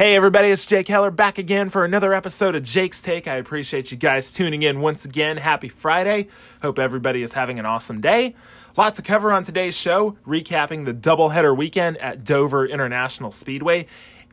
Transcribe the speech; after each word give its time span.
Hey 0.00 0.16
everybody, 0.16 0.48
it's 0.48 0.64
Jake 0.64 0.88
Heller 0.88 1.10
back 1.10 1.36
again 1.36 1.68
for 1.68 1.84
another 1.84 2.14
episode 2.14 2.54
of 2.54 2.62
Jake's 2.62 3.02
Take. 3.02 3.28
I 3.28 3.34
appreciate 3.34 3.90
you 3.90 3.98
guys 3.98 4.32
tuning 4.32 4.62
in 4.62 4.80
once 4.80 5.04
again. 5.04 5.36
Happy 5.36 5.68
Friday. 5.68 6.28
Hope 6.62 6.78
everybody 6.78 7.22
is 7.22 7.34
having 7.34 7.58
an 7.58 7.66
awesome 7.66 8.00
day. 8.00 8.34
Lots 8.78 8.96
to 8.96 9.02
cover 9.02 9.30
on 9.30 9.42
today's 9.44 9.76
show, 9.76 10.16
recapping 10.26 10.86
the 10.86 10.94
doubleheader 10.94 11.54
weekend 11.54 11.98
at 11.98 12.24
Dover 12.24 12.64
International 12.64 13.30
Speedway 13.30 13.84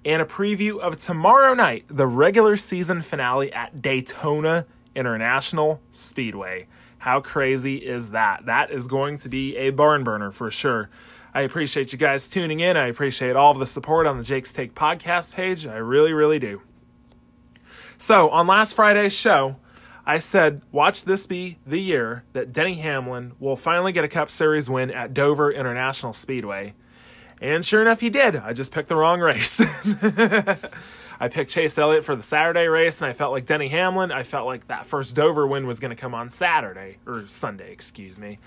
and 0.05 0.21
a 0.21 0.25
preview 0.25 0.79
of 0.79 0.95
tomorrow 0.95 1.53
night, 1.53 1.83
the 1.89 2.07
regular 2.07 2.55
season 2.55 3.01
finale 3.01 3.51
at 3.51 3.81
Daytona 3.81 4.65
International 4.95 5.81
Speedway. 5.91 6.67
How 6.99 7.19
crazy 7.19 7.85
is 7.85 8.11
that? 8.11 8.45
That 8.45 8.71
is 8.71 8.87
going 8.87 9.17
to 9.17 9.27
be 9.27 9.57
a 9.57 9.71
barn 9.71 10.05
burner 10.05 10.31
for 10.31 10.49
sure. 10.49 10.89
I 11.33 11.41
appreciate 11.41 11.91
you 11.91 11.97
guys 11.97 12.27
tuning 12.27 12.59
in. 12.59 12.77
I 12.77 12.87
appreciate 12.87 13.35
all 13.35 13.51
of 13.51 13.59
the 13.59 13.65
support 13.65 14.07
on 14.07 14.17
the 14.17 14.23
Jake's 14.23 14.53
Take 14.53 14.73
podcast 14.73 15.33
page. 15.33 15.67
I 15.67 15.77
really, 15.77 16.13
really 16.13 16.39
do. 16.39 16.61
So, 17.97 18.29
on 18.29 18.47
last 18.47 18.73
Friday's 18.73 19.13
show, 19.13 19.57
I 20.05 20.19
said, 20.19 20.61
watch 20.71 21.03
this 21.03 21.27
be 21.27 21.57
the 21.65 21.81
year 21.81 22.23
that 22.33 22.53
Denny 22.53 22.75
Hamlin 22.75 23.33
will 23.39 23.55
finally 23.55 23.91
get 23.91 24.05
a 24.05 24.07
Cup 24.07 24.31
Series 24.31 24.69
win 24.69 24.89
at 24.89 25.13
Dover 25.13 25.51
International 25.51 26.13
Speedway. 26.13 26.75
And 27.41 27.63
sure 27.65 27.81
enough, 27.81 27.99
he 27.99 28.09
did. 28.09 28.35
I 28.35 28.53
just 28.53 28.71
picked 28.71 28.87
the 28.87 28.95
wrong 28.95 29.19
race. 29.19 29.59
I 31.19 31.29
picked 31.29 31.51
Chase 31.51 31.77
Elliott 31.77 32.03
for 32.03 32.15
the 32.15 32.23
Saturday 32.23 32.67
race, 32.67 33.01
and 33.01 33.09
I 33.09 33.13
felt 33.13 33.31
like 33.31 33.45
Denny 33.45 33.67
Hamlin. 33.69 34.11
I 34.11 34.23
felt 34.23 34.45
like 34.45 34.67
that 34.67 34.85
first 34.85 35.15
Dover 35.15 35.45
win 35.45 35.67
was 35.67 35.79
going 35.79 35.89
to 35.89 35.95
come 35.95 36.13
on 36.13 36.29
Saturday, 36.29 36.97
or 37.05 37.25
Sunday, 37.27 37.71
excuse 37.71 38.17
me. 38.17 38.39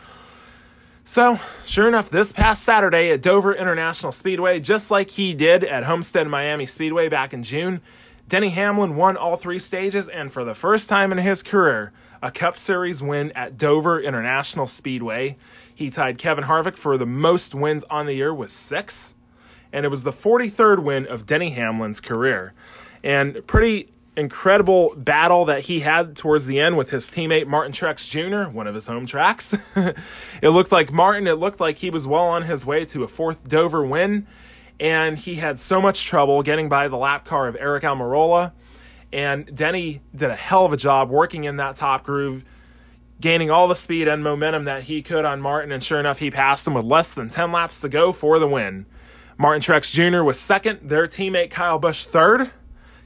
So, 1.10 1.40
sure 1.66 1.88
enough, 1.88 2.08
this 2.08 2.30
past 2.30 2.62
Saturday 2.62 3.10
at 3.10 3.20
Dover 3.20 3.52
International 3.52 4.12
Speedway, 4.12 4.60
just 4.60 4.92
like 4.92 5.10
he 5.10 5.34
did 5.34 5.64
at 5.64 5.82
Homestead 5.82 6.28
Miami 6.28 6.66
Speedway 6.66 7.08
back 7.08 7.34
in 7.34 7.42
June, 7.42 7.80
Denny 8.28 8.50
Hamlin 8.50 8.94
won 8.94 9.16
all 9.16 9.36
three 9.36 9.58
stages 9.58 10.06
and 10.06 10.32
for 10.32 10.44
the 10.44 10.54
first 10.54 10.88
time 10.88 11.10
in 11.10 11.18
his 11.18 11.42
career, 11.42 11.92
a 12.22 12.30
Cup 12.30 12.56
Series 12.56 13.02
win 13.02 13.32
at 13.32 13.58
Dover 13.58 14.00
International 14.00 14.68
Speedway. 14.68 15.36
He 15.74 15.90
tied 15.90 16.16
Kevin 16.16 16.44
Harvick 16.44 16.76
for 16.76 16.96
the 16.96 17.06
most 17.06 17.56
wins 17.56 17.82
on 17.90 18.06
the 18.06 18.14
year 18.14 18.32
with 18.32 18.50
six, 18.50 19.16
and 19.72 19.84
it 19.84 19.88
was 19.88 20.04
the 20.04 20.12
43rd 20.12 20.78
win 20.78 21.08
of 21.08 21.26
Denny 21.26 21.50
Hamlin's 21.50 22.00
career. 22.00 22.54
And 23.02 23.44
pretty 23.48 23.88
incredible 24.16 24.94
battle 24.96 25.44
that 25.44 25.62
he 25.62 25.80
had 25.80 26.16
towards 26.16 26.46
the 26.46 26.60
end 26.60 26.76
with 26.76 26.90
his 26.90 27.08
teammate 27.08 27.46
Martin 27.46 27.72
Truex 27.72 28.08
Jr., 28.08 28.50
one 28.50 28.66
of 28.66 28.74
his 28.74 28.86
home 28.86 29.06
tracks. 29.06 29.54
it 30.42 30.50
looked 30.50 30.72
like 30.72 30.92
Martin, 30.92 31.26
it 31.26 31.38
looked 31.38 31.60
like 31.60 31.78
he 31.78 31.90
was 31.90 32.06
well 32.06 32.24
on 32.24 32.42
his 32.42 32.66
way 32.66 32.84
to 32.86 33.04
a 33.04 33.08
fourth 33.08 33.48
Dover 33.48 33.84
win, 33.84 34.26
and 34.78 35.16
he 35.18 35.36
had 35.36 35.58
so 35.58 35.80
much 35.80 36.04
trouble 36.04 36.42
getting 36.42 36.68
by 36.68 36.88
the 36.88 36.96
lap 36.96 37.24
car 37.24 37.48
of 37.48 37.54
Aric 37.56 37.82
Almirola. 37.82 38.52
And 39.12 39.54
Denny 39.56 40.02
did 40.14 40.30
a 40.30 40.36
hell 40.36 40.64
of 40.64 40.72
a 40.72 40.76
job 40.76 41.10
working 41.10 41.44
in 41.44 41.56
that 41.56 41.76
top 41.76 42.04
groove, 42.04 42.44
gaining 43.20 43.50
all 43.50 43.66
the 43.66 43.74
speed 43.74 44.06
and 44.06 44.22
momentum 44.22 44.64
that 44.64 44.84
he 44.84 45.02
could 45.02 45.24
on 45.24 45.40
Martin, 45.40 45.72
and 45.72 45.82
sure 45.82 45.98
enough, 45.98 46.18
he 46.18 46.30
passed 46.30 46.66
him 46.66 46.74
with 46.74 46.84
less 46.84 47.12
than 47.12 47.28
10 47.28 47.52
laps 47.52 47.80
to 47.80 47.88
go 47.88 48.12
for 48.12 48.38
the 48.38 48.46
win. 48.46 48.86
Martin 49.36 49.62
Truex 49.62 49.92
Jr. 49.92 50.22
was 50.22 50.38
second, 50.38 50.80
their 50.82 51.06
teammate 51.06 51.50
Kyle 51.50 51.78
Busch 51.78 52.04
third. 52.04 52.50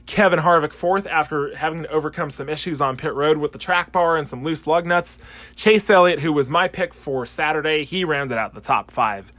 Kevin 0.05 0.39
Harvick 0.39 0.73
fourth 0.73 1.07
after 1.07 1.55
having 1.55 1.83
to 1.83 1.89
overcome 1.89 2.29
some 2.29 2.47
issues 2.47 2.79
on 2.79 2.97
pit 2.97 3.13
road 3.13 3.37
with 3.37 3.51
the 3.51 3.57
track 3.57 3.91
bar 3.91 4.17
and 4.17 4.27
some 4.27 4.43
loose 4.43 4.67
lug 4.67 4.85
nuts. 4.85 5.17
Chase 5.55 5.89
Elliott, 5.89 6.19
who 6.19 6.31
was 6.31 6.51
my 6.51 6.67
pick 6.67 6.93
for 6.93 7.25
Saturday, 7.25 7.83
he 7.83 8.05
rounded 8.05 8.37
out 8.37 8.53
the 8.53 8.61
top 8.61 8.91
five. 8.91 9.33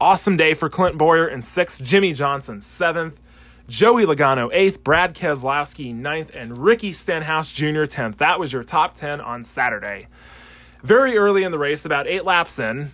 Awesome 0.00 0.36
day 0.36 0.54
for 0.54 0.68
Clint 0.68 0.96
Bowyer 0.96 1.26
in 1.26 1.42
sixth, 1.42 1.82
Jimmie 1.82 2.12
Johnson 2.12 2.60
seventh, 2.60 3.20
Joey 3.68 4.04
Logano 4.04 4.48
eighth, 4.52 4.84
Brad 4.84 5.14
Keselowski 5.14 5.94
ninth, 5.94 6.30
and 6.34 6.58
Ricky 6.58 6.92
Stenhouse 6.92 7.50
Jr. 7.50 7.84
tenth. 7.84 8.18
That 8.18 8.38
was 8.38 8.52
your 8.52 8.62
top 8.62 8.94
ten 8.94 9.20
on 9.20 9.42
Saturday. 9.42 10.06
Very 10.82 11.16
early 11.16 11.42
in 11.42 11.50
the 11.50 11.58
race, 11.58 11.84
about 11.84 12.06
eight 12.06 12.24
laps 12.24 12.58
in, 12.58 12.92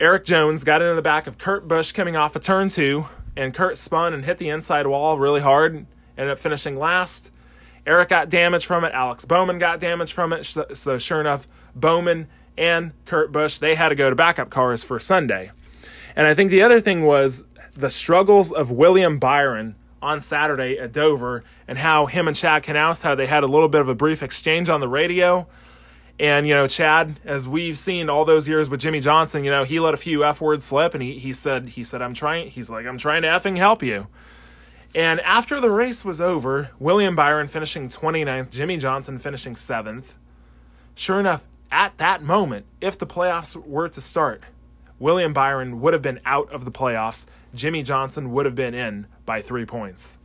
Erik 0.00 0.24
Jones 0.24 0.64
got 0.64 0.82
into 0.82 0.94
the 0.94 1.02
back 1.02 1.26
of 1.26 1.38
Kurt 1.38 1.68
Busch 1.68 1.92
coming 1.92 2.16
off 2.16 2.34
a 2.34 2.38
of 2.38 2.44
turn 2.44 2.68
two, 2.70 3.06
and 3.36 3.54
Kurt 3.54 3.78
spun 3.78 4.12
and 4.12 4.24
hit 4.24 4.38
the 4.38 4.48
inside 4.48 4.86
wall 4.86 5.18
really 5.18 5.42
hard 5.42 5.86
ended 6.16 6.32
up 6.32 6.38
finishing 6.38 6.78
last. 6.78 7.30
Erik 7.86 8.10
got 8.10 8.28
damage 8.28 8.66
from 8.66 8.84
it. 8.84 8.92
Alex 8.92 9.24
Bowman 9.24 9.58
got 9.58 9.80
damage 9.80 10.12
from 10.12 10.32
it. 10.32 10.44
So, 10.44 10.66
so 10.74 10.98
sure 10.98 11.20
enough, 11.20 11.46
Bowman 11.74 12.28
and 12.56 12.92
Kurt 13.06 13.32
Busch, 13.32 13.58
they 13.58 13.74
had 13.74 13.88
to 13.88 13.94
go 13.94 14.10
to 14.10 14.16
backup 14.16 14.50
cars 14.50 14.84
for 14.84 15.00
Sunday. 15.00 15.50
And 16.14 16.26
I 16.26 16.34
think 16.34 16.50
the 16.50 16.62
other 16.62 16.80
thing 16.80 17.04
was 17.04 17.44
the 17.74 17.90
struggles 17.90 18.52
of 18.52 18.70
William 18.70 19.18
Byron 19.18 19.76
on 20.02 20.20
Saturday 20.20 20.78
at 20.78 20.92
Dover 20.92 21.42
and 21.68 21.78
how 21.78 22.06
him 22.06 22.26
and 22.26 22.36
Chad 22.36 22.64
Knaus, 22.64 23.02
how 23.02 23.14
they 23.14 23.26
had 23.26 23.42
a 23.42 23.46
little 23.46 23.68
bit 23.68 23.80
of 23.80 23.88
a 23.88 23.94
brief 23.94 24.22
exchange 24.22 24.68
on 24.68 24.80
the 24.80 24.88
radio. 24.88 25.46
And, 26.18 26.46
you 26.46 26.54
know, 26.54 26.66
Chad, 26.66 27.18
as 27.24 27.48
we've 27.48 27.78
seen 27.78 28.10
all 28.10 28.26
those 28.26 28.46
years 28.46 28.68
with 28.68 28.80
Jimmie 28.80 29.00
Johnson, 29.00 29.42
you 29.42 29.50
know, 29.50 29.64
he 29.64 29.80
let 29.80 29.94
a 29.94 29.96
few 29.96 30.24
F 30.24 30.40
words 30.40 30.64
slip 30.64 30.92
and 30.92 31.02
he, 31.02 31.18
he 31.18 31.32
said, 31.32 31.70
he 31.70 31.84
said, 31.84 32.02
I'm 32.02 32.12
trying, 32.12 32.50
he's 32.50 32.68
like, 32.68 32.86
I'm 32.86 32.98
trying 32.98 33.22
to 33.22 33.28
effing 33.28 33.56
help 33.56 33.82
you. 33.82 34.06
And 34.94 35.20
after 35.20 35.60
the 35.60 35.70
race 35.70 36.04
was 36.04 36.20
over, 36.20 36.70
William 36.78 37.14
Byron 37.14 37.46
finishing 37.46 37.88
29th, 37.88 38.50
Jimmie 38.50 38.76
Johnson 38.76 39.18
finishing 39.18 39.54
7th. 39.54 40.14
Sure 40.94 41.20
enough, 41.20 41.44
at 41.70 41.96
that 41.98 42.22
moment, 42.22 42.66
if 42.80 42.98
the 42.98 43.06
playoffs 43.06 43.54
were 43.54 43.88
to 43.88 44.00
start, 44.00 44.42
William 44.98 45.32
Byron 45.32 45.80
would 45.80 45.92
have 45.92 46.02
been 46.02 46.20
out 46.26 46.50
of 46.52 46.64
the 46.64 46.72
playoffs. 46.72 47.26
Jimmie 47.54 47.82
Johnson 47.82 48.32
would 48.32 48.46
have 48.46 48.54
been 48.54 48.74
in 48.74 49.06
by 49.24 49.40
three 49.40 49.64
points. 49.64 50.18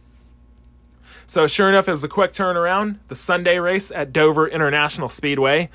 So, 1.27 1.47
sure 1.47 1.69
enough, 1.69 1.87
it 1.87 1.91
was 1.91 2.03
a 2.03 2.09
quick 2.09 2.33
turnaround. 2.33 2.97
The 3.07 3.15
Sunday 3.15 3.57
race 3.57 3.91
at 3.91 4.11
Dover 4.11 4.47
International 4.47 5.09
Speedway. 5.09 5.69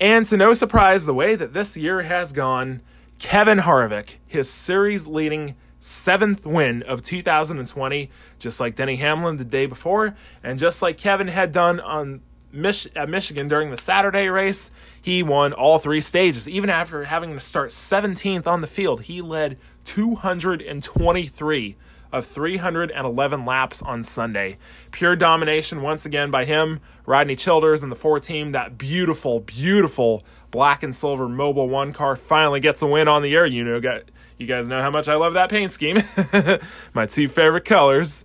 And 0.00 0.24
to 0.26 0.36
no 0.36 0.54
surprise, 0.54 1.04
the 1.04 1.14
way 1.14 1.34
that 1.34 1.52
this 1.52 1.76
year 1.76 2.02
has 2.02 2.32
gone, 2.32 2.80
Kevin 3.18 3.58
Harvick, 3.58 4.14
his 4.28 4.48
series 4.48 5.06
leading 5.06 5.56
seventh 5.80 6.46
win 6.46 6.82
of 6.82 7.02
2020, 7.02 8.10
just 8.38 8.60
like 8.60 8.74
Denny 8.74 8.96
Hamlin 8.96 9.36
the 9.36 9.44
day 9.44 9.66
before, 9.66 10.16
and 10.42 10.58
just 10.58 10.82
like 10.82 10.98
Kevin 10.98 11.28
had 11.28 11.52
done 11.52 11.80
on 11.80 12.20
Mich- 12.50 12.88
at 12.96 13.10
Michigan 13.10 13.46
during 13.46 13.70
the 13.70 13.76
Saturday 13.76 14.28
race, 14.28 14.70
he 15.00 15.22
won 15.22 15.52
all 15.52 15.78
three 15.78 16.00
stages. 16.00 16.48
Even 16.48 16.70
after 16.70 17.04
having 17.04 17.34
to 17.34 17.40
start 17.40 17.70
17th 17.70 18.46
on 18.46 18.62
the 18.62 18.66
field, 18.66 19.02
he 19.02 19.20
led 19.20 19.58
223 19.84 21.76
of 22.10 22.26
311 22.26 23.44
laps 23.44 23.82
on 23.82 24.02
Sunday. 24.02 24.56
Pure 24.92 25.16
domination 25.16 25.82
once 25.82 26.06
again 26.06 26.30
by 26.30 26.46
him, 26.46 26.80
Rodney 27.04 27.36
Childers, 27.36 27.82
and 27.82 27.92
the 27.92 27.96
four 27.96 28.18
team. 28.18 28.52
That 28.52 28.78
beautiful, 28.78 29.40
beautiful 29.40 30.22
black 30.50 30.82
and 30.82 30.94
silver 30.94 31.28
Mobil 31.28 31.68
One 31.68 31.92
car 31.92 32.16
finally 32.16 32.60
gets 32.60 32.80
a 32.80 32.86
win 32.86 33.08
on 33.08 33.22
the 33.22 33.34
air. 33.34 33.44
You 33.44 33.62
know, 33.62 33.78
got 33.80 34.04
you 34.38 34.46
guys 34.46 34.68
know 34.68 34.80
how 34.80 34.90
much 34.90 35.08
I 35.08 35.16
love 35.16 35.34
that 35.34 35.50
paint 35.50 35.72
scheme. 35.72 36.02
My 36.94 37.06
two 37.06 37.28
favorite 37.28 37.64
colors. 37.64 38.24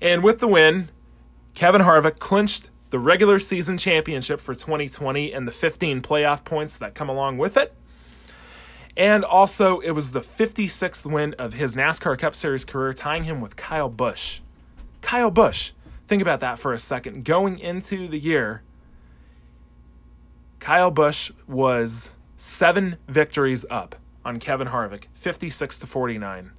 And 0.00 0.24
with 0.24 0.38
the 0.38 0.48
win, 0.48 0.88
Kevin 1.54 1.82
Harvick 1.82 2.18
clinched 2.18 2.70
the 2.88 2.98
regular 2.98 3.38
season 3.38 3.76
championship 3.76 4.40
for 4.40 4.54
2020 4.54 5.32
and 5.32 5.46
the 5.46 5.52
15 5.52 6.00
playoff 6.00 6.44
points 6.44 6.78
that 6.78 6.94
come 6.94 7.10
along 7.10 7.36
with 7.36 7.58
it. 7.58 7.74
And 8.96 9.24
also, 9.24 9.80
it 9.80 9.92
was 9.92 10.12
the 10.12 10.20
56th 10.20 11.04
win 11.06 11.34
of 11.34 11.52
his 11.52 11.76
NASCAR 11.76 12.18
Cup 12.18 12.34
Series 12.34 12.64
career, 12.64 12.92
tying 12.92 13.24
him 13.24 13.40
with 13.40 13.54
Kyle 13.56 13.88
Busch. 13.88 14.40
Kyle 15.00 15.30
Busch, 15.30 15.72
think 16.08 16.20
about 16.20 16.40
that 16.40 16.58
for 16.58 16.72
a 16.72 16.78
second. 16.78 17.24
Going 17.24 17.58
into 17.58 18.08
the 18.08 18.18
year, 18.18 18.62
Kyle 20.58 20.90
Busch 20.90 21.30
was 21.46 22.10
seven 22.36 22.96
victories 23.06 23.64
up 23.70 23.94
on 24.30 24.38
Kevin 24.38 24.68
Harvick, 24.68 25.06
56 25.14 25.80
to 25.80 25.86
49. 25.88 26.52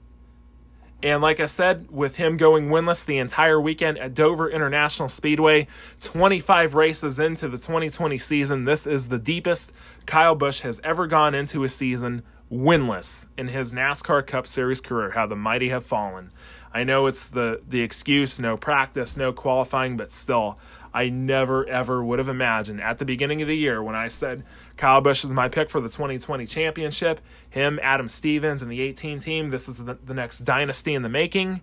And 1.01 1.21
like 1.21 1.39
I 1.39 1.45
said, 1.45 1.89
with 1.89 2.17
him 2.17 2.35
going 2.35 2.67
winless 2.67 3.03
the 3.05 3.17
entire 3.17 3.59
weekend 3.59 3.97
at 3.97 4.13
Dover 4.13 4.49
International 4.49 5.07
Speedway, 5.07 5.67
25 6.01 6.75
races 6.75 7.17
into 7.17 7.47
the 7.47 7.57
2020 7.57 8.17
season, 8.17 8.65
this 8.65 8.85
is 8.85 9.07
the 9.07 9.17
deepest 9.17 9.71
Kyle 10.05 10.35
Busch 10.35 10.61
has 10.61 10.81
ever 10.83 11.07
gone 11.07 11.33
into 11.33 11.63
a 11.63 11.69
season 11.69 12.23
winless 12.51 13.27
in 13.37 13.47
his 13.47 13.71
NASCAR 13.71 14.27
Cup 14.27 14.45
Series 14.45 14.81
career. 14.81 15.11
How 15.11 15.25
the 15.25 15.37
mighty 15.37 15.69
have 15.69 15.85
fallen. 15.85 16.31
I 16.73 16.83
know 16.83 17.07
it's 17.07 17.29
the 17.29 17.61
the 17.67 17.81
excuse, 17.81 18.39
no 18.39 18.57
practice, 18.57 19.15
no 19.15 19.31
qualifying, 19.31 19.95
but 19.97 20.11
still, 20.11 20.59
I 20.93 21.09
never 21.09 21.67
ever 21.67 22.03
would 22.03 22.19
have 22.19 22.29
imagined 22.29 22.81
at 22.81 22.97
the 22.97 23.05
beginning 23.05 23.41
of 23.41 23.47
the 23.47 23.55
year 23.55 23.81
when 23.81 23.95
I 23.95 24.07
said 24.07 24.43
Kyle 24.77 25.01
Busch 25.01 25.23
is 25.23 25.33
my 25.33 25.47
pick 25.47 25.69
for 25.69 25.79
the 25.79 25.89
2020 25.89 26.45
championship. 26.45 27.21
Him, 27.49 27.79
Adam 27.81 28.09
Stevens, 28.09 28.61
and 28.61 28.69
the 28.69 28.81
18 28.81 29.19
team. 29.19 29.49
This 29.49 29.69
is 29.69 29.77
the, 29.77 29.97
the 30.05 30.13
next 30.13 30.39
dynasty 30.39 30.93
in 30.93 31.01
the 31.01 31.09
making. 31.09 31.61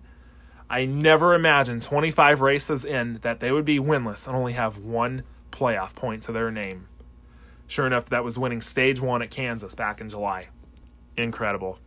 I 0.69 0.85
never 0.85 1.33
imagined 1.33 1.81
25 1.81 2.41
races 2.41 2.85
in 2.85 3.19
that 3.21 3.39
they 3.39 3.51
would 3.51 3.65
be 3.65 3.79
winless 3.79 4.27
and 4.27 4.35
only 4.35 4.53
have 4.53 4.77
one 4.77 5.23
playoff 5.51 5.95
point 5.95 6.23
to 6.23 6.31
their 6.31 6.51
name. 6.51 6.87
Sure 7.67 7.87
enough, 7.87 8.05
that 8.09 8.23
was 8.23 8.37
winning 8.37 8.61
stage 8.61 8.99
one 8.99 9.21
at 9.21 9.31
Kansas 9.31 9.75
back 9.75 10.01
in 10.01 10.09
July. 10.09 10.47
Incredible. 11.17 11.79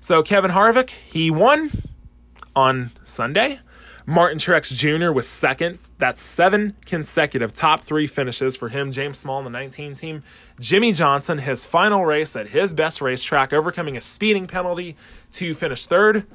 So 0.00 0.22
Kevin 0.22 0.50
Harvick, 0.50 0.90
he 0.90 1.30
won 1.30 1.70
on 2.56 2.90
Sunday. 3.04 3.60
Martin 4.10 4.38
Truex 4.38 4.74
Jr. 4.74 5.12
was 5.12 5.28
second. 5.28 5.78
That's 5.98 6.20
seven 6.20 6.74
consecutive 6.84 7.54
top 7.54 7.82
three 7.82 8.08
finishes 8.08 8.56
for 8.56 8.68
him. 8.68 8.90
James 8.90 9.18
Small 9.18 9.38
in 9.38 9.44
the 9.44 9.50
19 9.50 9.94
team. 9.94 10.24
Jimmie 10.58 10.90
Johnson, 10.90 11.38
his 11.38 11.64
final 11.64 12.04
race 12.04 12.34
at 12.34 12.48
his 12.48 12.74
best 12.74 13.00
racetrack, 13.00 13.52
overcoming 13.52 13.96
a 13.96 14.00
speeding 14.00 14.48
penalty 14.48 14.96
to 15.34 15.54
finish 15.54 15.86
third. 15.86 16.26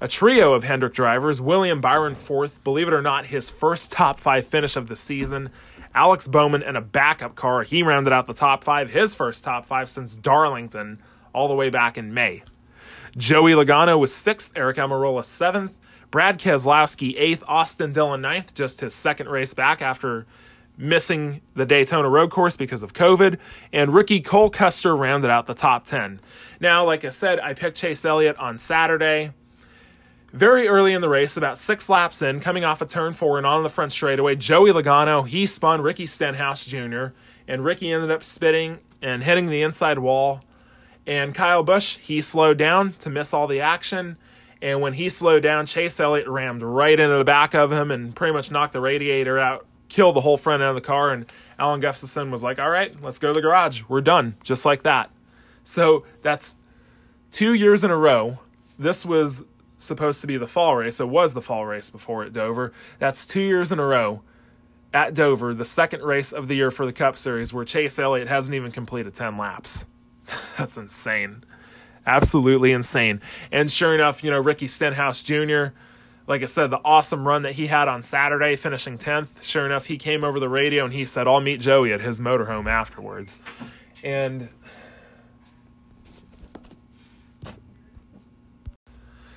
A 0.00 0.06
trio 0.06 0.54
of 0.54 0.62
Hendrick 0.62 0.94
drivers, 0.94 1.40
William 1.40 1.80
Byron 1.80 2.14
fourth, 2.14 2.62
believe 2.62 2.86
it 2.86 2.94
or 2.94 3.02
not, 3.02 3.26
his 3.26 3.50
first 3.50 3.90
top 3.90 4.20
five 4.20 4.46
finish 4.46 4.76
of 4.76 4.86
the 4.86 4.94
season. 4.94 5.50
Alex 5.92 6.28
Bowman 6.28 6.62
in 6.62 6.76
a 6.76 6.80
backup 6.80 7.34
car. 7.34 7.64
He 7.64 7.82
rounded 7.82 8.12
out 8.12 8.28
the 8.28 8.32
top 8.32 8.62
five, 8.62 8.90
his 8.90 9.16
first 9.16 9.42
top 9.42 9.66
five 9.66 9.88
since 9.88 10.14
Darlington, 10.14 11.02
all 11.32 11.48
the 11.48 11.54
way 11.56 11.68
back 11.68 11.98
in 11.98 12.14
May. 12.14 12.44
Joey 13.16 13.54
Logano 13.54 13.98
was 13.98 14.14
sixth, 14.14 14.54
Aric 14.54 14.76
Almirola 14.76 15.24
seventh, 15.24 15.72
Brad 16.14 16.38
Keselowski 16.38 17.16
eighth, 17.18 17.42
Austin 17.48 17.92
Dillon 17.92 18.20
ninth, 18.20 18.54
just 18.54 18.82
his 18.82 18.94
second 18.94 19.28
race 19.28 19.52
back 19.52 19.82
after 19.82 20.26
missing 20.78 21.40
the 21.56 21.66
Daytona 21.66 22.08
road 22.08 22.30
course 22.30 22.56
because 22.56 22.84
of 22.84 22.92
COVID, 22.92 23.36
and 23.72 23.92
Ricky 23.92 24.20
Cole 24.20 24.48
Custer 24.48 24.94
rounded 24.94 25.28
out 25.28 25.46
the 25.46 25.54
top 25.54 25.86
10. 25.86 26.20
Now, 26.60 26.84
like 26.84 27.04
I 27.04 27.08
said, 27.08 27.40
I 27.40 27.52
picked 27.52 27.76
Chase 27.76 28.04
Elliott 28.04 28.36
on 28.36 28.58
Saturday. 28.58 29.32
Very 30.32 30.68
early 30.68 30.92
in 30.92 31.00
the 31.00 31.08
race, 31.08 31.36
about 31.36 31.58
six 31.58 31.88
laps 31.88 32.22
in, 32.22 32.38
coming 32.38 32.64
off 32.64 32.80
a 32.80 32.86
turn 32.86 33.12
four 33.12 33.36
and 33.36 33.44
on 33.44 33.64
the 33.64 33.68
front 33.68 33.90
straightaway, 33.90 34.36
Joey 34.36 34.70
Logano, 34.70 35.26
he 35.26 35.46
spun 35.46 35.80
Ricky 35.80 36.06
Stenhouse 36.06 36.64
Jr., 36.64 37.06
and 37.48 37.64
Ricky 37.64 37.90
ended 37.90 38.12
up 38.12 38.22
spitting 38.22 38.78
and 39.02 39.24
hitting 39.24 39.46
the 39.46 39.62
inside 39.62 39.98
wall. 39.98 40.42
And 41.08 41.34
Kyle 41.34 41.64
Busch, 41.64 41.96
he 41.96 42.20
slowed 42.20 42.56
down 42.56 42.92
to 43.00 43.10
miss 43.10 43.34
all 43.34 43.48
the 43.48 43.60
action. 43.60 44.16
And 44.64 44.80
when 44.80 44.94
he 44.94 45.10
slowed 45.10 45.42
down, 45.42 45.66
Chase 45.66 46.00
Elliott 46.00 46.26
rammed 46.26 46.62
right 46.62 46.98
into 46.98 47.18
the 47.18 47.24
back 47.24 47.52
of 47.52 47.70
him 47.70 47.90
and 47.90 48.16
pretty 48.16 48.32
much 48.32 48.50
knocked 48.50 48.72
the 48.72 48.80
radiator 48.80 49.38
out, 49.38 49.66
killed 49.90 50.16
the 50.16 50.22
whole 50.22 50.38
front 50.38 50.62
end 50.62 50.70
of 50.70 50.74
the 50.74 50.80
car. 50.80 51.12
And 51.12 51.26
Alan 51.58 51.80
Gustafson 51.80 52.30
was 52.30 52.42
like, 52.42 52.58
all 52.58 52.70
right, 52.70 52.96
let's 53.02 53.18
go 53.18 53.28
to 53.28 53.34
the 53.34 53.42
garage. 53.42 53.82
We're 53.88 54.00
done, 54.00 54.36
just 54.42 54.64
like 54.64 54.82
that. 54.84 55.10
So 55.64 56.06
that's 56.22 56.56
two 57.30 57.52
years 57.52 57.84
in 57.84 57.90
a 57.90 57.96
row. 57.96 58.38
This 58.78 59.04
was 59.04 59.44
supposed 59.76 60.22
to 60.22 60.26
be 60.26 60.38
the 60.38 60.46
fall 60.46 60.76
race. 60.76 60.98
It 60.98 61.10
was 61.10 61.34
the 61.34 61.42
fall 61.42 61.66
race 61.66 61.90
before 61.90 62.24
at 62.24 62.32
Dover. 62.32 62.72
That's 62.98 63.26
two 63.26 63.42
years 63.42 63.70
in 63.70 63.78
a 63.78 63.84
row 63.84 64.22
at 64.94 65.12
Dover, 65.12 65.52
the 65.52 65.66
second 65.66 66.00
race 66.04 66.32
of 66.32 66.48
the 66.48 66.54
year 66.54 66.70
for 66.70 66.86
the 66.86 66.92
Cup 66.94 67.18
Series, 67.18 67.52
where 67.52 67.66
Chase 67.66 67.98
Elliott 67.98 68.28
hasn't 68.28 68.54
even 68.54 68.70
completed 68.70 69.14
10 69.14 69.36
laps. 69.36 69.84
That's 70.56 70.78
insane. 70.78 71.44
Absolutely 72.06 72.72
insane. 72.72 73.20
And 73.50 73.70
sure 73.70 73.94
enough, 73.94 74.22
you 74.22 74.30
know, 74.30 74.38
Ricky 74.38 74.68
Stenhouse 74.68 75.22
Jr., 75.22 75.66
like 76.26 76.42
I 76.42 76.46
said, 76.46 76.70
the 76.70 76.80
awesome 76.84 77.26
run 77.26 77.42
that 77.42 77.52
he 77.52 77.66
had 77.66 77.86
on 77.86 78.02
Saturday, 78.02 78.56
finishing 78.56 78.96
10th, 78.96 79.42
sure 79.42 79.66
enough, 79.66 79.86
he 79.86 79.98
came 79.98 80.24
over 80.24 80.40
the 80.40 80.48
radio 80.48 80.84
and 80.84 80.92
he 80.92 81.04
said, 81.04 81.28
I'll 81.28 81.40
meet 81.40 81.60
Joey 81.60 81.92
at 81.92 82.00
his 82.00 82.18
motorhome 82.20 82.66
afterwards. 82.66 83.40
And 84.02 84.48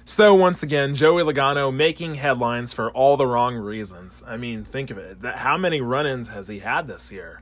So 0.10 0.34
once 0.34 0.63
again, 0.63 0.94
Joey 0.96 1.22
Logano 1.22 1.72
making 1.72 2.16
headlines 2.16 2.72
for 2.72 2.90
all 2.92 3.18
the 3.18 3.28
wrong 3.28 3.56
reasons. 3.56 4.24
I 4.25 4.38
mean, 4.38 4.63
think 4.63 4.90
of 4.90 4.98
it. 4.98 5.18
How 5.24 5.58
many 5.58 5.81
run-ins 5.81 6.30
has 6.30 6.48
he 6.48 6.60
had 6.60 6.88
this 6.88 7.12
year? 7.12 7.42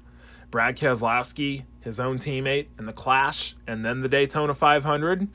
Brad 0.49 0.75
Keselowski, 0.75 1.65
his 1.85 1.99
own 1.99 2.17
teammate 2.17 2.65
in 2.77 2.87
the 2.87 2.93
Clash, 2.93 3.55
and 3.65 3.85
then 3.85 4.01
the 4.01 4.09
Daytona 4.09 4.53
500. 4.53 5.29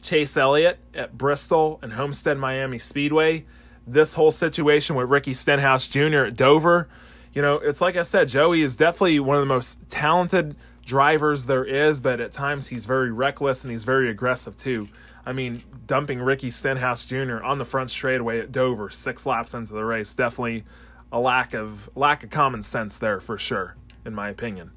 Chase 0.00 0.36
Elliott 0.36 0.78
at 0.94 1.18
Bristol 1.18 1.80
and 1.82 1.92
Homestead 1.92 2.38
Miami 2.38 2.78
Speedway. 2.78 3.44
This 3.84 4.14
whole 4.14 4.30
situation 4.30 4.94
with 4.94 5.10
Ricky 5.10 5.34
Stenhouse 5.34 5.88
Jr. 5.88 6.26
at 6.26 6.36
Dover. 6.36 6.88
You 7.32 7.42
know, 7.42 7.56
it's 7.56 7.80
like 7.80 7.96
I 7.96 8.02
said, 8.02 8.28
Joey 8.28 8.62
is 8.62 8.76
definitely 8.76 9.18
one 9.18 9.36
of 9.36 9.42
the 9.42 9.52
most 9.52 9.88
talented 9.88 10.54
drivers 10.84 11.46
there 11.46 11.64
is, 11.64 12.00
but 12.00 12.20
at 12.20 12.32
times 12.32 12.68
he's 12.68 12.86
very 12.86 13.10
reckless 13.10 13.64
and 13.64 13.70
he's 13.72 13.84
very 13.84 14.08
aggressive 14.08 14.56
too. 14.56 14.88
I 15.26 15.32
mean, 15.32 15.62
dumping 15.86 16.20
Ricky 16.20 16.50
Stenhouse 16.50 17.04
Jr. 17.04 17.42
on 17.42 17.58
the 17.58 17.64
front 17.64 17.90
straightaway 17.90 18.38
at 18.38 18.52
Dover, 18.52 18.88
six 18.88 19.26
laps 19.26 19.52
into 19.52 19.74
the 19.74 19.84
race, 19.84 20.14
definitely 20.14 20.64
a 21.10 21.18
lack 21.18 21.54
of 21.54 21.90
lack 21.94 22.22
of 22.22 22.30
common 22.30 22.62
sense 22.62 22.98
there 22.98 23.20
for 23.20 23.36
sure, 23.36 23.74
in 24.04 24.14
my 24.14 24.28
opinion. 24.28 24.70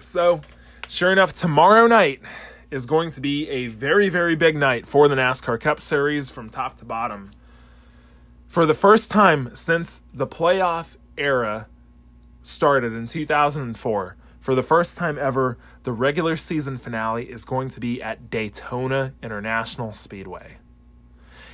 So, 0.00 0.40
sure 0.88 1.12
enough, 1.12 1.32
tomorrow 1.32 1.86
night 1.86 2.20
is 2.70 2.86
going 2.86 3.10
to 3.10 3.20
be 3.20 3.48
a 3.50 3.66
very, 3.66 4.08
very 4.08 4.34
big 4.34 4.56
night 4.56 4.86
for 4.86 5.08
the 5.08 5.14
NASCAR 5.14 5.60
Cup 5.60 5.80
Series 5.80 6.30
from 6.30 6.48
top 6.48 6.76
to 6.78 6.84
bottom. 6.84 7.30
For 8.48 8.64
the 8.64 8.74
first 8.74 9.10
time 9.10 9.54
since 9.54 10.02
the 10.14 10.26
playoff 10.26 10.96
era 11.18 11.66
started 12.42 12.94
in 12.94 13.06
2004, 13.06 14.16
for 14.40 14.54
the 14.54 14.62
first 14.62 14.96
time 14.96 15.18
ever, 15.18 15.58
the 15.82 15.92
regular 15.92 16.34
season 16.34 16.78
finale 16.78 17.30
is 17.30 17.44
going 17.44 17.68
to 17.68 17.80
be 17.80 18.02
at 18.02 18.30
Daytona 18.30 19.12
International 19.22 19.92
Speedway. 19.92 20.56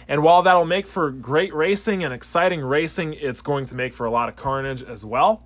And 0.07 0.23
while 0.23 0.43
that'll 0.43 0.65
make 0.65 0.87
for 0.87 1.11
great 1.11 1.53
racing 1.53 2.05
and 2.05 2.15
exciting 2.15 2.61
racing, 2.61 3.15
it's 3.15 3.43
going 3.43 3.67
to 3.67 3.75
make 3.75 3.93
for 3.93 4.07
a 4.07 4.11
lot 4.11 4.29
of 4.29 4.37
carnage 4.37 4.85
as 4.85 5.05
well. 5.05 5.43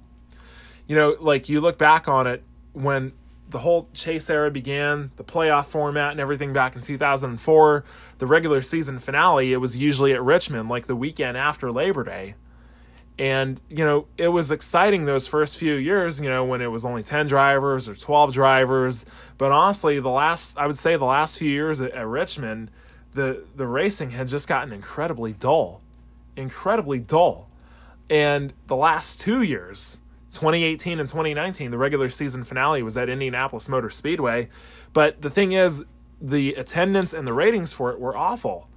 You 0.86 0.96
know, 0.96 1.16
like 1.18 1.48
you 1.48 1.62
look 1.62 1.78
back 1.78 2.06
on 2.06 2.26
it 2.26 2.44
when 2.72 3.12
the 3.50 3.58
whole 3.58 3.88
chase 3.92 4.30
era 4.30 4.50
began, 4.50 5.10
the 5.16 5.24
playoff 5.24 5.66
format 5.66 6.12
and 6.12 6.20
everything 6.20 6.52
back 6.52 6.76
in 6.76 6.82
2004, 6.82 7.84
the 8.18 8.26
regular 8.26 8.62
season 8.62 8.98
finale, 8.98 9.52
it 9.52 9.58
was 9.58 9.76
usually 9.76 10.12
at 10.12 10.22
Richmond, 10.22 10.68
like 10.68 10.86
the 10.86 10.96
weekend 10.96 11.36
after 11.36 11.70
Labor 11.72 12.04
Day. 12.04 12.34
And, 13.18 13.60
you 13.68 13.84
know, 13.84 14.06
it 14.16 14.28
was 14.28 14.50
exciting 14.50 15.04
those 15.04 15.26
first 15.26 15.58
few 15.58 15.74
years, 15.74 16.20
you 16.20 16.30
know, 16.30 16.44
when 16.44 16.62
it 16.62 16.68
was 16.68 16.86
only 16.86 17.02
10 17.02 17.26
drivers 17.26 17.86
or 17.86 17.94
12 17.94 18.32
drivers. 18.32 19.04
But 19.36 19.52
honestly, 19.52 20.00
the 20.00 20.08
last, 20.08 20.56
I 20.56 20.66
would 20.66 20.78
say 20.78 20.96
the 20.96 21.04
last 21.04 21.38
few 21.38 21.50
years 21.50 21.82
at, 21.82 21.90
at 21.92 22.06
Richmond, 22.06 22.70
the, 23.12 23.44
the 23.54 23.66
racing 23.66 24.12
had 24.12 24.28
just 24.28 24.48
gotten 24.48 24.72
incredibly 24.72 25.34
dull. 25.34 25.82
Incredibly 26.34 26.98
dull. 26.98 27.50
And 28.08 28.54
the 28.68 28.76
last 28.76 29.20
two 29.20 29.42
years, 29.42 29.99
2018 30.32 31.00
and 31.00 31.08
2019, 31.08 31.70
the 31.70 31.78
regular 31.78 32.08
season 32.08 32.44
finale 32.44 32.82
was 32.82 32.96
at 32.96 33.08
Indianapolis 33.08 33.68
Motor 33.68 33.90
Speedway. 33.90 34.48
But 34.92 35.22
the 35.22 35.30
thing 35.30 35.52
is, 35.52 35.84
the 36.20 36.54
attendance 36.54 37.12
and 37.12 37.26
the 37.26 37.32
ratings 37.32 37.72
for 37.72 37.90
it 37.90 37.98
were 37.98 38.16
awful. 38.16 38.68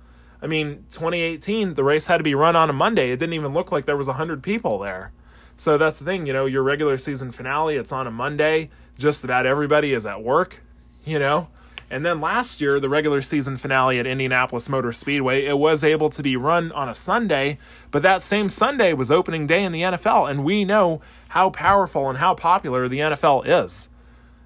I 0.41 0.47
mean, 0.47 0.85
2018, 0.91 1.75
the 1.75 1.83
race 1.83 2.07
had 2.07 2.17
to 2.17 2.23
be 2.23 2.35
run 2.35 2.55
on 2.55 2.69
a 2.69 2.73
Monday. 2.73 3.11
It 3.11 3.19
didn't 3.19 3.33
even 3.33 3.53
look 3.53 3.72
like 3.72 3.86
there 3.86 3.98
was 3.98 4.07
100 4.07 4.43
people 4.43 4.79
there. 4.79 5.12
So 5.55 5.77
that's 5.77 6.00
the 6.00 6.05
thing, 6.05 6.25
you 6.25 6.33
know, 6.33 6.45
your 6.45 6.63
regular 6.63 6.98
season 6.98 7.31
finale, 7.31 7.75
it's 7.75 7.91
on 7.91 8.07
a 8.07 8.12
Monday. 8.12 8.69
Just 8.98 9.24
about 9.24 9.45
everybody 9.45 9.93
is 9.93 10.05
at 10.05 10.24
work, 10.24 10.62
you 11.05 11.19
know. 11.19 11.48
And 11.93 12.03
then 12.03 12.19
last 12.19 12.59
year, 12.59 12.79
the 12.79 12.89
regular 12.89 13.21
season 13.21 13.55
finale 13.55 14.00
at 14.00 14.07
Indianapolis 14.07 14.67
Motor 14.67 14.91
Speedway, 14.91 15.45
it 15.45 15.59
was 15.59 15.83
able 15.83 16.09
to 16.09 16.23
be 16.23 16.35
run 16.35 16.71
on 16.71 16.89
a 16.89 16.95
Sunday, 16.95 17.59
but 17.91 18.01
that 18.01 18.19
same 18.19 18.50
Sunday 18.50 18.93
was 18.93 19.12
opening 19.12 19.45
day 19.45 19.63
in 19.63 19.71
the 19.71 19.83
NFL, 19.83 20.27
and 20.27 20.43
we 20.43 20.65
know 20.65 21.01
how 21.29 21.51
powerful 21.51 22.09
and 22.09 22.17
how 22.17 22.33
popular 22.33 22.88
the 22.88 22.97
NFL 22.97 23.45
is. 23.45 23.89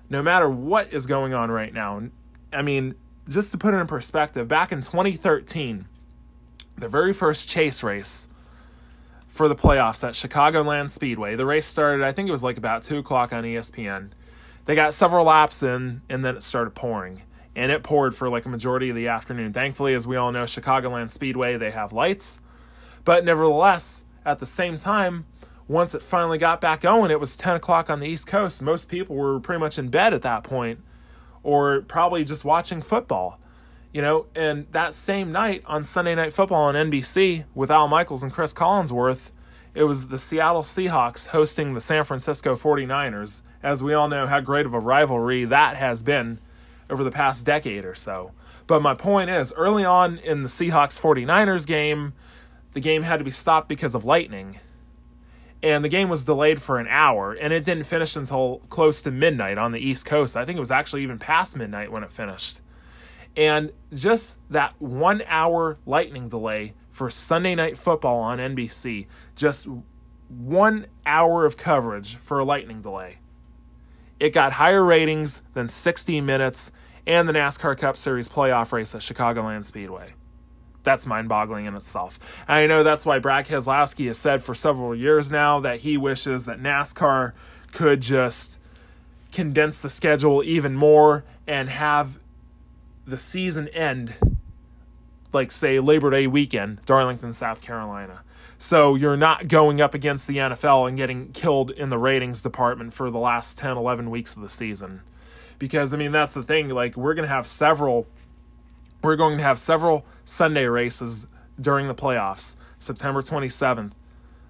No 0.09 0.21
matter 0.21 0.49
what 0.49 0.91
is 0.91 1.07
going 1.07 1.33
on 1.33 1.49
right 1.49 1.73
now. 1.73 2.09
I 2.51 2.61
mean, 2.63 2.95
just 3.29 3.53
to 3.53 3.57
put 3.57 3.73
it 3.73 3.77
in 3.77 3.87
perspective, 3.87 4.49
back 4.49 4.73
in 4.73 4.81
2013, 4.81 5.85
the 6.77 6.89
very 6.89 7.13
first 7.13 7.47
chase 7.47 7.81
race 7.81 8.27
for 9.29 9.47
the 9.47 9.55
playoffs 9.55 10.05
at 10.05 10.15
Chicagoland 10.15 10.89
Speedway, 10.89 11.37
the 11.37 11.45
race 11.45 11.65
started, 11.65 12.05
I 12.05 12.11
think 12.11 12.27
it 12.27 12.33
was 12.33 12.43
like 12.43 12.57
about 12.57 12.83
2 12.83 12.97
o'clock 12.97 13.31
on 13.31 13.45
ESPN. 13.45 14.09
They 14.65 14.75
got 14.75 14.93
several 14.93 15.23
laps 15.23 15.63
in, 15.63 16.01
and 16.09 16.25
then 16.25 16.35
it 16.35 16.43
started 16.43 16.71
pouring. 16.71 17.21
And 17.57 17.71
it 17.71 17.81
poured 17.81 18.15
for 18.15 18.29
like 18.29 18.45
a 18.45 18.49
majority 18.49 18.91
of 18.91 18.95
the 18.95 19.07
afternoon. 19.07 19.51
Thankfully, 19.51 19.95
as 19.95 20.05
we 20.05 20.15
all 20.15 20.31
know, 20.31 20.43
Chicagoland 20.43 21.09
Speedway, 21.09 21.57
they 21.57 21.71
have 21.71 21.91
lights. 21.91 22.39
But 23.03 23.25
nevertheless, 23.25 24.03
at 24.23 24.37
the 24.37 24.45
same 24.45 24.77
time, 24.77 25.25
once 25.67 25.95
it 25.95 26.03
finally 26.03 26.37
got 26.37 26.61
back 26.61 26.81
going, 26.81 27.09
it 27.09 27.19
was 27.19 27.35
10 27.35 27.55
o'clock 27.55 27.89
on 27.89 27.99
the 27.99 28.07
East 28.07 28.27
Coast. 28.27 28.61
Most 28.61 28.89
people 28.89 29.15
were 29.15 29.39
pretty 29.39 29.59
much 29.59 29.79
in 29.79 29.89
bed 29.89 30.13
at 30.13 30.21
that 30.21 30.43
point 30.43 30.81
or 31.41 31.81
probably 31.81 32.23
just 32.23 32.45
watching 32.45 32.79
football. 32.79 33.39
You 33.91 34.03
know, 34.03 34.27
and 34.35 34.67
that 34.73 34.93
same 34.93 35.31
night 35.31 35.63
on 35.65 35.83
Sunday 35.83 36.13
Night 36.13 36.33
Football 36.33 36.65
on 36.65 36.75
NBC 36.75 37.45
with 37.55 37.71
Al 37.71 37.87
Michaels 37.87 38.21
and 38.21 38.31
Cris 38.31 38.53
Collinsworth, 38.53 39.31
it 39.73 39.85
was 39.85 40.09
the 40.09 40.19
Seattle 40.19 40.61
Seahawks 40.61 41.29
hosting 41.29 41.73
the 41.73 41.81
San 41.81 42.03
Francisco 42.03 42.55
49ers. 42.55 43.41
As 43.63 43.81
we 43.81 43.95
all 43.95 44.07
know, 44.07 44.27
how 44.27 44.41
great 44.41 44.67
of 44.67 44.75
a 44.75 44.79
rivalry 44.79 45.45
that 45.45 45.77
has 45.77 46.03
been 46.03 46.39
over 46.89 47.03
the 47.03 47.11
past 47.11 47.45
decade 47.45 47.85
or 47.85 47.95
so. 47.95 48.31
But 48.65 48.81
my 48.81 48.93
point 48.93 49.29
is, 49.29 49.53
early 49.53 49.85
on 49.85 50.17
in 50.19 50.43
the 50.43 50.49
Seahawks 50.49 50.99
49ers 50.99 51.65
game, 51.65 52.13
the 52.73 52.79
game 52.79 53.03
had 53.03 53.17
to 53.17 53.23
be 53.23 53.31
stopped 53.31 53.69
because 53.69 53.95
of 53.95 54.05
lightning 54.05 54.59
and 55.63 55.83
the 55.83 55.89
game 55.89 56.07
was 56.07 56.23
delayed 56.23 56.61
for 56.61 56.77
an 56.77 56.85
hour 56.87 57.33
and 57.33 57.51
it 57.51 57.65
didn't 57.65 57.85
finish 57.85 58.15
until 58.15 58.61
close 58.69 59.01
to 59.01 59.09
midnight 59.09 59.57
on 59.57 59.71
the 59.71 59.79
east 59.79 60.05
coast 60.05 60.37
i 60.37 60.45
think 60.45 60.55
it 60.55 60.59
was 60.59 60.69
actually 60.69 61.01
even 61.01 61.17
past 61.17 61.57
midnight 61.57 61.91
when 61.91 62.03
it 62.03 62.11
finished 62.11 62.61
And 63.37 63.71
just 63.93 64.39
that 64.49 64.73
one 64.81 65.21
hour 65.27 65.77
lightning 65.85 66.27
delay 66.27 66.73
for 66.89 67.11
Sunday 67.11 67.53
Night 67.53 67.77
Football 67.77 68.17
on 68.17 68.39
NBC, 68.39 69.05
just 69.35 69.67
one 70.27 70.87
hour 71.05 71.45
of 71.45 71.55
coverage 71.55 72.15
for 72.15 72.39
a 72.39 72.43
lightning 72.43 72.81
delay. 72.81 73.19
It 74.19 74.31
got 74.31 74.53
higher 74.53 74.83
ratings 74.83 75.41
than 75.53 75.67
60 75.67 76.21
Minutes 76.21 76.71
and 77.05 77.27
the 77.27 77.33
NASCAR 77.33 77.77
Cup 77.77 77.97
Series 77.97 78.27
playoff 78.27 78.71
race 78.71 78.93
at 78.93 79.01
Chicagoland 79.01 79.65
Speedway. 79.65 80.13
That's 80.83 81.05
mind 81.05 81.29
boggling 81.29 81.65
in 81.65 81.73
itself. 81.73 82.43
And 82.47 82.57
I 82.57 82.67
know 82.67 82.83
that's 82.83 83.05
why 83.05 83.19
Brad 83.19 83.45
Keselowski 83.45 84.07
has 84.07 84.17
said 84.17 84.41
for 84.41 84.55
several 84.55 84.95
years 84.95 85.31
now 85.31 85.59
that 85.59 85.81
he 85.81 85.97
wishes 85.97 86.45
that 86.45 86.59
NASCAR 86.59 87.33
could 87.73 88.01
just 88.01 88.59
condense 89.31 89.81
the 89.81 89.89
schedule 89.89 90.43
even 90.43 90.75
more 90.75 91.25
and 91.45 91.69
have 91.69 92.19
the 93.05 93.17
season 93.17 93.67
end 93.69 94.13
like 95.33 95.51
say 95.51 95.79
Labor 95.79 96.09
Day 96.09 96.27
weekend, 96.27 96.83
Darlington, 96.85 97.33
South 97.33 97.61
Carolina. 97.61 98.21
So 98.59 98.95
you're 98.95 99.17
not 99.17 99.47
going 99.47 99.81
up 99.81 99.93
against 99.93 100.27
the 100.27 100.37
NFL 100.37 100.87
and 100.87 100.97
getting 100.97 101.31
killed 101.31 101.71
in 101.71 101.89
the 101.89 101.97
ratings 101.97 102.41
department 102.41 102.93
for 102.93 103.11
the 103.11 103.19
last 103.19 103.57
10, 103.57 103.77
11 103.77 104.09
weeks 104.09 104.35
of 104.35 104.41
the 104.41 104.49
season. 104.49 105.01
Because 105.59 105.93
I 105.93 105.97
mean 105.97 106.11
that's 106.11 106.33
the 106.33 106.43
thing, 106.43 106.69
like 106.69 106.95
we're 106.97 107.13
going 107.13 107.27
to 107.27 107.33
have 107.33 107.47
several 107.47 108.07
we're 109.03 109.15
going 109.15 109.37
to 109.37 109.43
have 109.43 109.59
several 109.59 110.05
Sunday 110.25 110.65
races 110.65 111.27
during 111.59 111.87
the 111.87 111.95
playoffs. 111.95 112.55
September 112.79 113.21
27th, 113.21 113.91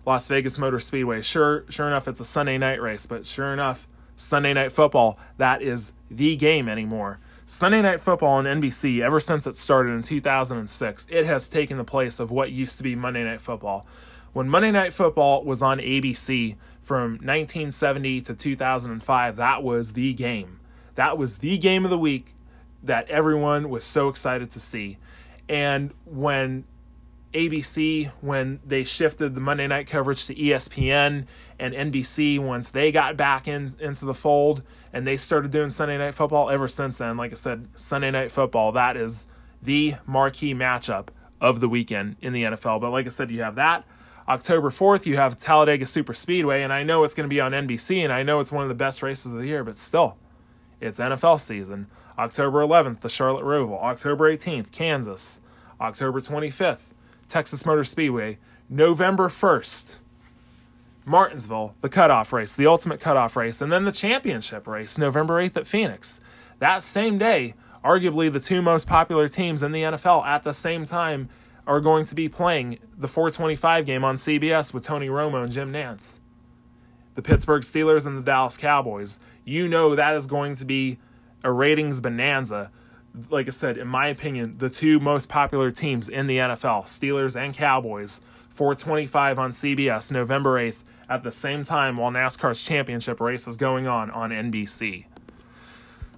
Las 0.06 0.28
Vegas 0.28 0.58
Motor 0.58 0.80
Speedway. 0.80 1.22
Sure 1.22 1.66
sure 1.70 1.88
enough 1.88 2.08
it's 2.08 2.20
a 2.20 2.26
Sunday 2.26 2.58
night 2.58 2.82
race, 2.82 3.06
but 3.06 3.28
sure 3.28 3.54
enough, 3.54 3.88
Sunday 4.16 4.54
night 4.54 4.72
football, 4.72 5.20
that 5.38 5.62
is 5.62 5.92
the 6.10 6.36
game 6.36 6.68
anymore. 6.70 7.20
Sunday 7.50 7.82
Night 7.82 8.02
Football 8.02 8.34
on 8.34 8.44
NBC, 8.44 9.00
ever 9.00 9.22
since 9.22 9.48
it 9.48 9.56
started 9.56 9.94
in 9.94 10.02
2006, 10.02 11.08
it 11.10 11.26
has 11.26 11.48
taken 11.48 11.78
the 11.78 11.86
place 11.86 12.20
of 12.20 12.30
what 12.30 12.52
used 12.52 12.76
to 12.76 12.84
be 12.84 12.94
Monday 12.94 13.24
Night 13.24 13.40
Football. 13.40 13.88
When 14.34 14.50
Monday 14.50 14.70
Night 14.70 14.92
Football 14.92 15.46
was 15.46 15.62
on 15.62 15.80
ABC 15.80 16.58
from 16.82 17.12
1970 17.12 18.20
to 18.20 18.34
2005, 18.34 19.38
that 19.38 19.64
was 19.64 19.94
the 19.94 20.14
game. 20.14 20.60
That 20.96 21.18
was 21.18 21.38
the 21.38 21.58
game 21.58 21.86
of 21.86 21.90
the 21.90 21.98
week 21.98 22.36
that 22.84 23.10
everyone 23.10 23.70
was 23.70 23.86
so 23.86 24.10
excited 24.10 24.52
to 24.52 24.60
see. 24.60 24.98
And 25.48 25.94
when 26.04 26.66
ABC, 27.38 28.12
when 28.22 28.60
they 28.66 28.84
shifted 28.84 29.36
the 29.36 29.42
Monday 29.42 29.68
night 29.68 29.88
coverage 29.88 30.26
to 30.26 30.36
ESPN 30.36 31.26
and 31.60 31.74
NBC, 31.74 32.40
once 32.40 32.72
they 32.72 32.92
got 32.92 33.16
back 33.16 33.48
in, 33.48 33.74
into 33.80 34.06
the 34.06 34.14
fold 34.14 34.64
and 34.92 35.06
they 35.06 35.18
started 35.18 35.52
doing 35.52 35.70
Sunday 35.70 35.98
night 35.98 36.16
football, 36.16 36.50
ever 36.50 36.68
since 36.68 36.98
then, 36.98 37.16
like 37.16 37.32
I 37.32 37.36
said, 37.36 37.68
Sunday 37.76 38.12
night 38.12 38.32
football, 38.32 38.72
that 38.72 38.98
is 38.98 39.28
the 39.62 39.96
marquee 40.06 40.54
matchup 40.54 41.10
of 41.40 41.60
the 41.60 41.70
weekend 41.70 42.16
in 42.22 42.34
the 42.34 42.44
NFL. 42.44 42.82
But 42.82 42.92
like 42.92 43.06
I 43.06 43.10
said, 43.10 43.30
you 43.30 43.42
have 43.44 43.56
that. 43.56 43.86
October 44.28 44.70
4th, 44.70 45.06
you 45.06 45.16
have 45.16 45.38
Talladega 45.38 45.86
Super 45.86 46.14
Speedway, 46.14 46.64
and 46.64 46.74
I 46.74 46.84
know 46.84 47.04
it's 47.04 47.14
going 47.14 47.30
to 47.30 47.34
be 47.34 47.40
on 47.40 47.54
NBC, 47.54 48.04
and 48.04 48.12
I 48.12 48.24
know 48.24 48.40
it's 48.40 48.52
one 48.52 48.64
of 48.64 48.70
the 48.70 48.76
best 48.76 49.02
races 49.02 49.32
of 49.32 49.38
the 49.38 49.48
year, 49.48 49.64
but 49.64 49.78
still, 49.78 50.18
it's 50.82 51.00
NFL 51.00 51.40
season. 51.40 51.88
October 52.18 52.62
11th, 52.62 53.02
the 53.02 53.10
Charlotte 53.10 53.46
Roval. 53.46 53.82
October 53.82 54.36
18th, 54.36 54.72
Kansas. 54.72 55.40
October 55.80 56.20
25th, 56.20 56.94
Texas 57.28 57.66
Motor 57.66 57.84
Speedway. 57.84 58.38
November 58.70 59.30
1st, 59.30 60.00
Martinsville, 61.06 61.76
the 61.80 61.88
cutoff 61.88 62.34
race, 62.34 62.54
the 62.54 62.68
ultimate 62.68 63.00
cutoff 63.00 63.38
race, 63.38 63.62
and 63.62 63.72
then 63.72 63.86
the 63.86 63.94
championship 63.94 64.68
race, 64.68 64.98
November 64.98 65.42
8th 65.42 65.56
at 65.56 65.68
Phoenix. 65.68 66.20
That 66.60 66.84
same 66.84 67.18
day, 67.18 67.54
arguably 67.82 68.32
the 68.32 68.42
two 68.42 68.62
most 68.62 68.86
popular 68.86 69.30
teams 69.30 69.64
in 69.64 69.72
the 69.72 69.84
NFL 69.84 70.26
at 70.26 70.44
the 70.44 70.52
same 70.52 70.84
time 70.84 71.30
are 71.66 71.80
going 71.80 72.06
to 72.06 72.16
be 72.16 72.28
playing 72.28 72.80
the 72.98 73.08
425 73.08 73.86
game 73.86 74.04
on 74.04 74.16
CBS 74.18 74.74
with 74.74 74.84
Tony 74.84 75.08
Romo 75.08 75.44
and 75.44 75.52
Jim 75.52 75.72
Nantz. 75.72 76.20
The 77.16 77.22
Pittsburgh 77.22 77.62
Steelers 77.62 78.06
and 78.06 78.18
the 78.18 78.22
Dallas 78.22 78.58
Cowboys. 78.58 79.22
You 79.46 79.70
know 79.70 79.96
that 79.96 80.14
is 80.14 80.28
going 80.28 80.56
to 80.56 80.66
be 80.66 81.00
a 81.42 81.54
ratings 81.54 82.02
bonanza 82.02 82.70
like 83.30 83.48
I 83.48 83.52
said, 83.52 83.78
in 83.78 83.88
my 83.88 84.08
opinion, 84.08 84.56
the 84.58 84.70
two 84.70 85.00
most 85.00 85.30
popular 85.30 85.72
teams 85.72 86.08
in 86.08 86.28
the 86.28 86.38
NFL, 86.38 86.86
Steelers 86.86 87.36
and 87.36 87.54
Cowboys, 87.54 88.22
425 88.50 89.40
on 89.40 89.52
CBS 89.52 90.12
November 90.12 90.60
8th 90.60 90.84
at 91.10 91.24
the 91.24 91.32
same 91.32 91.64
time 91.64 91.96
while 91.98 92.12
NASCAR's 92.12 92.66
championship 92.66 93.20
race 93.20 93.48
is 93.48 93.58
going 93.58 93.88
on 93.88 94.12
on 94.12 94.32
NBC. 94.32 95.06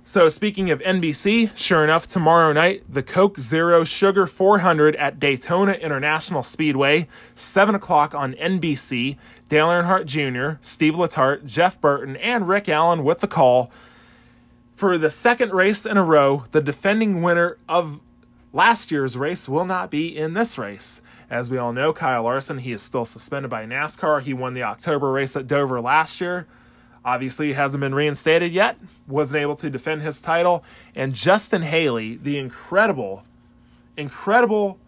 So, 0.04 0.28
speaking 0.28 0.72
of 0.72 0.80
NBC, 0.80 1.56
sure 1.56 1.84
enough, 1.84 2.08
tomorrow 2.08 2.52
night, 2.52 2.84
the 2.92 3.04
Coke 3.04 3.40
Zero 3.40 3.84
Sugar 3.84 4.26
400 4.26 4.96
at 4.96 5.20
Daytona 5.20 5.74
International 5.74 6.42
Speedway, 6.42 7.08
7 7.36 7.76
o'clock 7.76 8.16
on 8.16 8.34
NBC. 8.34 9.18
Dale 9.50 9.68
Earnhardt 9.68 10.06
Jr., 10.06 10.58
Steve 10.62 10.96
Letarte, 10.96 11.46
Jeff 11.46 11.80
Burton, 11.80 12.16
and 12.16 12.48
Rick 12.48 12.68
Allen 12.70 13.04
with 13.04 13.20
the 13.20 13.28
call 13.28 13.72
for 14.80 14.98
the 14.98 15.10
second 15.10 15.52
race 15.52 15.86
in 15.86 15.98
a 15.98 16.04
row, 16.06 16.46
the 16.52 16.62
defending 16.62 17.22
winner 17.22 17.58
of 17.68 18.00
last 18.54 18.92
year's 18.92 19.18
race 19.18 19.50
will 19.50 19.66
not 19.66 19.92
be 19.92 20.08
in 20.08 20.36
this 20.36 20.58
race. 20.58 21.02
As 21.30 21.50
we 21.50 21.58
all 21.58 21.74
know, 21.74 21.92
Kyle 21.92 22.24
Larson, 22.24 22.60
he 22.60 22.72
is 22.72 22.82
still 22.82 23.04
suspended 23.04 23.52
by 23.52 23.66
NASCAR. 23.66 24.22
He 24.22 24.34
won 24.34 24.54
the 24.54 24.64
October 24.64 25.12
race 25.12 25.36
at 25.36 25.48
Dover 25.48 25.82
last 25.82 26.22
year. 26.22 26.48
Obviously, 27.04 27.48
he 27.48 27.54
hasn't 27.56 27.82
been 27.82 27.94
reinstated 27.94 28.54
yet, 28.54 28.78
wasn't 29.06 29.42
able 29.42 29.56
to 29.56 29.70
defend 29.70 30.02
his 30.02 30.22
title. 30.22 30.64
And 30.96 31.14
Justin 31.14 31.64
Haley, 31.64 32.16
the 32.16 32.38
incredible, 32.38 33.24
incredible 33.98 34.80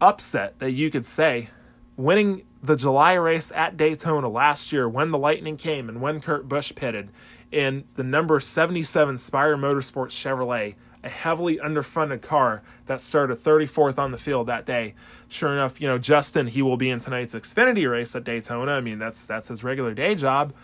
upset 0.00 0.58
that 0.58 0.70
you 0.72 0.90
could 0.90 1.04
say, 1.04 1.50
winning 1.98 2.44
the 2.62 2.76
July 2.76 3.12
race 3.12 3.52
at 3.54 3.76
Daytona 3.76 4.30
last 4.30 4.72
year 4.72 4.88
when 4.88 5.10
the 5.10 5.18
lightning 5.18 5.58
came 5.58 5.90
and 5.90 6.00
when 6.00 6.20
Kurt 6.20 6.48
Busch 6.48 6.74
pitted 6.74 7.10
in 7.52 7.84
the 7.94 8.02
number 8.02 8.40
77 8.40 9.18
Spire 9.18 9.56
Motorsports 9.56 10.10
Chevrolet, 10.10 10.74
a 11.04 11.08
heavily 11.08 11.58
underfunded 11.58 12.22
car 12.22 12.62
that 12.86 13.00
started 13.00 13.38
34th 13.38 13.98
on 13.98 14.10
the 14.10 14.18
field 14.18 14.46
that 14.46 14.64
day. 14.64 14.94
Sure 15.28 15.52
enough, 15.52 15.80
you 15.80 15.86
know, 15.86 15.98
Justin, 15.98 16.46
he 16.46 16.62
will 16.62 16.76
be 16.76 16.90
in 16.90 16.98
tonight's 16.98 17.34
Xfinity 17.34 17.90
race 17.90 18.16
at 18.16 18.24
Daytona. 18.24 18.72
I 18.72 18.80
mean, 18.80 18.98
that's 18.98 19.26
that's 19.26 19.48
his 19.48 19.62
regular 19.62 19.94
day 19.94 20.14
job, 20.14 20.54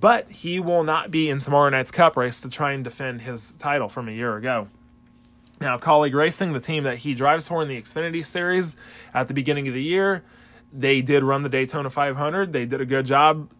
but 0.00 0.30
he 0.30 0.58
will 0.58 0.84
not 0.84 1.10
be 1.10 1.28
in 1.28 1.38
tomorrow 1.38 1.68
night's 1.68 1.90
cup 1.90 2.16
race 2.16 2.40
to 2.40 2.48
try 2.48 2.72
and 2.72 2.82
defend 2.82 3.22
his 3.22 3.52
title 3.52 3.88
from 3.88 4.08
a 4.08 4.12
year 4.12 4.36
ago. 4.36 4.68
Now, 5.60 5.76
Kaulig 5.76 6.14
Racing, 6.14 6.52
the 6.52 6.60
team 6.60 6.84
that 6.84 6.98
he 6.98 7.14
drives 7.14 7.48
for 7.48 7.62
in 7.62 7.68
the 7.68 7.80
Xfinity 7.80 8.24
series 8.24 8.76
at 9.12 9.26
the 9.26 9.34
beginning 9.34 9.66
of 9.66 9.74
the 9.74 9.82
year, 9.82 10.22
they 10.72 11.02
did 11.02 11.24
run 11.24 11.42
the 11.42 11.48
Daytona 11.48 11.90
500. 11.90 12.52
They 12.52 12.64
did 12.64 12.80
a 12.80 12.86
good 12.86 13.06
job 13.06 13.50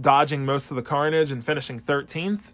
dodging 0.00 0.44
most 0.44 0.70
of 0.70 0.76
the 0.76 0.82
carnage 0.82 1.30
and 1.30 1.44
finishing 1.44 1.78
13th. 1.78 2.52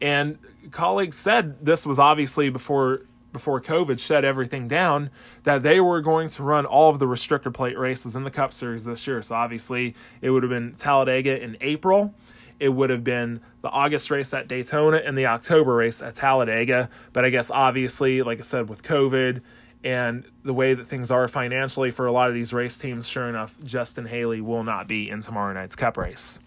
And 0.00 0.38
colleagues 0.70 1.16
said 1.16 1.64
this 1.64 1.86
was 1.86 1.98
obviously 1.98 2.50
before 2.50 3.02
before 3.32 3.60
COVID 3.60 4.00
shut 4.00 4.24
everything 4.24 4.66
down 4.66 5.10
that 5.44 5.62
they 5.62 5.80
were 5.80 6.00
going 6.00 6.28
to 6.30 6.42
run 6.42 6.66
all 6.66 6.90
of 6.90 6.98
the 6.98 7.06
restrictor 7.06 7.52
plate 7.52 7.78
races 7.78 8.16
in 8.16 8.24
the 8.24 8.30
Cup 8.30 8.52
Series 8.52 8.84
this 8.84 9.06
year. 9.06 9.22
So 9.22 9.36
obviously 9.36 9.94
it 10.20 10.30
would 10.30 10.42
have 10.42 10.50
been 10.50 10.74
Talladega 10.74 11.40
in 11.40 11.56
April. 11.60 12.14
It 12.58 12.70
would 12.70 12.90
have 12.90 13.04
been 13.04 13.40
the 13.62 13.70
August 13.70 14.10
race 14.10 14.34
at 14.34 14.48
Daytona 14.48 14.98
and 14.98 15.16
the 15.16 15.26
October 15.26 15.76
race 15.76 16.02
at 16.02 16.14
Talladega. 16.14 16.90
But 17.12 17.24
I 17.24 17.30
guess 17.30 17.50
obviously, 17.50 18.22
like 18.22 18.38
I 18.38 18.42
said, 18.42 18.68
with 18.68 18.82
COVID 18.82 19.40
and 19.82 20.24
the 20.42 20.52
way 20.52 20.74
that 20.74 20.84
things 20.86 21.10
are 21.10 21.26
financially 21.26 21.90
for 21.90 22.06
a 22.06 22.12
lot 22.12 22.28
of 22.28 22.34
these 22.34 22.52
race 22.52 22.76
teams, 22.76 23.08
sure 23.08 23.28
enough, 23.28 23.58
Justin 23.64 24.06
Haley 24.06 24.40
will 24.40 24.64
not 24.64 24.88
be 24.88 25.08
in 25.08 25.22
tomorrow 25.22 25.54
night's 25.54 25.76
Cup 25.76 25.96
race. 25.96 26.38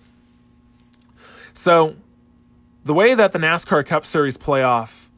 So, 1.53 1.95
the 2.83 2.93
way 2.93 3.13
that 3.13 3.31
the 3.31 3.39
NASCAR 3.39 3.86
Cup 3.86 4.05
Series 4.05 4.38
playoff 4.38 5.10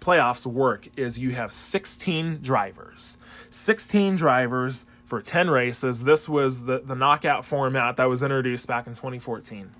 playoffs 0.00 0.46
work 0.46 0.88
is 0.96 1.18
you 1.18 1.30
have 1.32 1.52
16 1.52 2.40
drivers. 2.40 3.18
16 3.50 4.14
drivers 4.14 4.86
for 5.04 5.20
10 5.20 5.50
races. 5.50 6.04
This 6.04 6.28
was 6.28 6.64
the, 6.64 6.80
the 6.80 6.94
knockout 6.94 7.44
format 7.44 7.96
that 7.96 8.04
was 8.04 8.22
introduced 8.22 8.68
back 8.68 8.86
in 8.86 8.94
2014. 8.94 9.70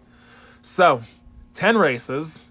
So, 0.63 1.03
10 1.55 1.77
races, 1.77 2.49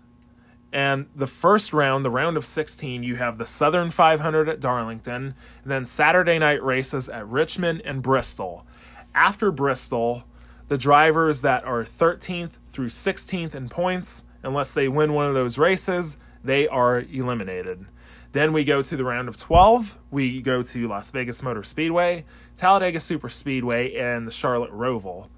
and 0.72 1.08
the 1.16 1.28
first 1.28 1.74
round, 1.74 2.04
the 2.04 2.10
round 2.10 2.38
of 2.38 2.46
16, 2.46 3.04
you 3.04 3.16
have 3.16 3.38
the 3.38 3.46
Southern 3.46 3.90
500 3.90 4.50
at 4.50 4.60
Darlington, 4.60 5.36
and 5.64 5.72
then 5.72 5.86
Saturday 5.86 6.40
night 6.40 6.64
races 6.64 7.08
at 7.08 7.28
Richmond 7.28 7.82
and 7.86 8.02
Bristol. 8.02 8.66
After 9.14 9.52
Bristol, 9.52 10.24
the 10.68 10.78
drivers 10.78 11.42
that 11.42 11.64
are 11.64 11.84
13th 11.84 12.58
through 12.70 12.90
16th 12.90 13.54
in 13.54 13.70
points, 13.70 14.24
unless 14.44 14.74
they 14.74 14.88
win 14.88 15.14
one 15.14 15.26
of 15.28 15.34
those 15.34 15.58
races, 15.58 16.18
they 16.44 16.68
are 16.68 17.00
eliminated. 17.00 17.86
Then 18.32 18.52
we 18.52 18.64
go 18.64 18.82
to 18.82 18.98
the 18.98 19.06
round 19.06 19.30
of 19.30 19.38
12. 19.38 19.98
We 20.12 20.42
go 20.42 20.62
to 20.62 20.88
Las 20.88 21.10
Vegas 21.12 21.42
Motor 21.42 21.64
Speedway, 21.64 22.26
Talladega 22.56 23.00
Super 23.00 23.30
Speedway, 23.30 23.96
and 23.96 24.28
the 24.28 24.32
Charlotte 24.32 24.72
Roval. 24.72 25.30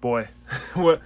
Boy, 0.00 0.28
what 0.74 1.02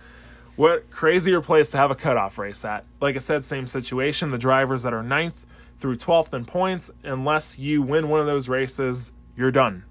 what 0.55 0.91
crazier 0.91 1.41
place 1.41 1.71
to 1.71 1.79
have 1.79 1.91
a 1.91 1.95
cutoff 1.95 2.38
race 2.38 2.64
at? 2.64 2.85
Like 3.00 3.17
I 3.17 3.19
said, 3.19 3.43
same 3.43 3.67
situation. 3.67 4.31
The 4.31 4.38
drivers 4.38 4.83
that 4.83 4.93
are 4.93 5.02
ninth 5.02 5.47
through 5.79 5.97
12th 5.97 6.33
in 6.35 6.45
points, 6.45 6.91
unless 7.02 7.59
you 7.59 7.83
win 7.83 8.09
one 8.09 8.21
of 8.21 8.26
those 8.26 8.49
races, 8.49 9.12
you're 9.37 9.50
done. 9.50 9.85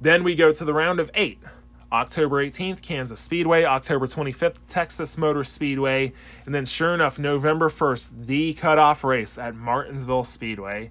Then 0.00 0.24
we 0.24 0.34
go 0.34 0.52
to 0.52 0.64
the 0.64 0.72
round 0.72 1.00
of 1.00 1.10
eight. 1.14 1.40
October 1.92 2.44
18th, 2.44 2.82
Kansas 2.82 3.20
Speedway. 3.20 3.64
October 3.64 4.06
25th, 4.06 4.56
Texas 4.68 5.16
Motor 5.16 5.44
Speedway. 5.44 6.12
And 6.46 6.54
then, 6.54 6.64
sure 6.64 6.94
enough, 6.94 7.18
November 7.18 7.68
1st, 7.68 8.26
the 8.26 8.54
cutoff 8.54 9.04
race 9.04 9.38
at 9.38 9.54
Martinsville 9.54 10.24
Speedway. 10.24 10.90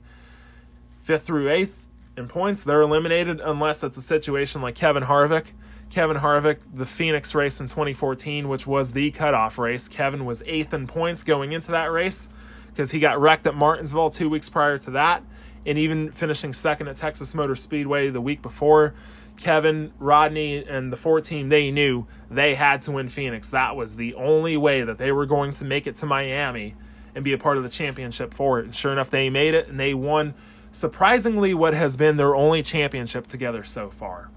5th 1.06 1.22
through 1.22 1.48
8th 1.48 1.74
in 2.16 2.28
points, 2.28 2.64
they're 2.64 2.82
eliminated 2.82 3.42
unless 3.42 3.84
it's 3.84 3.98
a 3.98 4.02
situation 4.02 4.62
like 4.62 4.76
Kevin 4.76 5.04
Harvick. 5.04 5.52
Kevin 5.90 6.18
Harvick, 6.18 6.60
the 6.74 6.86
Phoenix 6.86 7.36
race 7.36 7.60
in 7.60 7.68
2014, 7.68 8.50
which 8.50 8.66
was 8.66 8.94
the 8.94 9.12
cutoff 9.12 9.60
race. 9.60 9.88
Kevin 9.88 10.26
was 10.26 10.42
eighth 10.46 10.74
in 10.74 10.88
points 10.88 11.24
going 11.24 11.52
into 11.52 11.72
that 11.72 11.92
race 11.92 12.30
because 12.68 12.92
he 12.92 13.00
got 13.00 13.20
wrecked 13.20 13.46
at 13.46 13.54
Martinsville 13.54 14.10
two 14.10 14.28
weeks 14.28 14.50
prior 14.50 14.80
to 14.80 14.92
that, 14.92 15.24
and 15.66 15.78
even 15.78 16.12
finishing 16.12 16.52
second 16.52 16.88
at 16.88 16.96
Texas 16.96 17.36
Motor 17.36 17.56
Speedway 17.56 18.10
the 18.10 18.22
week 18.22 18.42
before. 18.42 18.96
Kevin, 19.38 19.94
Rodney, 20.00 20.64
and 20.64 20.92
the 20.92 20.98
four 20.98 21.22
team, 21.22 21.50
they 21.50 21.72
knew 21.72 22.06
they 22.30 22.56
had 22.56 22.82
to 22.84 22.92
win 22.92 23.10
Phoenix. 23.10 23.50
That 23.50 23.76
was 23.76 23.96
the 23.96 24.14
only 24.14 24.58
way 24.58 24.82
that 24.84 24.98
they 24.98 25.12
were 25.12 25.26
going 25.26 25.52
to 25.54 25.66
make 25.66 25.88
it 25.88 25.96
to 25.98 26.06
Miami 26.06 26.76
and 27.16 27.24
be 27.24 27.34
a 27.34 27.38
part 27.38 27.58
of 27.58 27.64
the 27.64 27.70
championship 27.70 28.34
for 28.34 28.60
it. 28.60 28.66
And 28.66 28.76
sure 28.76 28.92
enough, 28.92 29.10
they 29.10 29.30
made 29.30 29.54
it 29.54 29.68
and 29.68 29.80
they 29.80 29.94
won 29.94 30.34
surprisingly 30.72 31.54
what 31.54 31.74
has 31.74 31.98
been 31.98 32.16
their 32.16 32.36
only 32.36 32.64
championship 32.64 33.28
together 33.28 33.64
so 33.64 33.90
far. 33.90 34.30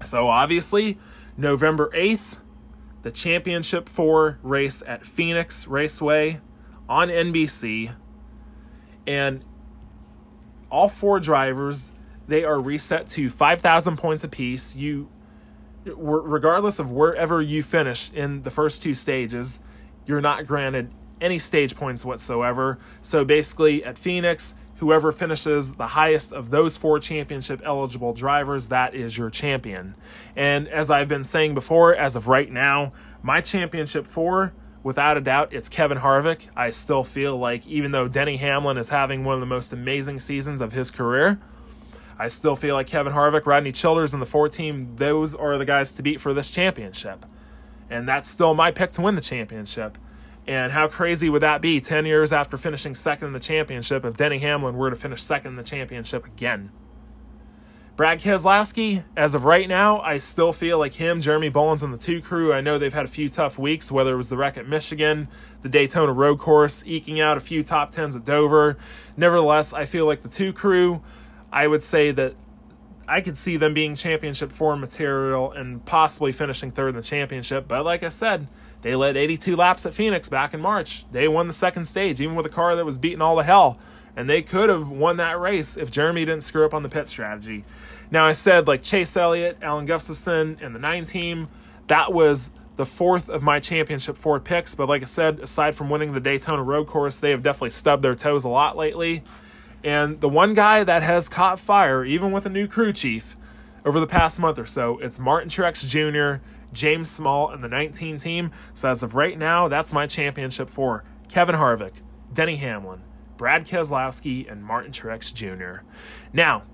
So 0.00 0.28
obviously, 0.28 0.98
November 1.36 1.90
8th, 1.94 2.38
the 3.02 3.10
championship 3.10 3.88
four 3.88 4.38
race 4.42 4.82
at 4.86 5.06
Phoenix 5.06 5.66
Raceway 5.66 6.40
on 6.88 7.08
NBC. 7.08 7.94
And 9.06 9.44
all 10.70 10.88
four 10.88 11.20
drivers, 11.20 11.92
they 12.28 12.44
are 12.44 12.60
reset 12.60 13.06
to 13.08 13.30
5,000 13.30 13.96
points 13.96 14.24
apiece. 14.24 14.74
You, 14.74 15.08
regardless 15.84 16.78
of 16.78 16.90
wherever 16.90 17.40
you 17.40 17.62
finish 17.62 18.10
in 18.12 18.42
the 18.42 18.50
first 18.50 18.82
two 18.82 18.94
stages, 18.94 19.60
you're 20.06 20.20
not 20.20 20.46
granted 20.46 20.90
any 21.20 21.38
stage 21.38 21.76
points 21.76 22.04
whatsoever. 22.04 22.78
So 23.02 23.24
basically, 23.24 23.84
at 23.84 23.98
Phoenix, 23.98 24.54
whoever 24.76 25.10
finishes 25.12 25.72
the 25.72 25.88
highest 25.88 26.32
of 26.32 26.50
those 26.50 26.76
four 26.76 26.98
championship 26.98 27.60
eligible 27.64 28.12
drivers, 28.12 28.68
that 28.68 28.94
is 28.94 29.16
your 29.16 29.30
champion. 29.30 29.94
And 30.34 30.68
as 30.68 30.90
I've 30.90 31.08
been 31.08 31.24
saying 31.24 31.54
before, 31.54 31.94
as 31.94 32.16
of 32.16 32.28
right 32.28 32.50
now, 32.50 32.92
my 33.22 33.40
championship 33.40 34.06
four, 34.06 34.52
without 34.82 35.16
a 35.16 35.20
doubt, 35.20 35.52
it's 35.52 35.68
Kevin 35.68 35.98
Harvick. 35.98 36.48
I 36.54 36.70
still 36.70 37.04
feel 37.04 37.36
like 37.38 37.66
even 37.66 37.92
though 37.92 38.08
Denny 38.08 38.36
Hamlin 38.36 38.76
is 38.76 38.90
having 38.90 39.24
one 39.24 39.34
of 39.34 39.40
the 39.40 39.46
most 39.46 39.72
amazing 39.72 40.20
seasons 40.20 40.60
of 40.60 40.72
his 40.72 40.90
career, 40.90 41.40
I 42.18 42.28
still 42.28 42.56
feel 42.56 42.74
like 42.74 42.86
Kevin 42.86 43.12
Harvick, 43.12 43.46
Rodney 43.46 43.72
Childers, 43.72 44.12
and 44.12 44.22
the 44.22 44.26
four 44.26 44.48
team, 44.48 44.96
those 44.96 45.34
are 45.34 45.58
the 45.58 45.64
guys 45.64 45.92
to 45.94 46.02
beat 46.02 46.20
for 46.20 46.32
this 46.32 46.50
championship. 46.50 47.26
And 47.90 48.08
that's 48.08 48.28
still 48.28 48.54
my 48.54 48.70
pick 48.70 48.92
to 48.92 49.02
win 49.02 49.14
the 49.14 49.20
championship. 49.20 49.98
And 50.46 50.72
how 50.72 50.88
crazy 50.88 51.28
would 51.28 51.42
that 51.42 51.60
be 51.60 51.80
10 51.80 52.06
years 52.06 52.32
after 52.32 52.56
finishing 52.56 52.94
second 52.94 53.28
in 53.28 53.32
the 53.32 53.40
championship 53.40 54.04
if 54.04 54.16
Denny 54.16 54.38
Hamlin 54.38 54.76
were 54.76 54.90
to 54.90 54.96
finish 54.96 55.22
second 55.22 55.52
in 55.52 55.56
the 55.56 55.62
championship 55.62 56.24
again? 56.24 56.70
Brad 57.96 58.20
Keselowski, 58.20 59.04
as 59.16 59.34
of 59.34 59.46
right 59.46 59.66
now, 59.66 60.00
I 60.00 60.18
still 60.18 60.52
feel 60.52 60.78
like 60.78 60.94
him, 60.94 61.22
Jeremy 61.22 61.48
Bullins, 61.48 61.82
and 61.82 61.94
the 61.94 61.98
two 61.98 62.20
crew. 62.20 62.52
I 62.52 62.60
know 62.60 62.78
they've 62.78 62.92
had 62.92 63.06
a 63.06 63.08
few 63.08 63.30
tough 63.30 63.58
weeks, 63.58 63.90
whether 63.90 64.12
it 64.12 64.16
was 64.18 64.28
the 64.28 64.36
wreck 64.36 64.58
at 64.58 64.68
Michigan, 64.68 65.28
the 65.62 65.70
Daytona 65.70 66.12
road 66.12 66.38
course, 66.38 66.84
eking 66.86 67.20
out 67.20 67.38
a 67.38 67.40
few 67.40 67.62
top 67.62 67.90
tens 67.90 68.14
at 68.14 68.22
Dover. 68.22 68.76
Nevertheless, 69.16 69.72
I 69.72 69.86
feel 69.86 70.04
like 70.04 70.22
the 70.22 70.28
two 70.28 70.52
crew, 70.52 71.00
I 71.56 71.66
would 71.66 71.82
say 71.82 72.10
that 72.10 72.34
I 73.08 73.22
could 73.22 73.38
see 73.38 73.56
them 73.56 73.72
being 73.72 73.94
championship 73.94 74.52
form 74.52 74.78
material 74.78 75.52
and 75.52 75.82
possibly 75.86 76.30
finishing 76.30 76.70
third 76.70 76.90
in 76.90 76.96
the 76.96 77.02
championship. 77.02 77.66
But 77.66 77.82
like 77.82 78.02
I 78.02 78.10
said, 78.10 78.46
they 78.82 78.94
led 78.94 79.16
82 79.16 79.56
laps 79.56 79.86
at 79.86 79.94
Phoenix 79.94 80.28
back 80.28 80.52
in 80.52 80.60
March. 80.60 81.10
They 81.12 81.28
won 81.28 81.46
the 81.46 81.54
second 81.54 81.86
stage, 81.86 82.20
even 82.20 82.34
with 82.34 82.44
a 82.44 82.50
car 82.50 82.76
that 82.76 82.84
was 82.84 82.98
beating 82.98 83.22
all 83.22 83.36
the 83.36 83.42
hell. 83.42 83.78
And 84.14 84.28
they 84.28 84.42
could 84.42 84.68
have 84.68 84.90
won 84.90 85.16
that 85.16 85.40
race 85.40 85.78
if 85.78 85.90
Jeremy 85.90 86.26
didn't 86.26 86.42
screw 86.42 86.66
up 86.66 86.74
on 86.74 86.82
the 86.82 86.90
pit 86.90 87.08
strategy. 87.08 87.64
Now, 88.10 88.26
I 88.26 88.32
said 88.32 88.68
like 88.68 88.82
Chase 88.82 89.16
Elliott, 89.16 89.56
Alan 89.62 89.86
Gustafson, 89.86 90.58
and 90.60 90.74
the 90.74 90.78
nine 90.78 91.06
team, 91.06 91.48
that 91.86 92.12
was 92.12 92.50
the 92.76 92.84
fourth 92.84 93.30
of 93.30 93.42
my 93.42 93.60
championship 93.60 94.18
four 94.18 94.40
picks. 94.40 94.74
But 94.74 94.90
like 94.90 95.00
I 95.00 95.06
said, 95.06 95.40
aside 95.40 95.74
from 95.74 95.88
winning 95.88 96.12
the 96.12 96.20
Daytona 96.20 96.62
road 96.62 96.86
course, 96.86 97.16
they 97.16 97.30
have 97.30 97.42
definitely 97.42 97.70
stubbed 97.70 98.02
their 98.02 98.14
toes 98.14 98.44
a 98.44 98.48
lot 98.48 98.76
lately. 98.76 99.24
And 99.84 100.20
the 100.20 100.28
one 100.28 100.54
guy 100.54 100.84
that 100.84 101.02
has 101.02 101.28
caught 101.28 101.60
fire, 101.60 102.04
even 102.04 102.32
with 102.32 102.46
a 102.46 102.48
new 102.48 102.66
crew 102.66 102.92
chief, 102.92 103.36
over 103.84 104.00
the 104.00 104.06
past 104.06 104.40
month 104.40 104.58
or 104.58 104.66
so, 104.66 104.98
it's 104.98 105.18
Martin 105.18 105.48
Truex 105.48 105.88
Jr., 105.88 106.42
James 106.72 107.08
Small, 107.08 107.50
and 107.50 107.62
the 107.62 107.68
19 107.68 108.18
team. 108.18 108.50
So 108.74 108.90
as 108.90 109.02
of 109.02 109.14
right 109.14 109.38
now, 109.38 109.68
that's 109.68 109.92
my 109.92 110.08
championship 110.08 110.68
for 110.68 111.04
Kevin 111.28 111.54
Harvick, 111.54 112.02
Denny 112.32 112.56
Hamlin, 112.56 113.02
Brad 113.36 113.64
Keselowski, 113.64 114.50
and 114.50 114.64
Martin 114.64 114.90
Truex 114.90 115.32
Jr. 115.32 115.84
Now, 116.32 116.64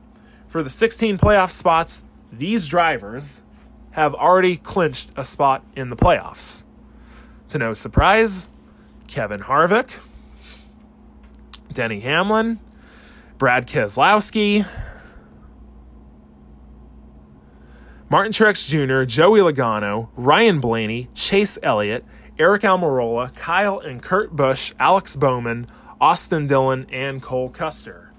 for 0.48 0.62
the 0.62 0.70
16 0.70 1.18
playoff 1.18 1.50
spots, 1.50 2.02
these 2.32 2.66
drivers 2.66 3.42
have 3.92 4.14
already 4.14 4.56
clinched 4.56 5.12
a 5.16 5.24
spot 5.24 5.64
in 5.76 5.90
the 5.90 5.96
playoffs. 5.96 6.64
To 7.50 7.58
no 7.58 7.74
surprise, 7.74 8.48
Kevin 9.06 9.40
Harvick, 9.40 9.98
Denny 11.72 12.00
Hamlin, 12.00 12.58
Brad 13.38 13.66
Keselowski, 13.66 14.66
Martin 18.08 18.32
Truex 18.32 18.68
Jr., 18.68 19.04
Joey 19.04 19.40
Logano, 19.40 20.10
Ryan 20.16 20.60
Blaney, 20.60 21.08
Chase 21.14 21.58
Elliott, 21.62 22.04
Aric 22.36 22.60
Almirola, 22.60 23.34
Kyle 23.34 23.78
and 23.78 24.02
Kurt 24.02 24.36
Busch, 24.36 24.74
Alex 24.78 25.16
Bowman, 25.16 25.66
Austin 26.00 26.46
Dillon, 26.46 26.86
and 26.92 27.22
Cole 27.22 27.48
Custer. 27.48 28.12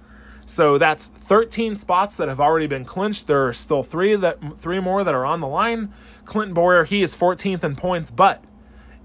So 0.46 0.78
that's 0.78 1.06
13 1.06 1.76
spots 1.76 2.18
that 2.18 2.28
have 2.28 2.40
already 2.40 2.68
been 2.68 2.86
clinched. 2.86 3.28
There 3.28 3.48
are 3.48 3.54
still 3.54 3.84
three 3.84 4.16
that 4.16 4.58
three 4.58 4.80
more 4.80 5.04
that 5.04 5.14
are 5.14 5.26
on 5.26 5.40
the 5.42 5.48
line. 5.48 5.94
Clinton 6.26 6.54
Bowyer, 6.54 6.84
he 6.84 7.02
is 7.02 7.16
14th 7.16 7.64
in 7.64 7.76
points, 7.76 8.12
but 8.12 8.44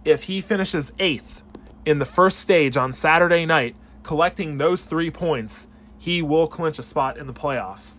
if 0.04 0.24
he 0.24 0.40
finishes 0.40 0.90
eighth 0.98 1.42
in 1.84 1.98
the 1.98 2.04
first 2.04 2.38
stage 2.38 2.76
on 2.76 2.92
Saturday 2.92 3.44
night, 3.46 3.76
collecting 4.02 4.58
those 4.58 4.84
three 4.84 5.10
points, 5.10 5.68
he 5.98 6.22
will 6.22 6.46
clinch 6.46 6.78
a 6.78 6.82
spot 6.82 7.18
in 7.18 7.26
the 7.26 7.32
playoffs. 7.32 7.98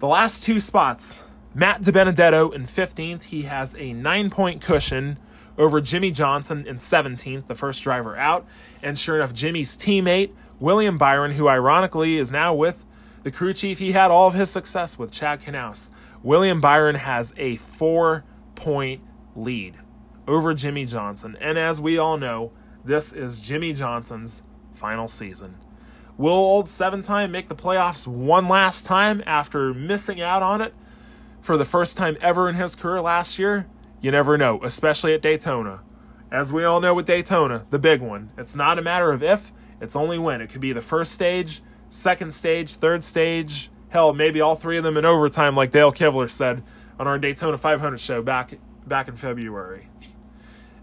The 0.00 0.08
last 0.08 0.42
two 0.42 0.60
spots, 0.60 1.22
Matt 1.54 1.82
DiBenedetto 1.82 2.52
in 2.52 2.66
15th, 2.66 3.24
he 3.24 3.42
has 3.42 3.76
a 3.76 3.92
nine 3.92 4.28
point 4.30 4.60
cushion 4.60 5.18
over 5.56 5.80
Jimmie 5.80 6.10
Johnson 6.10 6.66
in 6.66 6.76
17th, 6.76 7.46
the 7.46 7.54
first 7.54 7.82
driver 7.82 8.16
out. 8.16 8.44
And 8.82 8.98
sure 8.98 9.16
enough, 9.16 9.32
Jimmie's 9.32 9.76
teammate, 9.76 10.32
William 10.58 10.98
Byron, 10.98 11.32
who 11.32 11.48
ironically 11.48 12.18
is 12.18 12.32
now 12.32 12.54
with 12.54 12.84
the 13.24 13.30
crew 13.30 13.54
chief, 13.54 13.78
he 13.78 13.92
had 13.92 14.10
all 14.10 14.28
of 14.28 14.34
his 14.34 14.50
success 14.50 14.98
with 14.98 15.10
Chad 15.10 15.40
Knaus. 15.42 15.90
William 16.22 16.60
Byron 16.60 16.96
has 16.96 17.32
a 17.36 17.56
four 17.56 18.24
point 18.54 19.02
lead 19.34 19.76
over 20.28 20.54
Jimmie 20.54 20.84
Johnson. 20.84 21.36
And 21.40 21.58
as 21.58 21.80
we 21.80 21.96
all 21.98 22.18
know, 22.18 22.52
this 22.84 23.12
is 23.12 23.40
Jimmie 23.40 23.72
Johnson's 23.72 24.42
final 24.74 25.08
season. 25.08 25.56
Will 26.16 26.32
old 26.32 26.68
seven 26.68 27.02
time 27.02 27.32
make 27.32 27.48
the 27.48 27.56
playoffs 27.56 28.06
one 28.06 28.46
last 28.46 28.86
time 28.86 29.22
after 29.26 29.74
missing 29.74 30.20
out 30.20 30.42
on 30.42 30.60
it 30.60 30.72
for 31.42 31.56
the 31.56 31.64
first 31.64 31.96
time 31.96 32.16
ever 32.20 32.48
in 32.48 32.54
his 32.54 32.76
career 32.76 33.00
last 33.00 33.38
year? 33.38 33.66
You 34.00 34.12
never 34.12 34.38
know, 34.38 34.60
especially 34.62 35.12
at 35.14 35.22
Daytona. 35.22 35.80
As 36.30 36.52
we 36.52 36.64
all 36.64 36.80
know 36.80 36.94
with 36.94 37.06
Daytona, 37.06 37.66
the 37.70 37.78
big 37.78 38.00
one, 38.00 38.30
it's 38.38 38.54
not 38.54 38.78
a 38.78 38.82
matter 38.82 39.10
of 39.10 39.22
if, 39.22 39.52
it's 39.80 39.96
only 39.96 40.18
when. 40.18 40.40
It 40.40 40.50
could 40.50 40.60
be 40.60 40.72
the 40.72 40.80
first 40.80 41.12
stage, 41.12 41.62
second 41.90 42.32
stage, 42.32 42.74
third 42.74 43.02
stage, 43.02 43.70
hell, 43.88 44.12
maybe 44.12 44.40
all 44.40 44.54
three 44.54 44.76
of 44.76 44.84
them 44.84 44.96
in 44.96 45.04
overtime, 45.04 45.56
like 45.56 45.70
Dale 45.70 45.92
Kivler 45.92 46.30
said 46.30 46.62
on 46.98 47.08
our 47.08 47.18
Daytona 47.18 47.58
500 47.58 47.98
show 47.98 48.22
back 48.22 48.54
back 48.86 49.08
in 49.08 49.16
February. 49.16 49.88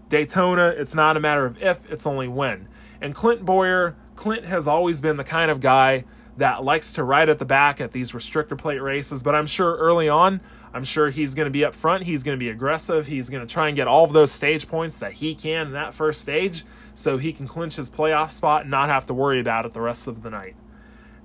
Daytona, 0.08 0.74
it's 0.76 0.94
not 0.94 1.16
a 1.16 1.20
matter 1.20 1.46
of 1.46 1.62
if, 1.62 1.90
it's 1.90 2.06
only 2.06 2.28
when. 2.28 2.68
And 3.00 3.14
Clint 3.14 3.46
Bowyer, 3.46 3.96
Clint 4.22 4.44
has 4.44 4.68
always 4.68 5.00
been 5.00 5.16
the 5.16 5.24
kind 5.24 5.50
of 5.50 5.58
guy 5.58 6.04
that 6.36 6.62
likes 6.62 6.92
to 6.92 7.02
ride 7.02 7.28
at 7.28 7.38
the 7.38 7.44
back 7.44 7.80
at 7.80 7.90
these 7.90 8.12
restrictor 8.12 8.56
plate 8.56 8.80
races, 8.80 9.24
but 9.24 9.34
I'm 9.34 9.46
sure 9.46 9.74
early 9.74 10.08
on, 10.08 10.40
I'm 10.72 10.84
sure 10.84 11.10
he's 11.10 11.34
going 11.34 11.46
to 11.46 11.50
be 11.50 11.64
up 11.64 11.74
front. 11.74 12.04
He's 12.04 12.22
going 12.22 12.38
to 12.38 12.38
be 12.38 12.48
aggressive. 12.48 13.08
He's 13.08 13.28
going 13.28 13.44
to 13.44 13.52
try 13.52 13.66
and 13.66 13.74
get 13.74 13.88
all 13.88 14.04
of 14.04 14.12
those 14.12 14.30
stage 14.30 14.68
points 14.68 15.00
that 15.00 15.14
he 15.14 15.34
can 15.34 15.66
in 15.66 15.72
that 15.72 15.92
first 15.92 16.20
stage 16.20 16.62
so 16.94 17.18
he 17.18 17.32
can 17.32 17.48
clinch 17.48 17.74
his 17.74 17.90
playoff 17.90 18.30
spot 18.30 18.60
and 18.60 18.70
not 18.70 18.88
have 18.88 19.06
to 19.06 19.12
worry 19.12 19.40
about 19.40 19.66
it 19.66 19.72
the 19.72 19.80
rest 19.80 20.06
of 20.06 20.22
the 20.22 20.30
night. 20.30 20.54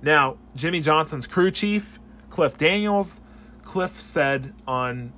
Now, 0.02 0.38
Jimmie 0.56 0.80
Johnson's 0.80 1.28
crew 1.28 1.52
chief, 1.52 2.00
Cliff 2.30 2.58
Daniels, 2.58 3.20
Cliff 3.62 4.00
said 4.00 4.54
on 4.66 5.12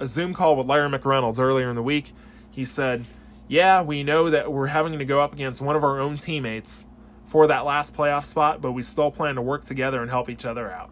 a 0.00 0.08
Zoom 0.08 0.34
call 0.34 0.56
with 0.56 0.66
Larry 0.66 0.90
McReynolds 0.90 1.38
earlier 1.38 1.68
in 1.68 1.76
the 1.76 1.82
week, 1.82 2.12
He 2.50 2.64
said, 2.64 3.04
Yeah, 3.46 3.82
we 3.82 4.02
know 4.02 4.30
that 4.30 4.52
we're 4.52 4.66
having 4.66 4.98
to 4.98 5.04
go 5.04 5.20
up 5.20 5.32
against 5.32 5.62
one 5.62 5.76
of 5.76 5.84
our 5.84 6.00
own 6.00 6.18
teammates 6.18 6.86
for 7.26 7.46
that 7.46 7.64
last 7.64 7.96
playoff 7.96 8.24
spot, 8.24 8.60
but 8.60 8.72
we 8.72 8.82
still 8.82 9.10
plan 9.10 9.34
to 9.34 9.42
work 9.42 9.64
together 9.64 10.00
and 10.00 10.10
help 10.10 10.28
each 10.28 10.44
other 10.44 10.70
out. 10.70 10.90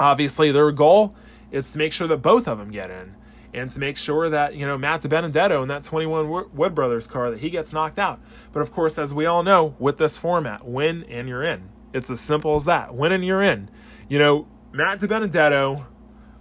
Obviously, 0.00 0.52
their 0.52 0.70
goal 0.72 1.14
is 1.50 1.70
to 1.72 1.78
make 1.78 1.92
sure 1.92 2.06
that 2.08 2.18
both 2.18 2.46
of 2.46 2.58
them 2.58 2.70
get 2.70 2.90
in 2.90 3.14
and 3.54 3.70
to 3.70 3.80
make 3.80 3.96
sure 3.96 4.28
that, 4.28 4.54
you 4.54 4.66
know, 4.66 4.76
Matt 4.76 5.02
DiBenedetto 5.02 5.62
in 5.62 5.68
that 5.68 5.82
21 5.82 6.50
Wood 6.52 6.74
Brothers 6.74 7.06
car 7.06 7.30
that 7.30 7.40
he 7.40 7.50
gets 7.50 7.72
knocked 7.72 7.98
out. 7.98 8.20
But 8.52 8.60
of 8.60 8.70
course, 8.70 8.98
as 8.98 9.14
we 9.14 9.26
all 9.26 9.42
know, 9.42 9.74
with 9.78 9.98
this 9.98 10.18
format, 10.18 10.66
win 10.66 11.04
and 11.04 11.28
you're 11.28 11.42
in. 11.42 11.70
It's 11.92 12.10
as 12.10 12.20
simple 12.20 12.54
as 12.56 12.66
that. 12.66 12.94
Win 12.94 13.12
and 13.12 13.24
you're 13.24 13.42
in. 13.42 13.70
You 14.08 14.18
know, 14.18 14.46
Matt 14.72 15.00
DiBenedetto, 15.00 15.86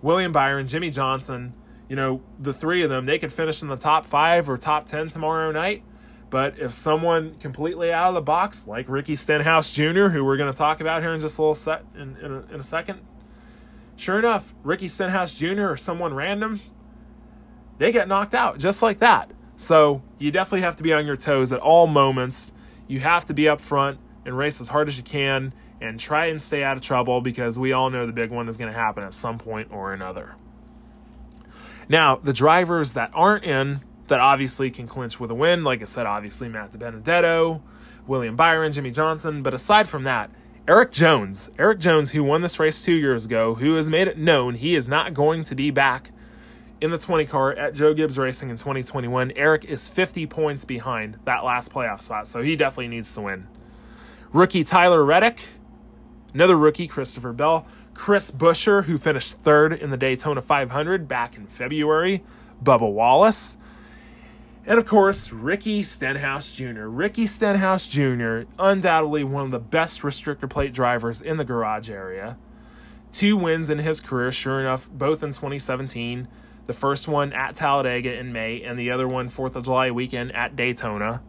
William 0.02 0.32
Byron, 0.32 0.68
Jimmie 0.68 0.90
Johnson, 0.90 1.54
you 1.88 1.96
know, 1.96 2.22
the 2.38 2.54
three 2.54 2.84
of 2.84 2.90
them, 2.90 3.06
they 3.06 3.18
could 3.18 3.32
finish 3.32 3.62
in 3.62 3.70
the 3.70 3.78
top 3.78 4.06
five 4.06 4.50
or 4.50 4.58
top 4.58 4.86
10 4.86 5.08
tomorrow 5.08 5.52
night. 5.52 5.84
But 6.30 6.60
if 6.60 6.74
someone 6.74 7.36
completely 7.36 7.92
out 7.92 8.10
of 8.10 8.14
the 8.16 8.22
box, 8.22 8.68
like 8.68 8.90
Ricky 8.90 9.16
Stenhouse 9.16 9.72
Jr., 9.72 10.08
who 10.08 10.26
we're 10.26 10.38
going 10.38 10.52
to 10.52 10.58
talk 10.58 10.82
about 10.82 11.02
here 11.02 11.14
in 11.14 11.20
just 11.20 11.38
a 11.38 11.42
little 11.42 11.56
set 11.56 11.86
in, 11.96 12.18
in, 12.18 12.32
a, 12.32 12.54
in 12.54 12.60
a 12.60 12.64
second, 12.64 13.00
sure 13.96 14.20
enough, 14.20 14.54
Ricky 14.64 14.88
Stenhouse 14.88 15.38
Jr. 15.38 15.70
or 15.70 15.78
someone 15.78 16.14
random, 16.14 16.60
they 17.78 17.92
get 17.92 18.08
knocked 18.08 18.36
out 18.36 18.58
just 18.58 18.82
like 18.82 19.00
that. 19.00 19.32
So 19.56 20.02
you 20.20 20.32
definitely 20.32 20.62
have 20.62 20.76
to 20.78 20.84
be 20.84 20.94
on 20.94 21.06
your 21.06 21.16
toes 21.18 21.52
at 21.52 21.60
all 21.60 21.88
moments. 21.88 22.52
You 22.88 23.00
have 23.00 23.26
to 23.26 23.34
be 23.34 23.48
up 23.48 23.62
front 23.62 24.00
and 24.26 24.38
race 24.38 24.60
as 24.60 24.68
hard 24.70 24.88
as 24.88 24.98
you 24.98 25.04
can 25.04 25.54
and 25.80 26.00
try 26.00 26.26
and 26.26 26.42
stay 26.42 26.64
out 26.64 26.76
of 26.76 26.84
trouble 26.84 27.22
because 27.22 27.58
we 27.58 27.72
all 27.72 27.90
know 27.90 28.06
the 28.06 28.12
big 28.12 28.32
one 28.32 28.50
is 28.50 28.58
going 28.58 28.72
to 28.72 28.78
happen 28.78 29.04
at 29.04 29.14
some 29.14 29.38
point 29.38 29.72
or 29.72 29.94
another. 29.94 30.36
Now, 31.90 32.18
the 32.18 32.34
drivers 32.34 32.94
that 32.94 33.12
aren't 33.14 33.46
in 33.46 33.82
that 34.08 34.20
obviously 34.20 34.72
can 34.72 34.88
clinch 34.88 35.20
with 35.20 35.32
a 35.32 35.36
win, 35.36 35.64
like 35.64 35.82
I 35.82 35.86
said, 35.86 36.06
obviously 36.06 36.50
Matt 36.50 36.72
DiBenedetto, 36.72 37.62
William 38.06 38.36
Byron, 38.36 38.72
Jimmie 38.72 38.92
Johnson, 38.92 39.44
but 39.44 39.54
aside 39.54 39.88
from 39.88 40.04
that, 40.04 40.30
Erik 40.68 40.92
Jones, 40.92 41.50
Erik 41.58 41.80
Jones, 41.80 42.12
who 42.12 42.24
won 42.24 42.42
this 42.42 42.60
race 42.60 42.84
two 42.84 42.94
years 42.94 43.26
ago, 43.26 43.56
who 43.56 43.76
has 43.76 43.90
made 43.90 44.08
it 44.08 44.18
known 44.18 44.56
he 44.56 44.76
is 44.76 44.88
not 44.88 45.14
going 45.14 45.44
to 45.46 45.56
be 45.56 45.72
back 45.72 46.12
in 46.82 46.92
the 46.92 46.98
20 46.98 47.26
car 47.26 47.54
at 47.54 47.74
Joe 47.74 47.94
Gibbs 47.94 48.18
Racing 48.18 48.50
in 48.50 48.58
2021. 48.58 49.32
Erik 49.36 49.66
is 49.66 49.90
50 49.90 50.28
points 50.28 50.66
behind 50.66 51.18
that 51.26 51.44
last 51.44 51.72
playoff 51.72 52.02
spot, 52.02 52.28
so 52.28 52.42
he 52.42 52.56
definitely 52.56 52.90
needs 52.90 53.14
to 53.14 53.22
win. 53.22 53.48
Rookie 54.34 54.64
Tyler 54.64 55.04
Reddick, 55.04 55.46
another 56.34 56.58
rookie, 56.58 56.88
Christopher 56.88 57.34
Bell, 57.34 57.66
Chris 57.94 58.30
Buescher, 58.30 58.84
who 58.84 58.98
finished 58.98 59.40
third 59.40 59.74
in 59.74 59.90
the 59.90 59.98
Daytona 59.98 60.42
500 60.42 61.08
back 61.08 61.36
in 61.36 61.48
February, 61.48 62.24
Bubba 62.64 62.92
Wallace, 62.92 63.58
and 64.68 64.78
of 64.78 64.86
course, 64.86 65.32
Ricky 65.32 65.82
Stenhouse 65.82 66.52
Jr. 66.52 66.86
Ricky 66.86 67.26
Stenhouse 67.26 67.88
Jr., 67.88 68.42
undoubtedly 68.60 69.24
one 69.24 69.46
of 69.46 69.52
the 69.52 69.60
best 69.60 70.02
restrictor 70.04 70.48
plate 70.48 70.74
drivers 70.74 71.22
in 71.22 71.38
the 71.38 71.46
garage 71.46 71.90
area. 71.90 72.38
Two 73.12 73.36
wins 73.36 73.72
in 73.72 73.80
his 73.80 74.00
career, 74.00 74.32
sure 74.32 74.60
enough, 74.60 74.88
both 74.92 75.24
in 75.24 75.32
2017 75.32 76.28
the 76.68 76.74
first 76.74 77.08
one 77.08 77.34
at 77.34 77.56
Talladega 77.56 78.14
in 78.14 78.32
May, 78.32 78.62
and 78.62 78.78
the 78.78 78.92
other 78.92 79.08
one 79.08 79.30
4th 79.30 79.56
of 79.56 79.64
July 79.64 79.90
weekend 79.90 80.36
at 80.36 80.56
Daytona. 80.56 81.24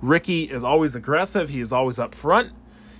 Ricky 0.00 0.44
is 0.44 0.62
always 0.62 0.94
aggressive, 0.94 1.48
he 1.48 1.60
is 1.60 1.72
always 1.72 1.98
up 1.98 2.14
front. 2.14 2.52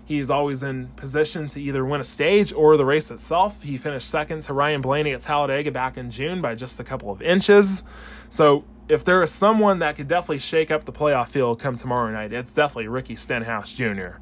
He 0.02 0.20
is 0.20 0.30
always 0.30 0.62
in 0.62 0.86
position 0.94 1.48
to 1.48 1.60
either 1.60 1.84
win 1.84 2.00
a 2.00 2.04
stage 2.04 2.52
or 2.52 2.76
the 2.76 2.84
race 2.84 3.10
itself. 3.10 3.64
He 3.64 3.76
finished 3.76 4.08
second 4.08 4.42
to 4.44 4.52
Ryan 4.52 4.80
Blaney 4.80 5.12
at 5.12 5.22
Talladega 5.22 5.72
back 5.72 5.96
in 5.96 6.10
June 6.10 6.40
by 6.40 6.54
just 6.54 6.78
a 6.78 6.84
couple 6.84 7.10
of 7.10 7.20
inches. 7.20 7.82
So, 8.28 8.64
if 8.88 9.04
there 9.04 9.22
is 9.22 9.32
someone 9.32 9.78
that 9.80 9.96
could 9.96 10.08
definitely 10.08 10.38
shake 10.38 10.70
up 10.70 10.84
the 10.84 10.92
playoff 10.92 11.28
field 11.28 11.58
come 11.58 11.76
tomorrow 11.76 12.10
night, 12.12 12.32
it's 12.32 12.54
definitely 12.54 12.88
Ricky 12.88 13.16
Stenhouse 13.16 13.76
Jr. 13.76 14.18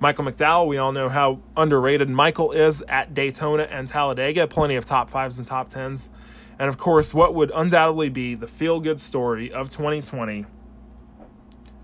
Michael 0.00 0.24
McDowell, 0.24 0.66
we 0.66 0.78
all 0.78 0.92
know 0.92 1.08
how 1.08 1.40
underrated 1.56 2.08
Michael 2.08 2.52
is 2.52 2.82
at 2.88 3.12
Daytona 3.12 3.64
and 3.64 3.86
Talladega. 3.86 4.46
Plenty 4.46 4.74
of 4.74 4.86
top 4.86 5.10
fives 5.10 5.38
and 5.38 5.46
top 5.46 5.68
tens. 5.68 6.08
And 6.58 6.68
of 6.68 6.78
course, 6.78 7.12
what 7.12 7.34
would 7.34 7.50
undoubtedly 7.54 8.08
be 8.08 8.34
the 8.34 8.46
feel 8.46 8.80
good 8.80 8.98
story 8.98 9.52
of 9.52 9.68
2020 9.68 10.46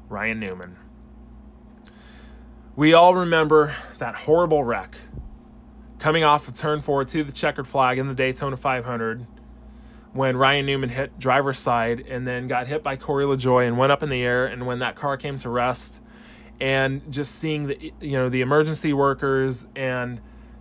Ryan 0.08 0.40
Newman. 0.40 0.76
We 2.74 2.92
all 2.92 3.14
remember 3.14 3.76
that 3.98 4.14
horrible 4.14 4.64
wreck 4.64 4.98
coming 5.98 6.24
off 6.24 6.46
of 6.46 6.54
turn 6.54 6.80
four 6.80 7.04
to 7.04 7.24
the 7.24 7.32
checkered 7.32 7.66
flag 7.66 7.98
in 7.98 8.06
the 8.06 8.14
Daytona 8.14 8.56
500 8.56 9.26
when 10.16 10.36
Ryan 10.36 10.66
Newman 10.66 10.90
hit 10.90 11.18
driver's 11.18 11.58
side 11.58 12.00
and 12.08 12.26
then 12.26 12.46
got 12.46 12.66
hit 12.66 12.82
by 12.82 12.96
Corey 12.96 13.24
LaJoie 13.24 13.66
and 13.66 13.78
went 13.78 13.92
up 13.92 14.02
in 14.02 14.08
the 14.08 14.22
air. 14.22 14.46
And 14.46 14.66
when 14.66 14.78
that 14.80 14.96
car 14.96 15.16
came 15.16 15.36
to 15.38 15.50
rest, 15.50 16.00
and 16.60 17.02
just 17.12 17.34
seeing 17.34 17.66
the 17.66 17.92
you 18.00 18.12
know 18.12 18.28
the 18.28 18.40
emergency 18.40 18.92
workers 18.92 19.66
and 19.76 20.20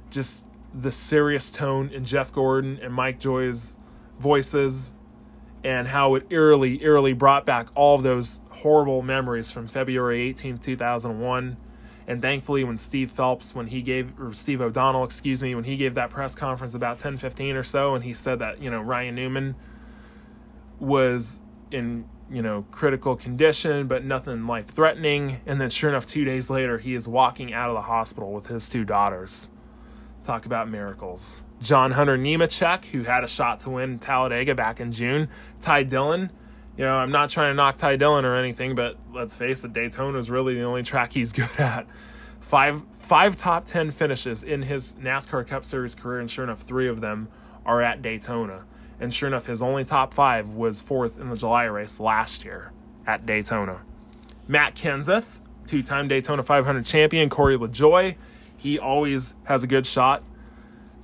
just 0.09 0.45
the 0.73 0.91
serious 0.91 1.49
tone 1.49 1.89
in 1.89 2.03
Jeff 2.03 2.31
Gordon 2.33 2.79
and 2.81 2.93
Mike 2.93 3.19
Joy's 3.19 3.77
voices 4.19 4.91
and 5.63 5.87
how 5.87 6.13
it 6.13 6.27
eerily, 6.29 6.81
eerily 6.83 7.13
brought 7.13 7.45
back 7.45 7.69
all 7.73 7.95
of 7.95 8.03
those 8.03 8.41
horrible 8.51 9.01
memories 9.01 9.51
from 9.51 9.67
February 9.67 10.21
18, 10.27 10.59
2001. 10.59 11.57
And 12.07 12.21
thankfully, 12.21 12.63
when 12.63 12.77
Steve 12.77 13.11
Phelps, 13.11 13.55
when 13.55 13.67
he 13.67 13.81
gave, 13.81 14.19
or 14.19 14.33
Steve 14.33 14.61
O'Donnell, 14.61 15.03
excuse 15.03 15.41
me, 15.41 15.55
when 15.55 15.63
he 15.63 15.75
gave 15.75 15.95
that 15.95 16.09
press 16.09 16.35
conference 16.35 16.75
about 16.75 16.99
10 16.99 17.17
15 17.17 17.55
or 17.55 17.63
so, 17.63 17.95
and 17.95 18.03
he 18.03 18.13
said 18.13 18.39
that, 18.39 18.61
you 18.61 18.69
know, 18.69 18.79
Ryan 18.79 19.15
Newman 19.15 19.55
was 20.79 21.41
in, 21.71 22.07
you 22.29 22.41
know, 22.41 22.65
critical 22.71 23.15
condition, 23.15 23.87
but 23.87 24.05
nothing 24.05 24.45
life 24.45 24.67
threatening. 24.67 25.41
And 25.47 25.59
then, 25.59 25.69
sure 25.71 25.89
enough, 25.89 26.05
two 26.05 26.25
days 26.25 26.49
later, 26.49 26.77
he 26.77 26.93
is 26.93 27.07
walking 27.07 27.53
out 27.53 27.69
of 27.69 27.75
the 27.75 27.81
hospital 27.81 28.31
with 28.31 28.47
his 28.47 28.69
two 28.69 28.85
daughters. 28.85 29.49
Talk 30.21 30.45
about 30.45 30.69
miracles. 30.69 31.41
John 31.61 31.91
Hunter 31.91 32.17
Nemechek, 32.17 32.85
who 32.85 33.03
had 33.03 33.23
a 33.23 33.27
shot 33.27 33.59
to 33.59 33.71
win 33.71 33.97
Talladega 33.97 34.53
back 34.53 34.79
in 34.79 34.91
June. 34.91 35.29
Ty 35.59 35.83
Dillon, 35.83 36.31
you 36.77 36.83
know, 36.83 36.95
I'm 36.95 37.11
not 37.11 37.29
trying 37.29 37.51
to 37.51 37.55
knock 37.55 37.77
Ty 37.77 37.95
Dillon 37.97 38.25
or 38.25 38.35
anything, 38.35 38.75
but 38.75 38.97
let's 39.13 39.35
face 39.35 39.63
it, 39.63 39.73
Daytona 39.73 40.17
is 40.17 40.29
really 40.29 40.55
the 40.55 40.63
only 40.63 40.83
track 40.83 41.13
he's 41.13 41.33
good 41.33 41.49
at. 41.57 41.87
Five 42.41 42.83
five 42.93 43.35
top 43.35 43.65
ten 43.65 43.91
finishes 43.91 44.43
in 44.43 44.63
his 44.63 44.93
NASCAR 44.95 45.47
Cup 45.47 45.65
Series 45.65 45.95
career, 45.95 46.19
and 46.19 46.29
sure 46.29 46.43
enough, 46.43 46.61
three 46.61 46.87
of 46.87 47.01
them 47.01 47.27
are 47.65 47.81
at 47.81 48.01
Daytona. 48.01 48.65
And 48.99 49.13
sure 49.13 49.27
enough, 49.27 49.47
his 49.47 49.61
only 49.61 49.83
top 49.83 50.13
five 50.13 50.49
was 50.49 50.81
fourth 50.81 51.19
in 51.19 51.29
the 51.29 51.35
July 51.35 51.65
race 51.65 51.99
last 51.99 52.45
year 52.45 52.71
at 53.05 53.25
Daytona. 53.25 53.81
Matt 54.47 54.75
Kenseth, 54.75 55.39
two-time 55.65 56.07
Daytona 56.07 56.43
500 56.43 56.85
champion, 56.85 57.29
Corey 57.29 57.57
LaJoie, 57.57 58.15
he 58.55 58.79
always 58.79 59.33
has 59.45 59.63
a 59.63 59.67
good 59.67 59.85
shot 59.85 60.23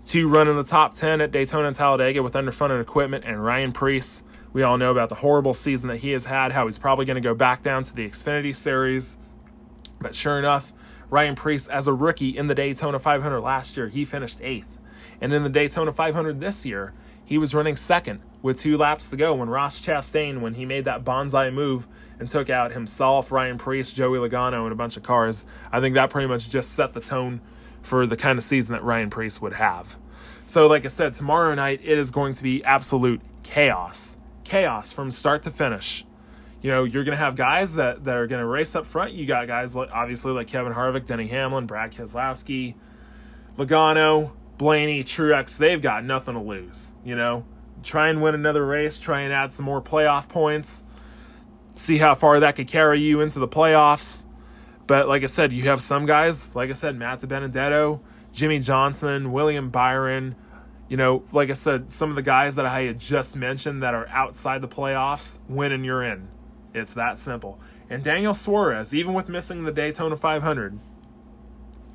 to 0.06 0.28
run 0.28 0.48
in 0.48 0.56
the 0.56 0.64
top 0.64 0.94
10 0.94 1.22
at 1.22 1.32
Daytona 1.32 1.68
and 1.68 1.76
Talladega 1.76 2.24
with 2.24 2.34
underfunded 2.34 2.82
equipment, 2.82 3.26
and 3.26 3.44
Ryan 3.44 3.72
Preece. 3.72 4.24
We 4.54 4.64
all 4.64 4.78
know 4.78 4.92
about 4.92 5.10
the 5.10 5.16
horrible 5.16 5.54
season 5.54 5.88
that 5.88 5.98
he 5.98 6.12
has 6.12 6.26
had, 6.26 6.52
how 6.52 6.66
he's 6.66 6.78
probably 6.78 7.06
going 7.06 7.16
to 7.16 7.22
go 7.22 7.34
back 7.34 7.64
down 7.64 7.84
to 7.84 7.96
the 7.96 8.06
Xfinity 8.06 8.56
Series. 8.56 9.18
But 10.00 10.14
sure 10.14 10.38
enough, 10.38 10.74
Ryan 11.10 11.36
Preece, 11.36 11.68
as 11.68 11.88
a 11.88 11.94
rookie 11.94 12.38
in 12.38 12.48
the 12.48 12.56
Daytona 12.56 13.00
500 13.00 13.40
last 13.42 13.78
year, 13.78 13.88
he 13.88 14.04
finished 14.04 14.40
eighth. 14.42 14.80
And 15.22 15.34
in 15.34 15.44
the 15.44 15.50
Daytona 15.50 15.94
500 15.94 16.42
this 16.42 16.66
year, 16.66 16.94
he 17.24 17.38
was 17.38 17.54
running 17.54 17.76
second 17.76 18.22
with 18.42 18.60
two 18.60 18.78
laps 18.78 19.10
to 19.10 19.16
go 19.16 19.34
when 19.36 19.50
Ross 19.50 19.80
Chastain, 19.80 20.42
when 20.42 20.56
he 20.56 20.66
made 20.66 20.86
that 20.86 21.04
bonsai 21.04 21.54
move 21.54 21.88
and 22.20 22.28
took 22.30 22.50
out 22.50 22.72
himself, 22.72 23.32
Ryan 23.32 23.58
Preece, 23.58 23.94
Joey 23.94 24.18
Logano, 24.18 24.64
and 24.64 24.72
a 24.72 24.76
bunch 24.76 24.98
of 24.98 25.04
cars. 25.04 25.46
I 25.72 25.80
think 25.80 25.96
that 25.96 26.10
pretty 26.10 26.28
much 26.28 26.50
just 26.50 26.74
set 26.74 26.94
the 26.94 27.00
tone 27.00 27.40
for 27.82 28.06
the 28.06 28.18
kind 28.18 28.38
of 28.38 28.44
season 28.44 28.74
that 28.74 28.84
Ryan 28.84 29.10
Preece 29.10 29.42
would 29.42 29.54
have. 29.54 29.98
So, 30.46 30.68
like 30.68 30.84
I 30.84 30.90
said, 30.90 31.14
tomorrow 31.14 31.56
night 31.56 31.80
it 31.84 31.98
is 31.98 32.12
going 32.12 32.34
to 32.34 32.44
be 32.44 32.64
absolute 32.64 33.22
chaos. 33.44 34.18
Chaos 34.43 34.91
from 34.91 35.12
start 35.12 35.43
to 35.43 35.51
finish. 35.51 36.06
You 36.62 36.71
know, 36.71 36.84
you're 36.84 37.04
going 37.04 37.17
to 37.17 37.23
have 37.23 37.36
guys 37.36 37.75
that, 37.75 38.04
that 38.04 38.15
are 38.15 38.27
going 38.27 38.39
to 38.39 38.45
race 38.45 38.75
up 38.75 38.86
front. 38.86 39.13
You 39.13 39.25
got 39.25 39.47
guys 39.47 39.75
like, 39.75 39.89
obviously 39.91 40.32
like 40.32 40.47
Kevin 40.47 40.73
Harvick, 40.73 41.06
Denny 41.08 41.27
Hamlin, 41.27 41.65
Brad 41.65 41.91
Keselowski, 41.91 42.75
Logano, 43.58 44.32
Blaney, 44.58 45.04
Truex. 45.04 45.58
They've 45.58 45.82
got 45.82 46.04
nothing 46.06 46.36
to 46.36 46.39
lose. 46.39 46.93
You 47.04 47.15
know, 47.15 47.45
try 47.82 48.10
and 48.10 48.21
win 48.21 48.36
another 48.36 48.65
race, 48.65 48.99
try 48.99 49.21
and 49.21 49.34
add 49.34 49.51
some 49.51 49.65
more 49.65 49.82
playoff 49.82 50.30
points, 50.30 50.84
see 51.71 51.97
how 51.97 52.13
far 52.13 52.39
that 52.39 52.56
could 52.56 52.67
carry 52.67 52.99
you 52.99 53.21
into 53.21 53.39
the 53.39 53.47
playoffs. 53.47 54.25
But 54.86 55.08
like 55.08 55.23
I 55.23 55.27
said, 55.27 55.54
you 55.54 55.63
have 55.63 55.82
some 55.82 56.06
guys, 56.06 56.56
like 56.56 56.69
I 56.69 56.73
said, 56.73 56.95
Matt 56.95 57.27
Benedetto, 57.27 58.01
Jimmie 58.32 58.60
Johnson, 58.60 59.32
William 59.32 59.69
Byron. 59.69 60.36
You 60.91 60.97
know, 60.97 61.23
like 61.32 61.49
I 61.49 61.54
said, 61.54 61.89
some 61.89 62.10
of 62.10 62.15
the 62.15 62.21
guys 62.21 62.58
that 62.58 62.65
I 62.65 62.82
had 62.82 62.99
just 62.99 63.38
mentioned 63.38 63.82
that 63.82 63.93
are 63.93 64.10
outside 64.10 64.60
the 64.60 64.67
playoffs, 64.67 65.39
win 65.47 65.71
and 65.71 65.86
you're 65.86 66.04
in. 66.04 66.27
It's 66.73 66.93
that 66.95 67.17
simple. 67.17 67.62
And 67.89 68.04
Daniel 68.04 68.34
Suarez, 68.34 68.93
even 68.93 69.13
with 69.13 69.30
missing 69.30 69.63
the 69.63 69.71
Daytona 69.71 70.17
500, 70.17 70.77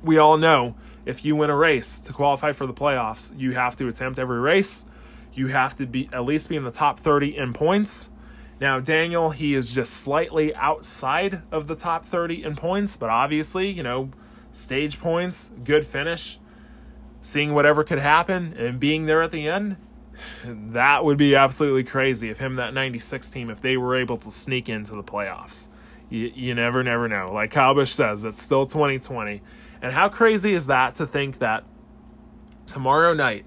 we 0.01 0.17
all 0.17 0.35
know 0.35 0.73
if 1.05 1.23
you 1.23 1.35
win 1.35 1.51
a 1.51 1.55
race 1.55 1.99
to 1.99 2.11
qualify 2.11 2.53
for 2.53 2.65
the 2.65 2.73
playoffs, 2.73 3.39
you 3.39 3.51
have 3.51 3.75
to 3.75 3.87
attempt 3.87 4.17
every 4.17 4.39
race. 4.39 4.87
You 5.31 5.45
have 5.49 5.75
to 5.75 5.85
be 5.85 6.09
at 6.11 6.25
least 6.25 6.49
be 6.49 6.55
in 6.55 6.63
the 6.63 6.71
top 6.71 6.99
30 6.99 7.37
in 7.37 7.53
points 7.53 8.09
Now, 8.59 8.79
Daniel, 8.79 9.29
he 9.29 9.53
is 9.53 9.71
just 9.75 9.93
slightly 9.93 10.55
outside 10.55 11.43
of 11.51 11.67
the 11.67 11.75
top 11.75 12.03
30 12.03 12.43
in 12.43 12.55
points, 12.55 12.97
but 12.97 13.11
obviously, 13.11 13.69
you 13.69 13.83
know, 13.83 14.09
stage 14.51 14.99
points, 14.99 15.51
good 15.63 15.85
finish, 15.85 16.39
seeing 17.27 17.53
whatever 17.53 17.83
could 17.83 17.99
happen, 17.99 18.53
and 18.57 18.79
being 18.79 19.05
there 19.05 19.21
at 19.21 19.31
the 19.31 19.47
end, 19.47 19.77
that 20.53 21.05
would 21.05 21.17
be 21.17 21.35
absolutely 21.35 21.83
crazy 21.83 22.29
if 22.29 22.39
him, 22.39 22.55
that 22.55 22.73
96 22.73 23.29
team, 23.29 23.49
if 23.49 23.61
they 23.61 23.77
were 23.77 23.95
able 23.95 24.17
to 24.17 24.31
sneak 24.31 24.67
into 24.69 24.95
the 24.95 25.03
playoffs. 25.03 25.67
You, 26.09 26.31
you 26.33 26.55
never, 26.55 26.83
never 26.83 27.07
know. 27.07 27.31
Like 27.31 27.51
Kyle 27.51 27.75
Busch 27.75 27.91
says, 27.91 28.23
it's 28.23 28.41
still 28.41 28.65
2020. 28.65 29.41
And 29.81 29.93
how 29.93 30.09
crazy 30.09 30.53
is 30.53 30.67
that 30.67 30.95
to 30.95 31.05
think 31.05 31.39
that 31.39 31.63
tomorrow 32.65 33.13
night, 33.13 33.45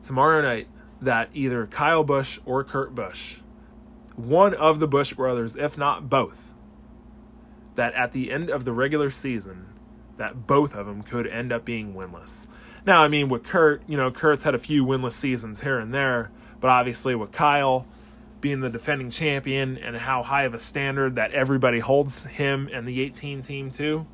tomorrow 0.00 0.40
night, 0.40 0.68
that 1.00 1.28
either 1.34 1.66
Kyle 1.66 2.04
Busch 2.04 2.38
or 2.44 2.62
Kurt 2.62 2.94
Busch 2.94 3.38
one 4.26 4.54
of 4.54 4.78
the 4.78 4.88
Busch 4.88 5.14
brothers, 5.14 5.56
if 5.56 5.78
not 5.78 6.08
both, 6.08 6.54
that 7.74 7.94
at 7.94 8.12
the 8.12 8.30
end 8.30 8.50
of 8.50 8.64
the 8.64 8.72
regular 8.72 9.10
season, 9.10 9.66
that 10.16 10.46
both 10.46 10.74
of 10.74 10.86
them 10.86 11.02
could 11.02 11.26
end 11.26 11.52
up 11.52 11.64
being 11.64 11.94
winless. 11.94 12.46
Now, 12.86 13.02
I 13.02 13.08
mean, 13.08 13.28
with 13.28 13.44
Kurt, 13.44 13.82
you 13.86 13.96
know, 13.96 14.10
Kurt's 14.10 14.44
had 14.44 14.54
a 14.54 14.58
few 14.58 14.84
winless 14.84 15.12
seasons 15.12 15.60
here 15.60 15.78
and 15.78 15.92
there, 15.92 16.30
but 16.60 16.68
obviously 16.68 17.14
with 17.14 17.32
Kyle 17.32 17.86
being 18.40 18.60
the 18.60 18.70
defending 18.70 19.10
champion 19.10 19.76
and 19.76 19.96
how 19.96 20.22
high 20.22 20.44
of 20.44 20.54
a 20.54 20.58
standard 20.58 21.14
that 21.14 21.32
everybody 21.32 21.80
holds 21.80 22.24
him 22.24 22.68
and 22.72 22.86
the 22.88 23.00
18 23.02 23.42
team 23.42 23.70
to, 23.72 24.06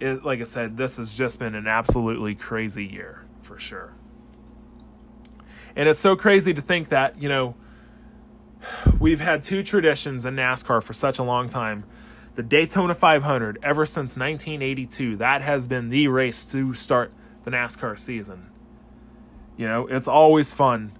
it, 0.00 0.24
like 0.24 0.40
I 0.40 0.44
said, 0.44 0.76
this 0.76 0.98
has 0.98 1.16
just 1.16 1.38
been 1.38 1.54
an 1.54 1.66
absolutely 1.66 2.34
crazy 2.34 2.84
year 2.84 3.24
for 3.40 3.58
sure. 3.58 3.94
And 5.74 5.88
it's 5.88 5.98
so 5.98 6.16
crazy 6.16 6.52
to 6.54 6.60
think 6.60 6.88
that, 6.88 7.20
you 7.20 7.28
know, 7.28 7.54
we've 8.98 9.20
had 9.20 9.42
two 9.42 9.62
traditions 9.62 10.24
in 10.24 10.34
NASCAR 10.36 10.82
for 10.82 10.92
such 10.92 11.18
a 11.18 11.22
long 11.22 11.48
time. 11.48 11.84
The 12.34 12.42
Daytona 12.42 12.94
500, 12.94 13.58
ever 13.62 13.86
since 13.86 14.16
1982, 14.16 15.16
that 15.16 15.42
has 15.42 15.68
been 15.68 15.88
the 15.88 16.08
race 16.08 16.44
to 16.46 16.74
start 16.74 17.12
the 17.50 17.56
NASCAR 17.56 17.98
season. 17.98 18.50
You 19.56 19.66
know, 19.66 19.86
it's 19.86 20.08
always 20.08 20.52
fun. 20.52 20.92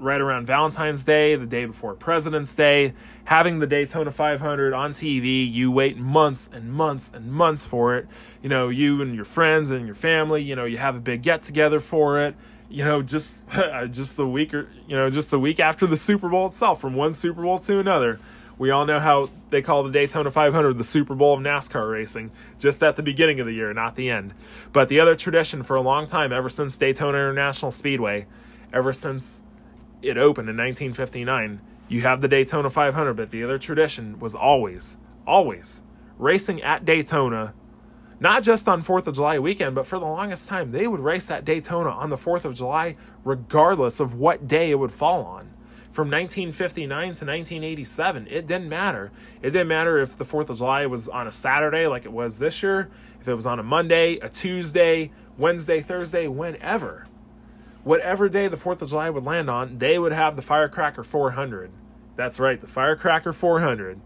Right 0.00 0.20
around 0.20 0.46
Valentine's 0.46 1.04
Day, 1.04 1.36
the 1.36 1.46
day 1.46 1.64
before 1.64 1.94
President's 1.94 2.54
Day, 2.54 2.94
having 3.26 3.60
the 3.60 3.66
Daytona 3.66 4.10
500 4.10 4.74
on 4.74 4.90
TV, 4.90 5.50
you 5.50 5.70
wait 5.70 5.96
months 5.96 6.50
and 6.52 6.72
months 6.72 7.10
and 7.14 7.32
months 7.32 7.64
for 7.64 7.96
it. 7.96 8.06
You 8.42 8.48
know, 8.48 8.68
you 8.68 9.00
and 9.00 9.14
your 9.14 9.24
friends 9.24 9.70
and 9.70 9.86
your 9.86 9.94
family, 9.94 10.42
you 10.42 10.56
know, 10.56 10.64
you 10.64 10.78
have 10.78 10.96
a 10.96 11.00
big 11.00 11.22
get 11.22 11.42
together 11.42 11.80
for 11.80 12.18
it 12.20 12.34
you 12.68 12.84
know, 12.84 13.02
just 13.02 13.40
just 13.90 14.18
a 14.18 14.26
week 14.26 14.52
or 14.52 14.68
you 14.88 14.96
know, 14.96 15.08
just 15.10 15.32
a 15.32 15.38
week 15.38 15.60
after 15.60 15.86
the 15.86 15.96
Super 15.96 16.28
Bowl 16.28 16.46
itself, 16.46 16.80
from 16.80 16.94
one 16.94 17.12
Super 17.12 17.42
Bowl 17.42 17.58
to 17.60 17.78
another. 17.78 18.18
We 18.56 18.70
all 18.70 18.86
know 18.86 19.00
how 19.00 19.30
they 19.50 19.62
call 19.62 19.82
the 19.82 19.90
Daytona 19.90 20.30
500 20.30 20.78
the 20.78 20.84
Super 20.84 21.14
Bowl 21.14 21.34
of 21.34 21.40
NASCAR 21.40 21.90
racing, 21.90 22.30
just 22.58 22.82
at 22.82 22.96
the 22.96 23.02
beginning 23.02 23.40
of 23.40 23.46
the 23.46 23.52
year, 23.52 23.72
not 23.72 23.96
the 23.96 24.10
end. 24.10 24.32
But 24.72 24.88
the 24.88 25.00
other 25.00 25.16
tradition 25.16 25.62
for 25.62 25.76
a 25.76 25.82
long 25.82 26.06
time, 26.06 26.32
ever 26.32 26.48
since 26.48 26.78
Daytona 26.78 27.18
International 27.18 27.70
Speedway, 27.70 28.26
ever 28.72 28.92
since 28.92 29.42
it 30.02 30.16
opened 30.16 30.48
in 30.48 30.56
1959, 30.56 31.60
you 31.88 32.02
have 32.02 32.20
the 32.20 32.28
Daytona 32.28 32.70
500. 32.70 33.14
But 33.14 33.30
the 33.30 33.42
other 33.42 33.58
tradition 33.58 34.18
was 34.20 34.34
always, 34.34 34.96
always 35.26 35.82
racing 36.18 36.62
at 36.62 36.84
Daytona 36.84 37.54
not 38.20 38.42
just 38.42 38.68
on 38.68 38.82
4th 38.82 39.06
of 39.06 39.14
July 39.14 39.38
weekend, 39.38 39.74
but 39.74 39.86
for 39.86 39.98
the 39.98 40.06
longest 40.06 40.48
time, 40.48 40.70
they 40.70 40.86
would 40.86 41.00
race 41.00 41.30
at 41.30 41.44
Daytona 41.44 41.90
on 41.90 42.10
the 42.10 42.16
4th 42.16 42.44
of 42.44 42.54
July, 42.54 42.96
regardless 43.24 44.00
of 44.00 44.14
what 44.14 44.46
day 44.46 44.70
it 44.70 44.78
would 44.78 44.92
fall 44.92 45.24
on. 45.24 45.53
From 45.94 46.08
1959 46.08 46.88
to 46.88 47.06
1987, 47.24 48.26
it 48.28 48.48
didn't 48.48 48.68
matter. 48.68 49.12
It 49.40 49.50
didn't 49.50 49.68
matter 49.68 49.98
if 49.98 50.18
the 50.18 50.24
4th 50.24 50.50
of 50.50 50.58
July 50.58 50.86
was 50.86 51.08
on 51.08 51.28
a 51.28 51.30
Saturday 51.30 51.86
like 51.86 52.04
it 52.04 52.10
was 52.10 52.38
this 52.38 52.64
year, 52.64 52.90
if 53.20 53.28
it 53.28 53.34
was 53.34 53.46
on 53.46 53.60
a 53.60 53.62
Monday, 53.62 54.16
a 54.16 54.28
Tuesday, 54.28 55.12
Wednesday, 55.38 55.80
Thursday, 55.80 56.26
whenever. 56.26 57.06
Whatever 57.84 58.28
day 58.28 58.48
the 58.48 58.56
4th 58.56 58.82
of 58.82 58.88
July 58.88 59.08
would 59.08 59.24
land 59.24 59.48
on, 59.48 59.78
they 59.78 59.96
would 59.96 60.10
have 60.10 60.34
the 60.34 60.42
Firecracker 60.42 61.04
400. 61.04 61.70
That's 62.16 62.40
right, 62.40 62.60
the 62.60 62.66
Firecracker 62.66 63.32
400 63.32 64.00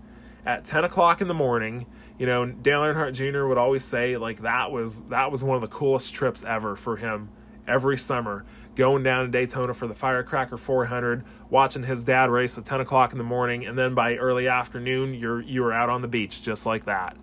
at 0.44 0.66
10 0.66 0.84
o'clock 0.84 1.22
in 1.22 1.28
the 1.28 1.32
morning 1.32 1.86
you 2.18 2.26
know, 2.26 2.44
Dale 2.46 2.80
Earnhardt 2.80 3.14
Jr. 3.14 3.46
would 3.46 3.58
always 3.58 3.84
say 3.84 4.16
like 4.16 4.40
that 4.40 4.72
was 4.72 5.02
that 5.02 5.30
was 5.30 5.44
one 5.44 5.54
of 5.54 5.60
the 5.60 5.68
coolest 5.68 6.12
trips 6.12 6.44
ever 6.44 6.74
for 6.74 6.96
him 6.96 7.30
every 7.66 7.96
summer. 7.96 8.44
Going 8.78 9.02
down 9.02 9.24
to 9.24 9.30
Daytona 9.32 9.74
for 9.74 9.88
the 9.88 9.94
Firecracker 9.94 10.56
400, 10.56 11.24
watching 11.50 11.82
his 11.82 12.04
dad 12.04 12.30
race 12.30 12.56
at 12.56 12.64
10 12.64 12.80
o'clock 12.80 13.10
in 13.10 13.18
the 13.18 13.24
morning, 13.24 13.66
and 13.66 13.76
then 13.76 13.92
by 13.92 14.14
early 14.14 14.46
afternoon, 14.46 15.14
you're 15.14 15.40
you 15.40 15.62
were 15.64 15.72
out 15.72 15.90
on 15.90 16.00
the 16.00 16.06
beach 16.06 16.42
just 16.42 16.64
like 16.64 16.84
that. 16.84 17.16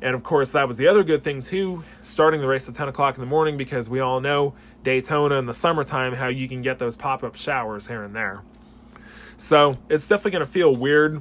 And 0.00 0.14
of 0.14 0.22
course, 0.22 0.50
that 0.52 0.66
was 0.66 0.78
the 0.78 0.88
other 0.88 1.04
good 1.04 1.22
thing 1.22 1.42
too, 1.42 1.84
starting 2.00 2.40
the 2.40 2.46
race 2.46 2.70
at 2.70 2.74
10 2.74 2.88
o'clock 2.88 3.16
in 3.16 3.20
the 3.20 3.26
morning 3.26 3.58
because 3.58 3.90
we 3.90 4.00
all 4.00 4.18
know 4.22 4.54
Daytona 4.82 5.34
in 5.34 5.44
the 5.44 5.52
summertime 5.52 6.14
how 6.14 6.28
you 6.28 6.48
can 6.48 6.62
get 6.62 6.78
those 6.78 6.96
pop 6.96 7.22
up 7.22 7.36
showers 7.36 7.88
here 7.88 8.02
and 8.02 8.16
there. 8.16 8.42
So 9.36 9.76
it's 9.90 10.08
definitely 10.08 10.30
going 10.30 10.46
to 10.46 10.50
feel 10.50 10.74
weird 10.74 11.20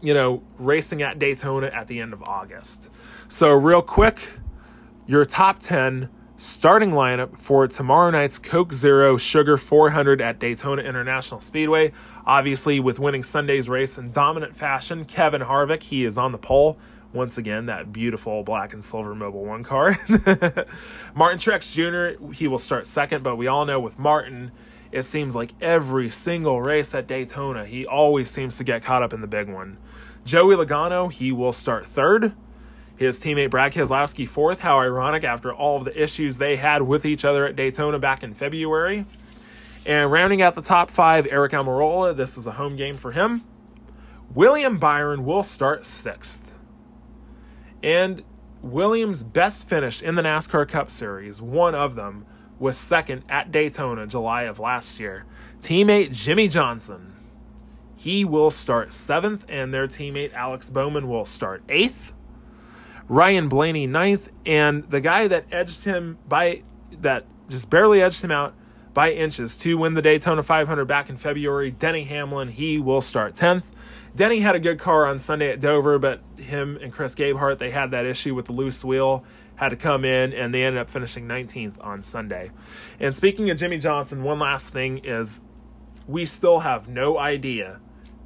you 0.00 0.14
know, 0.14 0.42
racing 0.58 1.00
at 1.00 1.20
Daytona 1.20 1.68
at 1.68 1.86
the 1.86 2.00
end 2.00 2.12
of 2.12 2.24
August. 2.24 2.90
So, 3.28 3.52
real 3.52 3.82
quick, 3.82 4.40
your 5.06 5.24
top 5.24 5.60
10 5.60 6.08
starting 6.42 6.90
lineup 6.90 7.38
for 7.38 7.68
tomorrow 7.68 8.10
night's 8.10 8.36
Coke 8.36 8.72
Zero 8.72 9.16
Sugar 9.16 9.56
400 9.56 10.20
at 10.20 10.40
Daytona 10.40 10.82
International 10.82 11.40
Speedway. 11.40 11.92
Obviously, 12.26 12.80
with 12.80 12.98
winning 12.98 13.22
Sunday's 13.22 13.68
race 13.68 13.96
in 13.96 14.10
dominant 14.10 14.56
fashion, 14.56 15.04
Kevin 15.04 15.42
Harvick, 15.42 15.84
he 15.84 16.04
is 16.04 16.18
on 16.18 16.32
the 16.32 16.38
pole. 16.38 16.80
Once 17.12 17.38
again, 17.38 17.66
that 17.66 17.92
beautiful 17.92 18.42
black 18.42 18.72
and 18.72 18.82
silver 18.82 19.14
Mobil 19.14 19.44
One 19.44 19.62
car. 19.62 19.96
Martin 21.14 21.38
Truex 21.38 21.72
Jr., 21.72 22.32
he 22.32 22.48
will 22.48 22.58
start 22.58 22.88
second, 22.88 23.22
but 23.22 23.36
we 23.36 23.46
all 23.46 23.64
know 23.64 23.78
with 23.78 23.96
Martin, 23.96 24.50
it 24.90 25.02
seems 25.02 25.36
like 25.36 25.52
every 25.60 26.10
single 26.10 26.60
race 26.60 26.92
at 26.92 27.06
Daytona, 27.06 27.66
he 27.66 27.86
always 27.86 28.28
seems 28.28 28.56
to 28.58 28.64
get 28.64 28.82
caught 28.82 29.04
up 29.04 29.12
in 29.12 29.20
the 29.20 29.28
big 29.28 29.48
one. 29.48 29.78
Joey 30.24 30.56
Logano, 30.56 31.12
he 31.12 31.30
will 31.30 31.52
start 31.52 31.86
third. 31.86 32.32
His 33.02 33.18
teammate 33.18 33.50
Brad 33.50 33.72
Keselowski 33.72 34.28
fourth. 34.28 34.60
How 34.60 34.78
ironic 34.78 35.24
after 35.24 35.52
all 35.52 35.76
of 35.76 35.84
the 35.84 36.02
issues 36.02 36.38
they 36.38 36.54
had 36.54 36.82
with 36.82 37.04
each 37.04 37.24
other 37.24 37.44
at 37.44 37.56
Daytona 37.56 37.98
back 37.98 38.22
in 38.22 38.32
February. 38.32 39.06
And 39.84 40.12
rounding 40.12 40.40
out 40.40 40.54
the 40.54 40.62
top 40.62 40.88
five, 40.88 41.26
Aric 41.26 41.50
Almirola. 41.50 42.16
This 42.16 42.38
is 42.38 42.46
a 42.46 42.52
home 42.52 42.76
game 42.76 42.96
for 42.96 43.10
him. 43.10 43.42
William 44.32 44.78
Byron 44.78 45.24
will 45.24 45.42
start 45.42 45.84
sixth. 45.84 46.54
And 47.82 48.22
Williams' 48.62 49.24
best 49.24 49.68
finish 49.68 50.00
in 50.00 50.14
the 50.14 50.22
NASCAR 50.22 50.68
Cup 50.68 50.88
Series, 50.88 51.42
one 51.42 51.74
of 51.74 51.96
them, 51.96 52.24
was 52.60 52.78
second 52.78 53.24
at 53.28 53.50
Daytona, 53.50 54.06
July 54.06 54.42
of 54.42 54.60
last 54.60 55.00
year. 55.00 55.26
Teammate 55.60 56.14
Jimmie 56.14 56.46
Johnson, 56.46 57.12
he 57.96 58.24
will 58.24 58.52
start 58.52 58.92
seventh, 58.92 59.44
and 59.48 59.74
their 59.74 59.88
teammate 59.88 60.32
Alex 60.32 60.70
Bowman 60.70 61.08
will 61.08 61.24
start 61.24 61.64
eighth. 61.68 62.12
Ryan 63.08 63.48
Blaney 63.48 63.86
ninth, 63.86 64.30
and 64.46 64.84
the 64.90 65.00
guy 65.00 65.28
that 65.28 65.46
edged 65.50 65.84
him 65.84 66.18
by 66.28 66.62
that 67.00 67.26
just 67.48 67.68
barely 67.70 68.00
edged 68.02 68.22
him 68.22 68.30
out 68.30 68.54
by 68.94 69.10
inches 69.10 69.56
to 69.56 69.78
win 69.78 69.94
the 69.94 70.02
Daytona 70.02 70.42
500 70.42 70.84
back 70.84 71.08
in 71.08 71.16
February, 71.16 71.70
Denny 71.70 72.04
Hamlin, 72.04 72.48
he 72.48 72.78
will 72.78 73.00
start 73.00 73.34
10th. 73.34 73.64
Denny 74.14 74.40
had 74.40 74.54
a 74.54 74.60
good 74.60 74.78
car 74.78 75.06
on 75.06 75.18
Sunday 75.18 75.50
at 75.50 75.60
Dover, 75.60 75.98
but 75.98 76.20
him 76.36 76.78
and 76.82 76.92
Chris 76.92 77.14
Gabehart, 77.14 77.58
they 77.58 77.70
had 77.70 77.90
that 77.92 78.04
issue 78.04 78.34
with 78.34 78.44
the 78.44 78.52
loose 78.52 78.84
wheel 78.84 79.24
had 79.56 79.70
to 79.70 79.76
come 79.76 80.04
in, 80.04 80.32
and 80.32 80.52
they 80.52 80.64
ended 80.64 80.80
up 80.80 80.90
finishing 80.90 81.26
19th 81.26 81.74
on 81.80 82.02
Sunday. 82.02 82.50
And 83.00 83.14
speaking 83.14 83.48
of 83.48 83.56
Jimmie 83.56 83.78
Johnson, 83.78 84.22
one 84.22 84.38
last 84.38 84.72
thing 84.72 84.98
is 84.98 85.40
we 86.06 86.24
still 86.24 86.60
have 86.60 86.88
no 86.88 87.18
idea 87.18 87.80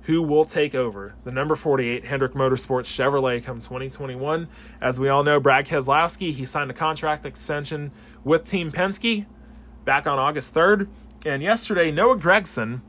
who 0.07 0.23
will 0.23 0.45
take 0.45 0.73
over 0.73 1.15
the 1.25 1.33
number 1.33 1.57
48 1.57 2.05
Hendrick 2.05 2.33
Motorsports 2.33 2.87
Chevrolet 2.87 3.43
come 3.43 3.59
2021. 3.59 4.47
As 4.81 5.01
we 5.01 5.09
all 5.09 5.25
know, 5.25 5.41
Brad 5.41 5.67
Keselowski, 5.67 6.33
he 6.33 6.45
signed 6.45 6.71
a 6.71 6.75
contract 6.75 7.27
extension 7.27 7.91
with 8.23 8.47
Team 8.47 8.71
Penske 8.71 9.27
back 9.85 10.07
on 10.07 10.17
August 10.17 10.55
3rd. 10.55 10.87
And 11.25 11.43
yesterday, 11.43 11.91
Noah 11.91 12.17
Gragson, 12.17 12.83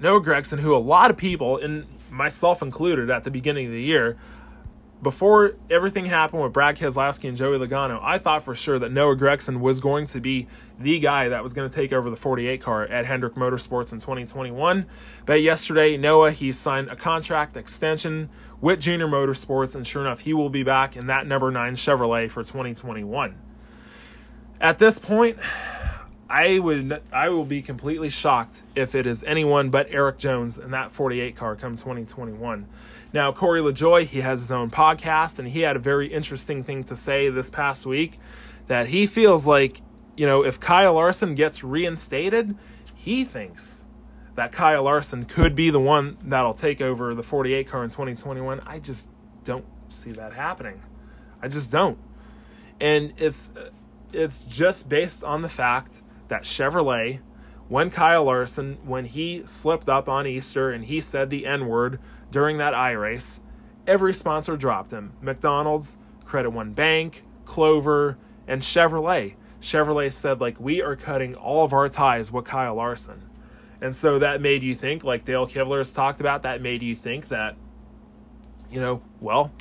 Noah 0.00 0.20
Gragson, 0.20 0.60
who 0.60 0.76
a 0.76 0.78
lot 0.78 1.10
of 1.10 1.16
people, 1.16 1.56
and 1.56 1.86
myself 2.10 2.60
included 2.60 3.08
at 3.08 3.24
the 3.24 3.30
beginning 3.30 3.66
of 3.66 3.72
the 3.72 3.82
year, 3.82 4.18
before 5.02 5.54
everything 5.70 6.06
happened 6.06 6.42
with 6.42 6.52
Brad 6.52 6.76
Keselowski 6.76 7.28
and 7.28 7.36
Joey 7.36 7.58
Logano, 7.58 8.00
I 8.02 8.18
thought 8.18 8.42
for 8.42 8.54
sure 8.54 8.78
that 8.78 8.90
Noah 8.90 9.16
Gragson 9.16 9.60
was 9.60 9.78
going 9.78 10.06
to 10.08 10.20
be 10.20 10.48
the 10.78 10.98
guy 10.98 11.28
that 11.28 11.42
was 11.42 11.52
going 11.52 11.68
to 11.68 11.74
take 11.74 11.92
over 11.92 12.10
the 12.10 12.16
48 12.16 12.60
car 12.60 12.84
at 12.84 13.06
Hendrick 13.06 13.34
Motorsports 13.34 13.92
in 13.92 14.00
2021. 14.00 14.86
But 15.24 15.42
yesterday, 15.42 15.96
Noah 15.96 16.32
he 16.32 16.50
signed 16.50 16.88
a 16.88 16.96
contract 16.96 17.56
extension 17.56 18.28
with 18.60 18.80
Junior 18.80 19.06
Motorsports, 19.06 19.76
and 19.76 19.86
sure 19.86 20.02
enough, 20.02 20.20
he 20.20 20.34
will 20.34 20.50
be 20.50 20.64
back 20.64 20.96
in 20.96 21.06
that 21.06 21.26
number 21.26 21.50
nine 21.50 21.76
Chevrolet 21.76 22.28
for 22.28 22.42
2021. 22.42 23.36
At 24.60 24.78
this 24.78 24.98
point, 24.98 25.38
I 26.28 26.58
would 26.58 27.00
I 27.12 27.28
will 27.30 27.44
be 27.44 27.62
completely 27.62 28.10
shocked 28.10 28.62
if 28.74 28.94
it 28.94 29.06
is 29.06 29.22
anyone 29.24 29.70
but 29.70 29.86
Erik 29.90 30.18
Jones 30.18 30.58
in 30.58 30.72
that 30.72 30.92
48 30.92 31.34
car 31.36 31.56
come 31.56 31.76
2021. 31.76 32.66
Now 33.12 33.32
Corey 33.32 33.60
LaJoie, 33.60 34.04
he 34.04 34.20
has 34.20 34.40
his 34.40 34.52
own 34.52 34.70
podcast 34.70 35.38
and 35.38 35.48
he 35.48 35.60
had 35.60 35.76
a 35.76 35.80
very 35.80 36.12
interesting 36.12 36.62
thing 36.62 36.84
to 36.84 36.96
say 36.96 37.28
this 37.28 37.50
past 37.50 37.86
week 37.86 38.18
that 38.66 38.88
he 38.88 39.06
feels 39.06 39.46
like, 39.46 39.80
you 40.16 40.26
know, 40.26 40.44
if 40.44 40.60
Kyle 40.60 40.94
Larson 40.94 41.34
gets 41.34 41.64
reinstated, 41.64 42.56
he 42.94 43.24
thinks 43.24 43.86
that 44.34 44.52
Kyle 44.52 44.84
Larson 44.84 45.24
could 45.24 45.54
be 45.54 45.70
the 45.70 45.80
one 45.80 46.18
that'll 46.22 46.52
take 46.52 46.80
over 46.80 47.14
the 47.14 47.22
48 47.22 47.66
car 47.66 47.82
in 47.82 47.90
2021. 47.90 48.60
I 48.66 48.78
just 48.78 49.10
don't 49.42 49.64
see 49.88 50.12
that 50.12 50.32
happening. 50.32 50.82
I 51.42 51.48
just 51.48 51.72
don't. 51.72 51.98
And 52.80 53.14
it's 53.16 53.50
it's 54.12 54.44
just 54.44 54.88
based 54.88 55.24
on 55.24 55.42
the 55.42 55.48
fact 55.48 56.02
that 56.28 56.42
Chevrolet, 56.42 57.20
when 57.68 57.90
Kyle 57.90 58.24
Larson, 58.24 58.78
when 58.84 59.06
he 59.06 59.42
slipped 59.44 59.88
up 59.88 60.08
on 60.08 60.26
Easter 60.26 60.70
and 60.70 60.84
he 60.84 61.00
said 61.00 61.30
the 61.30 61.46
N 61.46 61.66
word 61.66 61.98
during 62.30 62.58
that 62.58 62.74
I 62.74 62.92
race, 62.92 63.40
every 63.86 64.14
sponsor 64.14 64.56
dropped 64.56 64.90
him. 64.90 65.12
McDonald's, 65.20 65.98
Credit 66.24 66.50
One 66.50 66.72
Bank, 66.72 67.22
Clover, 67.44 68.18
and 68.46 68.60
Chevrolet. 68.62 69.34
Chevrolet 69.60 70.12
said, 70.12 70.40
like, 70.40 70.60
we 70.60 70.82
are 70.82 70.94
cutting 70.94 71.34
all 71.34 71.64
of 71.64 71.72
our 71.72 71.88
ties 71.88 72.30
with 72.30 72.44
Kyle 72.44 72.74
Larson. 72.74 73.28
And 73.80 73.94
so 73.94 74.18
that 74.18 74.40
made 74.40 74.62
you 74.62 74.74
think, 74.74 75.04
like 75.04 75.24
Dale 75.24 75.46
Kivler 75.46 75.78
has 75.78 75.92
talked 75.92 76.20
about, 76.20 76.42
that 76.42 76.60
made 76.60 76.82
you 76.82 76.94
think 76.94 77.28
that, 77.28 77.56
you 78.70 78.80
know, 78.80 79.02
well, 79.20 79.52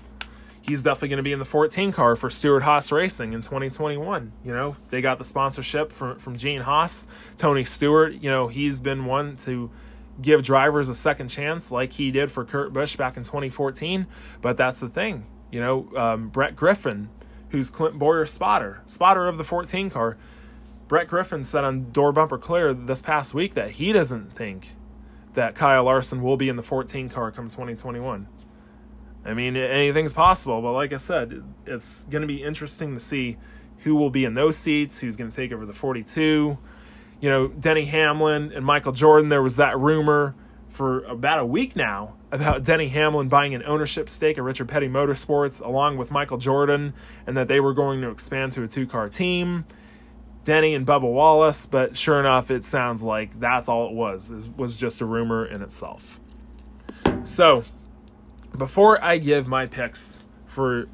he's 0.61 0.83
definitely 0.83 1.09
going 1.09 1.17
to 1.17 1.23
be 1.23 1.31
in 1.31 1.39
the 1.39 1.45
14 1.45 1.91
car 1.91 2.15
for 2.15 2.29
Stewart-Haas 2.29 2.91
Racing 2.91 3.33
in 3.33 3.41
2021. 3.41 4.33
You 4.43 4.53
know, 4.53 4.75
they 4.89 5.01
got 5.01 5.17
the 5.17 5.23
sponsorship 5.23 5.91
from 5.91 6.19
from 6.19 6.35
Gene 6.35 6.61
Haas, 6.61 7.07
Tony 7.37 7.63
Stewart. 7.63 8.13
You 8.13 8.29
know, 8.29 8.47
he's 8.47 8.81
been 8.81 9.05
one 9.05 9.37
to 9.37 9.71
give 10.21 10.43
drivers 10.43 10.89
a 10.89 10.95
second 10.95 11.27
chance, 11.29 11.71
like 11.71 11.93
he 11.93 12.11
did 12.11 12.31
for 12.31 12.43
Kurt 12.45 12.73
Busch 12.73 12.95
back 12.95 13.17
in 13.17 13.23
2014. 13.23 14.07
But 14.41 14.57
that's 14.57 14.79
the 14.79 14.89
thing, 14.89 15.25
you 15.51 15.59
know, 15.59 15.89
um, 15.95 16.29
Brett 16.29 16.55
Griffin, 16.55 17.09
who's 17.49 17.69
Clint 17.69 17.97
Bowyer's 17.97 18.31
spotter, 18.31 18.81
spotter 18.85 19.27
of 19.27 19.37
the 19.37 19.43
14 19.43 19.89
car. 19.89 20.17
Brett 20.87 21.07
Griffin 21.07 21.43
said 21.43 21.63
on 21.63 21.91
Door 21.91 22.13
Bumper 22.13 22.37
Clear 22.37 22.73
this 22.73 23.01
past 23.01 23.33
week 23.33 23.53
that 23.55 23.71
he 23.71 23.91
doesn't 23.91 24.31
think 24.31 24.75
that 25.33 25.53
Kyle 25.53 25.83
Larson 25.83 26.21
will 26.21 26.37
be 26.37 26.49
in 26.49 26.55
the 26.55 26.63
14 26.63 27.09
car 27.09 27.31
come 27.31 27.49
2021. 27.49 28.27
I 29.25 29.33
mean, 29.33 29.57
anything's 29.57 30.13
possible, 30.13 30.61
but 30.61 30.71
like 30.71 30.93
I 30.93 30.97
said, 30.97 31.43
it's 31.65 32.05
going 32.05 32.21
to 32.21 32.27
be 32.27 32.41
interesting 32.41 32.93
to 32.93 32.99
see 32.99 33.37
who 33.79 33.95
will 33.95 34.09
be 34.09 34.23
in 34.23 34.35
those 34.35 34.55
seats, 34.55 34.99
who's 34.99 35.17
going 35.17 35.29
to 35.29 35.35
take 35.35 35.51
over 35.51 35.65
the 35.65 35.73
42. 35.73 36.57
You 37.19 37.29
know, 37.29 37.47
Denny 37.47 37.85
Hamlin 37.85 38.51
and 38.53 38.65
Michael 38.65 38.91
Jordan, 38.91 39.29
there 39.29 39.41
was 39.41 39.55
that 39.55 39.77
rumor 39.77 40.35
for 40.69 41.03
about 41.05 41.39
a 41.39 41.45
week 41.45 41.75
now 41.75 42.13
about 42.31 42.63
Denny 42.63 42.89
Hamlin 42.89 43.29
buying 43.29 43.55
an 43.55 43.63
ownership 43.65 44.09
stake 44.09 44.37
at 44.37 44.43
Richard 44.43 44.67
Petty 44.67 44.87
Motorsports 44.87 45.63
along 45.63 45.97
with 45.97 46.11
Michael 46.11 46.37
Jordan 46.37 46.93
and 47.25 47.37
that 47.37 47.47
they 47.47 47.59
were 47.59 47.73
going 47.73 48.01
to 48.01 48.09
expand 48.09 48.51
to 48.53 48.63
a 48.63 48.67
two 48.67 48.85
car 48.85 49.09
team. 49.09 49.65
Denny 50.43 50.73
and 50.73 50.85
Bubba 50.85 51.11
Wallace, 51.11 51.65
but 51.65 51.97
sure 51.97 52.19
enough, 52.19 52.49
it 52.49 52.63
sounds 52.63 53.03
like 53.03 53.39
that's 53.39 53.67
all 53.67 53.87
it 53.87 53.93
was. 53.93 54.31
It 54.31 54.57
was 54.57 54.77
just 54.77 55.01
a 55.01 55.05
rumor 55.05 55.45
in 55.45 55.61
itself. 55.61 56.21
So, 57.23 57.65
before 58.57 59.03
I 59.03 59.17
give 59.17 59.47
my 59.47 59.65
picks 59.65 60.21
for 60.45 60.87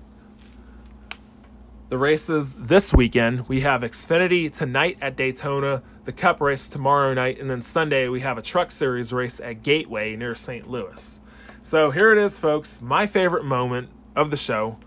the 1.90 1.98
races 1.98 2.56
this 2.58 2.94
weekend, 2.94 3.48
we 3.48 3.62
have 3.62 3.82
Xfinity 3.82 4.52
tonight 4.52 4.98
at 5.02 5.16
Daytona, 5.16 5.84
the 6.06 6.12
Cup 6.12 6.42
race 6.42 6.68
tomorrow 6.68 7.14
night, 7.14 7.40
and 7.40 7.50
then 7.50 7.62
Sunday 7.62 8.08
we 8.08 8.22
have 8.22 8.38
a 8.38 8.42
Truck 8.42 8.72
Series 8.72 9.14
race 9.14 9.40
at 9.40 9.64
Gateway 9.64 10.16
near 10.16 10.36
St. 10.36 10.70
Louis. 10.70 11.22
So 11.62 11.92
here 11.92 12.12
it 12.12 12.18
is, 12.18 12.40
folks. 12.40 12.82
My 12.82 13.06
favorite 13.06 13.46
moment 13.46 13.90
of 14.16 14.32
the 14.32 14.38
show. 14.38 14.78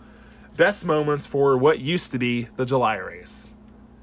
Best 0.56 0.86
moments 0.86 1.26
for 1.26 1.56
what 1.56 1.80
used 1.80 2.12
to 2.12 2.18
be 2.18 2.48
the 2.56 2.64
July 2.64 2.96
race 2.96 3.54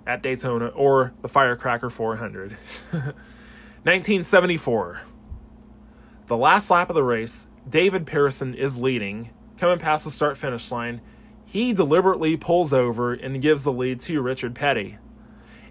at 0.06 0.22
Daytona 0.22 0.68
or 0.68 1.14
the 1.22 1.28
Firecracker 1.28 1.90
400. 1.90 2.52
1974. 2.92 5.02
The 6.28 6.38
last 6.38 6.72
lap 6.72 6.90
of 6.90 6.96
the 6.96 7.04
race, 7.04 7.48
David 7.70 8.06
Pearson 8.06 8.56
is 8.56 8.80
leading, 8.80 9.32
coming 9.58 9.78
past 9.78 10.06
the 10.06 10.10
start 10.10 10.38
finish 10.38 10.72
line. 10.72 11.02
He 11.54 11.72
deliberately 11.72 12.36
pulls 12.36 12.74
over 12.74 13.14
and 13.14 13.40
gives 13.40 13.64
the 13.64 13.72
lead 13.72 14.00
to 14.00 14.24
Richard 14.24 14.56
Petty. 14.56 14.98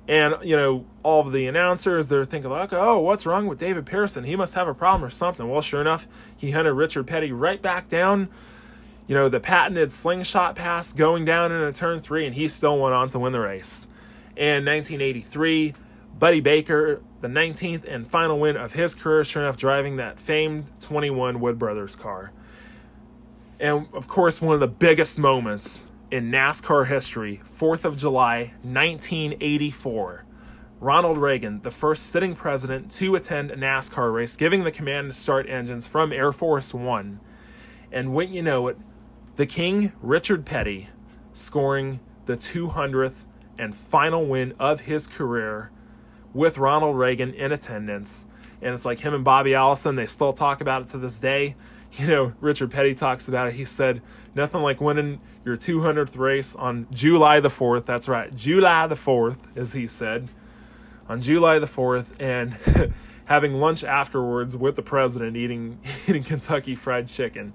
And, 0.06 0.36
you 0.40 0.54
know, 0.54 0.86
all 1.02 1.26
of 1.26 1.32
the 1.32 1.48
announcers, 1.48 2.06
they're 2.06 2.24
thinking, 2.24 2.52
like, 2.52 2.72
oh, 2.72 3.00
what's 3.00 3.26
wrong 3.26 3.48
with 3.48 3.58
David 3.58 3.84
Pearson? 3.84 4.22
He 4.22 4.36
must 4.36 4.54
have 4.54 4.68
a 4.68 4.74
problem 4.74 5.04
or 5.04 5.10
something. 5.10 5.50
Well, 5.50 5.60
sure 5.60 5.80
enough, 5.80 6.06
he 6.36 6.52
hunted 6.52 6.74
Richard 6.74 7.08
Petty 7.08 7.32
right 7.32 7.60
back 7.60 7.88
down, 7.88 8.28
you 9.08 9.16
know, 9.16 9.28
the 9.28 9.40
patented 9.40 9.90
slingshot 9.90 10.54
pass 10.54 10.92
going 10.92 11.24
down 11.24 11.50
in 11.50 11.60
a 11.60 11.72
turn 11.72 12.00
three, 12.00 12.26
and 12.26 12.36
he 12.36 12.46
still 12.46 12.78
went 12.78 12.94
on 12.94 13.08
to 13.08 13.18
win 13.18 13.32
the 13.32 13.40
race. 13.40 13.88
And 14.36 14.64
1983, 14.64 15.74
Buddy 16.16 16.40
Baker, 16.40 17.02
the 17.22 17.26
19th 17.26 17.84
and 17.92 18.06
final 18.06 18.38
win 18.38 18.56
of 18.56 18.74
his 18.74 18.94
career, 18.94 19.24
sure 19.24 19.42
enough, 19.42 19.56
driving 19.56 19.96
that 19.96 20.20
famed 20.20 20.70
21 20.78 21.40
Wood 21.40 21.58
Brothers 21.58 21.96
car. 21.96 22.30
And 23.62 23.86
of 23.92 24.08
course, 24.08 24.42
one 24.42 24.54
of 24.54 24.60
the 24.60 24.66
biggest 24.66 25.20
moments 25.20 25.84
in 26.10 26.32
NASCAR 26.32 26.88
history, 26.88 27.40
4th 27.48 27.84
of 27.84 27.96
July, 27.96 28.54
1984. 28.62 30.24
Ronald 30.80 31.16
Reagan, 31.16 31.62
the 31.62 31.70
first 31.70 32.08
sitting 32.08 32.34
president 32.34 32.90
to 32.90 33.14
attend 33.14 33.52
a 33.52 33.56
NASCAR 33.56 34.12
race, 34.12 34.36
giving 34.36 34.64
the 34.64 34.72
command 34.72 35.12
to 35.12 35.16
start 35.16 35.48
engines 35.48 35.86
from 35.86 36.12
Air 36.12 36.32
Force 36.32 36.74
One. 36.74 37.20
And 37.92 38.12
wouldn't 38.12 38.34
you 38.34 38.42
know 38.42 38.66
it, 38.66 38.78
the 39.36 39.46
King, 39.46 39.92
Richard 40.02 40.44
Petty, 40.44 40.88
scoring 41.32 42.00
the 42.26 42.36
200th 42.36 43.22
and 43.56 43.76
final 43.76 44.26
win 44.26 44.54
of 44.58 44.80
his 44.80 45.06
career 45.06 45.70
with 46.34 46.58
Ronald 46.58 46.98
Reagan 46.98 47.32
in 47.32 47.52
attendance. 47.52 48.26
And 48.60 48.74
it's 48.74 48.84
like 48.84 49.00
him 49.00 49.14
and 49.14 49.22
Bobby 49.22 49.54
Allison, 49.54 49.94
they 49.94 50.06
still 50.06 50.32
talk 50.32 50.60
about 50.60 50.82
it 50.82 50.88
to 50.88 50.98
this 50.98 51.20
day. 51.20 51.54
You 51.98 52.06
know, 52.06 52.32
Richard 52.40 52.70
Petty 52.70 52.94
talks 52.94 53.28
about 53.28 53.48
it. 53.48 53.54
He 53.54 53.66
said, 53.66 54.00
nothing 54.34 54.62
like 54.62 54.80
winning 54.80 55.20
your 55.44 55.56
200th 55.56 56.16
race 56.16 56.54
on 56.54 56.86
July 56.90 57.40
the 57.40 57.48
4th. 57.48 57.84
That's 57.84 58.08
right, 58.08 58.34
July 58.34 58.86
the 58.86 58.94
4th, 58.94 59.38
as 59.56 59.74
he 59.74 59.86
said, 59.86 60.28
on 61.08 61.20
July 61.20 61.58
the 61.58 61.66
4th, 61.66 62.06
and 62.18 62.56
having 63.26 63.54
lunch 63.54 63.84
afterwards 63.84 64.56
with 64.56 64.76
the 64.76 64.82
president 64.82 65.36
eating, 65.36 65.78
eating 66.08 66.22
Kentucky 66.24 66.74
Fried 66.74 67.08
Chicken. 67.08 67.52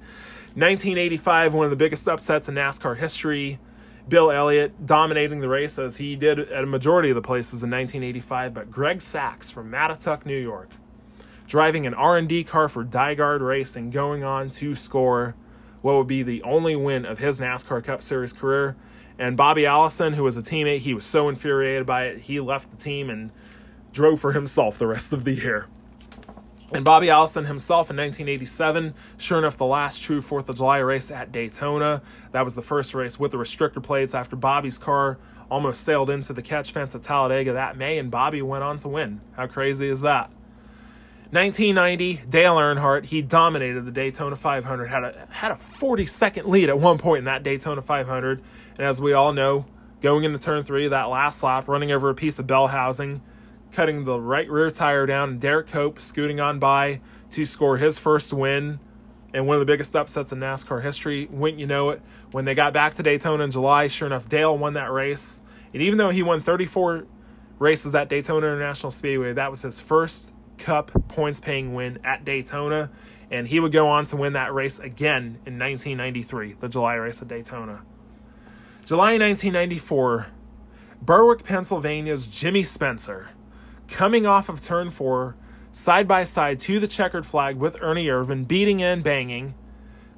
1985, 0.53 1.53
one 1.53 1.65
of 1.65 1.69
the 1.69 1.75
biggest 1.75 2.07
upsets 2.07 2.47
in 2.49 2.55
NASCAR 2.55 2.97
history. 2.97 3.59
Bill 4.07 4.31
Elliott 4.31 4.85
dominating 4.85 5.41
the 5.41 5.49
race 5.49 5.77
as 5.77 5.97
he 5.97 6.15
did 6.15 6.39
at 6.39 6.63
a 6.63 6.67
majority 6.67 7.09
of 7.09 7.15
the 7.15 7.21
places 7.21 7.61
in 7.61 7.69
1985, 7.69 8.53
but 8.53 8.71
Greg 8.71 9.01
Sacks 9.01 9.51
from 9.51 9.69
Mattituck, 9.69 10.25
New 10.25 10.37
York, 10.39 10.69
driving 11.47 11.87
an 11.87 11.93
R&D 11.93 12.43
car 12.43 12.69
for 12.69 12.83
DiGard 12.83 13.39
Racing, 13.39 13.89
going 13.89 14.23
on 14.23 14.49
to 14.51 14.75
score 14.75 15.35
what 15.81 15.95
would 15.95 16.07
be 16.07 16.21
the 16.21 16.43
only 16.43 16.75
win 16.75 17.05
of 17.05 17.19
his 17.19 17.39
NASCAR 17.39 17.83
Cup 17.83 18.01
Series 18.01 18.33
career. 18.33 18.75
And 19.17 19.37
Bobby 19.37 19.65
Allison, 19.65 20.13
who 20.13 20.23
was 20.23 20.37
a 20.37 20.41
teammate, 20.41 20.79
he 20.79 20.93
was 20.93 21.05
so 21.05 21.29
infuriated 21.29 21.85
by 21.85 22.05
it, 22.05 22.19
he 22.21 22.39
left 22.39 22.69
the 22.69 22.77
team 22.77 23.09
and 23.09 23.31
drove 23.93 24.19
for 24.19 24.33
himself 24.33 24.77
the 24.77 24.87
rest 24.87 25.13
of 25.13 25.23
the 25.23 25.33
year. 25.33 25.67
And 26.73 26.83
Bobby 26.83 27.09
Allison 27.09 27.45
himself 27.45 27.89
in 27.89 27.95
1987, 27.95 28.93
sure 29.17 29.37
enough, 29.37 29.55
the 29.55 29.65
last 29.65 30.03
true 30.03 30.19
4th 30.19 30.49
of 30.49 30.57
July 30.57 30.79
race 30.79 31.09
at 31.09 31.31
Daytona. 31.31 32.01
That 32.33 32.43
was 32.43 32.55
the 32.55 32.61
first 32.61 32.93
race 32.93 33.17
with 33.17 33.31
the 33.31 33.37
restrictor 33.37 33.81
plates 33.81 34.13
after 34.13 34.35
Bobby's 34.35 34.77
car 34.77 35.17
almost 35.49 35.85
sailed 35.85 36.09
into 36.09 36.33
the 36.33 36.41
catch 36.41 36.73
fence 36.73 36.93
at 36.93 37.03
Talladega 37.03 37.53
that 37.53 37.77
May, 37.77 37.97
and 37.97 38.11
Bobby 38.11 38.41
went 38.41 38.65
on 38.65 38.77
to 38.79 38.89
win. 38.89 39.21
How 39.37 39.47
crazy 39.47 39.89
is 39.89 40.01
that? 40.01 40.29
1990, 41.31 42.21
Dale 42.29 42.55
Earnhardt, 42.55 43.05
he 43.05 43.21
dominated 43.21 43.85
the 43.85 43.91
Daytona 43.91 44.35
500, 44.35 44.87
had 44.87 45.03
a, 45.03 45.27
had 45.29 45.51
a 45.51 45.57
40 45.57 46.05
second 46.05 46.47
lead 46.47 46.69
at 46.69 46.79
one 46.79 46.97
point 46.97 47.19
in 47.19 47.25
that 47.25 47.43
Daytona 47.43 47.81
500. 47.81 48.41
And 48.77 48.87
as 48.87 49.01
we 49.01 49.11
all 49.11 49.33
know, 49.33 49.65
going 49.99 50.23
into 50.23 50.37
turn 50.37 50.63
three, 50.63 50.87
that 50.87 51.09
last 51.09 51.43
lap, 51.43 51.67
running 51.67 51.91
over 51.91 52.09
a 52.09 52.15
piece 52.15 52.39
of 52.39 52.47
bell 52.47 52.67
housing, 52.67 53.21
cutting 53.73 54.05
the 54.05 54.19
right 54.21 54.49
rear 54.49 54.71
tire 54.71 55.05
down, 55.05 55.31
and 55.31 55.41
Derrike 55.41 55.67
Cope 55.67 55.99
scooting 55.99 56.39
on 56.39 56.59
by 56.59 57.01
to 57.31 57.43
score 57.43 57.77
his 57.77 57.99
first 57.99 58.31
win 58.31 58.79
and 59.33 59.45
one 59.45 59.57
of 59.57 59.59
the 59.59 59.65
biggest 59.71 59.95
upsets 59.95 60.31
in 60.31 60.39
NASCAR 60.39 60.81
history. 60.81 61.27
Wouldn't 61.29 61.59
you 61.59 61.67
know 61.67 61.89
it? 61.89 62.01
When 62.31 62.45
they 62.45 62.55
got 62.55 62.71
back 62.71 62.93
to 62.93 63.03
Daytona 63.03 63.43
in 63.43 63.51
July, 63.51 63.87
sure 63.87 64.05
enough, 64.05 64.29
Dale 64.29 64.57
won 64.57 64.73
that 64.73 64.91
race. 64.91 65.41
And 65.73 65.81
even 65.81 65.97
though 65.97 66.09
he 66.09 66.23
won 66.23 66.39
34 66.39 67.05
races 67.59 67.93
at 67.93 68.07
Daytona 68.07 68.47
International 68.47 68.91
Speedway, 68.91 69.33
that 69.33 69.49
was 69.49 69.63
his 69.63 69.81
first 69.81 70.31
Cup 70.57 70.91
points 71.07 71.39
paying 71.39 71.73
win 71.73 71.99
at 72.03 72.25
Daytona. 72.25 72.89
And 73.29 73.47
he 73.47 73.59
would 73.59 73.71
go 73.71 73.87
on 73.87 74.05
to 74.05 74.15
win 74.15 74.33
that 74.33 74.53
race 74.53 74.79
again 74.79 75.39
in 75.45 75.59
1993, 75.59 76.55
the 76.59 76.69
July 76.69 76.95
race 76.95 77.21
at 77.21 77.27
Daytona. 77.27 77.81
July 78.85 79.17
1994, 79.17 80.27
Berwick, 81.01 81.43
Pennsylvania's 81.43 82.27
Jimmy 82.27 82.63
Spencer 82.63 83.29
coming 83.87 84.25
off 84.25 84.49
of 84.49 84.61
turn 84.61 84.91
four, 84.91 85.35
side 85.71 86.07
by 86.07 86.23
side 86.23 86.59
to 86.59 86.79
the 86.79 86.87
checkered 86.87 87.25
flag 87.25 87.57
with 87.57 87.75
Ernie 87.81 88.07
Irvan, 88.07 88.47
beating 88.47 88.81
and 88.81 89.03
banging 89.03 89.55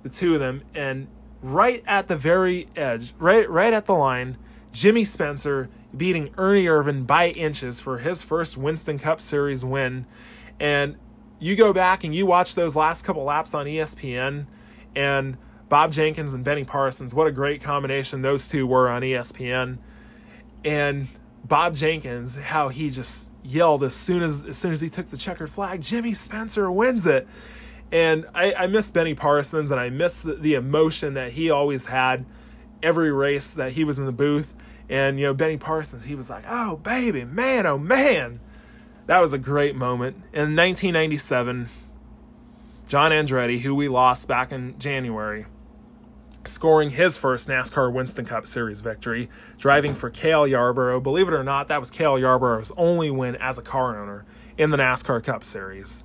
the 0.03 0.09
two 0.09 0.35
of 0.35 0.39
them, 0.39 0.63
and 0.73 1.07
right 1.41 1.83
at 1.87 2.07
the 2.07 2.15
very 2.15 2.67
edge, 2.75 3.13
right 3.19 3.49
right 3.49 3.73
at 3.73 3.85
the 3.85 3.93
line, 3.93 4.37
Jimmy 4.71 5.03
Spencer 5.03 5.69
beating 5.95 6.29
Ernie 6.37 6.65
Irvan 6.65 7.05
by 7.05 7.29
inches 7.29 7.79
for 7.79 7.99
his 7.99 8.23
first 8.23 8.57
Winston 8.57 8.99
Cup 8.99 9.21
Series 9.21 9.65
win. 9.65 10.05
And 10.59 10.97
you 11.39 11.55
go 11.55 11.73
back 11.73 12.03
and 12.03 12.13
you 12.13 12.25
watch 12.25 12.55
those 12.55 12.75
last 12.75 13.03
couple 13.03 13.23
laps 13.23 13.53
on 13.53 13.65
ESPN, 13.65 14.45
and 14.95 15.37
Bob 15.69 15.91
Jenkins 15.91 16.33
and 16.33 16.43
Benny 16.43 16.63
Parsons, 16.63 17.13
what 17.13 17.27
a 17.27 17.31
great 17.31 17.61
combination 17.61 18.21
those 18.21 18.47
two 18.47 18.65
were 18.67 18.89
on 18.89 19.01
ESPN. 19.01 19.77
And 20.65 21.07
Bob 21.43 21.75
Jenkins, 21.75 22.35
how 22.35 22.69
he 22.69 22.89
just 22.89 23.31
yelled 23.43 23.83
as 23.83 23.95
soon 23.95 24.21
as 24.21 24.43
as 24.43 24.57
soon 24.57 24.71
as 24.71 24.81
he 24.81 24.89
took 24.89 25.09
the 25.09 25.17
checkered 25.17 25.49
flag, 25.49 25.81
Jimmy 25.81 26.13
Spencer 26.13 26.71
wins 26.71 27.05
it. 27.05 27.27
And 27.91 28.25
I, 28.35 28.53
I 28.53 28.67
miss 28.67 28.91
Benny 28.91 29.15
Parsons 29.15 29.71
and 29.71 29.79
I 29.79 29.89
miss 29.89 30.21
the, 30.21 30.33
the 30.33 30.53
emotion 30.55 31.13
that 31.15 31.31
he 31.31 31.49
always 31.49 31.87
had 31.87 32.25
every 32.83 33.11
race 33.11 33.53
that 33.53 33.73
he 33.73 33.83
was 33.83 33.97
in 33.97 34.05
the 34.05 34.11
booth. 34.11 34.53
And, 34.89 35.19
you 35.19 35.27
know, 35.27 35.33
Benny 35.33 35.57
Parsons, 35.57 36.05
he 36.05 36.15
was 36.15 36.29
like, 36.29 36.43
oh, 36.47 36.77
baby, 36.77 37.23
man, 37.23 37.65
oh, 37.65 37.77
man. 37.77 38.39
That 39.05 39.19
was 39.19 39.33
a 39.33 39.37
great 39.37 39.75
moment. 39.75 40.17
In 40.33 40.55
1997, 40.55 41.69
John 42.87 43.11
Andretti, 43.11 43.59
who 43.59 43.75
we 43.75 43.87
lost 43.87 44.27
back 44.27 44.51
in 44.51 44.77
January, 44.79 45.45
scoring 46.43 46.91
his 46.91 47.17
first 47.17 47.47
NASCAR 47.47 47.93
Winston 47.93 48.25
Cup 48.25 48.47
Series 48.47 48.81
victory, 48.81 49.29
driving 49.57 49.93
for 49.93 50.09
Cale 50.09 50.47
Yarborough. 50.47 50.99
Believe 50.99 51.27
it 51.27 51.33
or 51.33 51.43
not, 51.43 51.67
that 51.67 51.79
was 51.79 51.91
Cale 51.91 52.17
Yarborough's 52.17 52.71
only 52.77 53.11
win 53.11 53.35
as 53.35 53.57
a 53.57 53.61
car 53.61 53.99
owner 54.01 54.25
in 54.57 54.71
the 54.71 54.77
NASCAR 54.77 55.23
Cup 55.23 55.43
Series. 55.43 56.03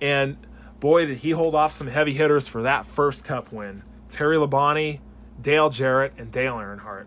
And 0.00 0.38
boy, 0.80 1.06
did 1.06 1.18
he 1.18 1.30
hold 1.30 1.54
off 1.54 1.72
some 1.72 1.86
heavy 1.88 2.14
hitters 2.14 2.48
for 2.48 2.62
that 2.62 2.86
first 2.86 3.24
Cup 3.24 3.52
win 3.52 3.82
Terry 4.10 4.36
Labonte, 4.36 5.00
Dale 5.40 5.70
Jarrett, 5.70 6.12
and 6.18 6.30
Dale 6.30 6.56
Earnhardt. 6.56 7.06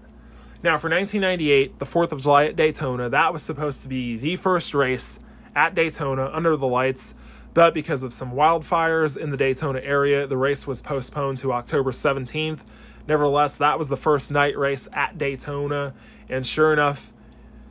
Now, 0.65 0.77
for 0.77 0.89
1998, 0.89 1.77
the 1.77 1.85
4th 1.85 2.11
of 2.11 2.21
July 2.21 2.45
at 2.45 2.55
Daytona, 2.55 3.07
that 3.07 3.31
was 3.31 3.43
supposed 3.43 3.83
to 3.83 3.87
be 3.87 4.17
the 4.17 4.35
first 4.35 4.73
race 4.73 5.19
at 5.55 5.75
Daytona 5.75 6.31
under 6.33 6.57
the 6.57 6.65
lights, 6.65 7.13
but 7.53 7.71
because 7.71 8.01
of 8.01 8.11
some 8.11 8.31
wildfires 8.31 9.15
in 9.15 9.29
the 9.29 9.37
Daytona 9.37 9.79
area, 9.81 10.25
the 10.25 10.37
race 10.37 10.65
was 10.65 10.81
postponed 10.81 11.37
to 11.37 11.53
October 11.53 11.91
17th. 11.91 12.61
Nevertheless, 13.07 13.57
that 13.57 13.77
was 13.77 13.89
the 13.89 13.95
first 13.95 14.31
night 14.31 14.57
race 14.57 14.87
at 14.91 15.19
Daytona, 15.19 15.93
and 16.29 16.47
sure 16.47 16.73
enough, 16.73 17.13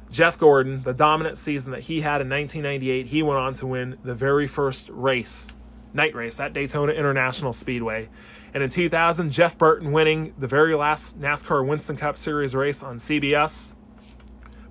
Jeff 0.09 0.39
Gordon, 0.39 0.85
the 0.85 0.95
dominant 0.95 1.37
season 1.37 1.73
that 1.73 1.81
he 1.81 2.03
had 2.03 2.21
in 2.21 2.29
1998, 2.29 3.09
he 3.09 3.25
went 3.25 3.41
on 3.41 3.55
to 3.55 3.67
win 3.67 3.99
the 4.05 4.15
very 4.15 4.47
first 4.47 4.89
race 4.91 5.53
night 5.93 6.15
race 6.15 6.39
at 6.39 6.53
Daytona 6.53 6.93
International 6.93 7.53
Speedway. 7.53 8.09
And 8.55 8.63
in 8.63 8.71
2000, 8.71 9.31
Jeff 9.31 9.59
Burton 9.59 9.91
winning 9.91 10.33
the 10.39 10.47
very 10.47 10.77
last 10.77 11.21
NASCAR 11.21 11.67
Winston 11.67 11.97
Cup 11.97 12.17
Series 12.17 12.55
race 12.55 12.83
on 12.83 12.99
CBS. 12.99 13.75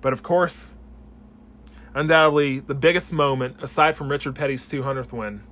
But 0.00 0.14
of 0.14 0.22
course, 0.22 0.74
undoubtedly 1.94 2.60
the 2.60 2.74
biggest 2.74 3.12
moment, 3.12 3.62
aside 3.62 3.94
from 3.94 4.08
Richard 4.08 4.34
Petty's 4.34 4.66
200th 4.66 5.12
win, 5.12 5.42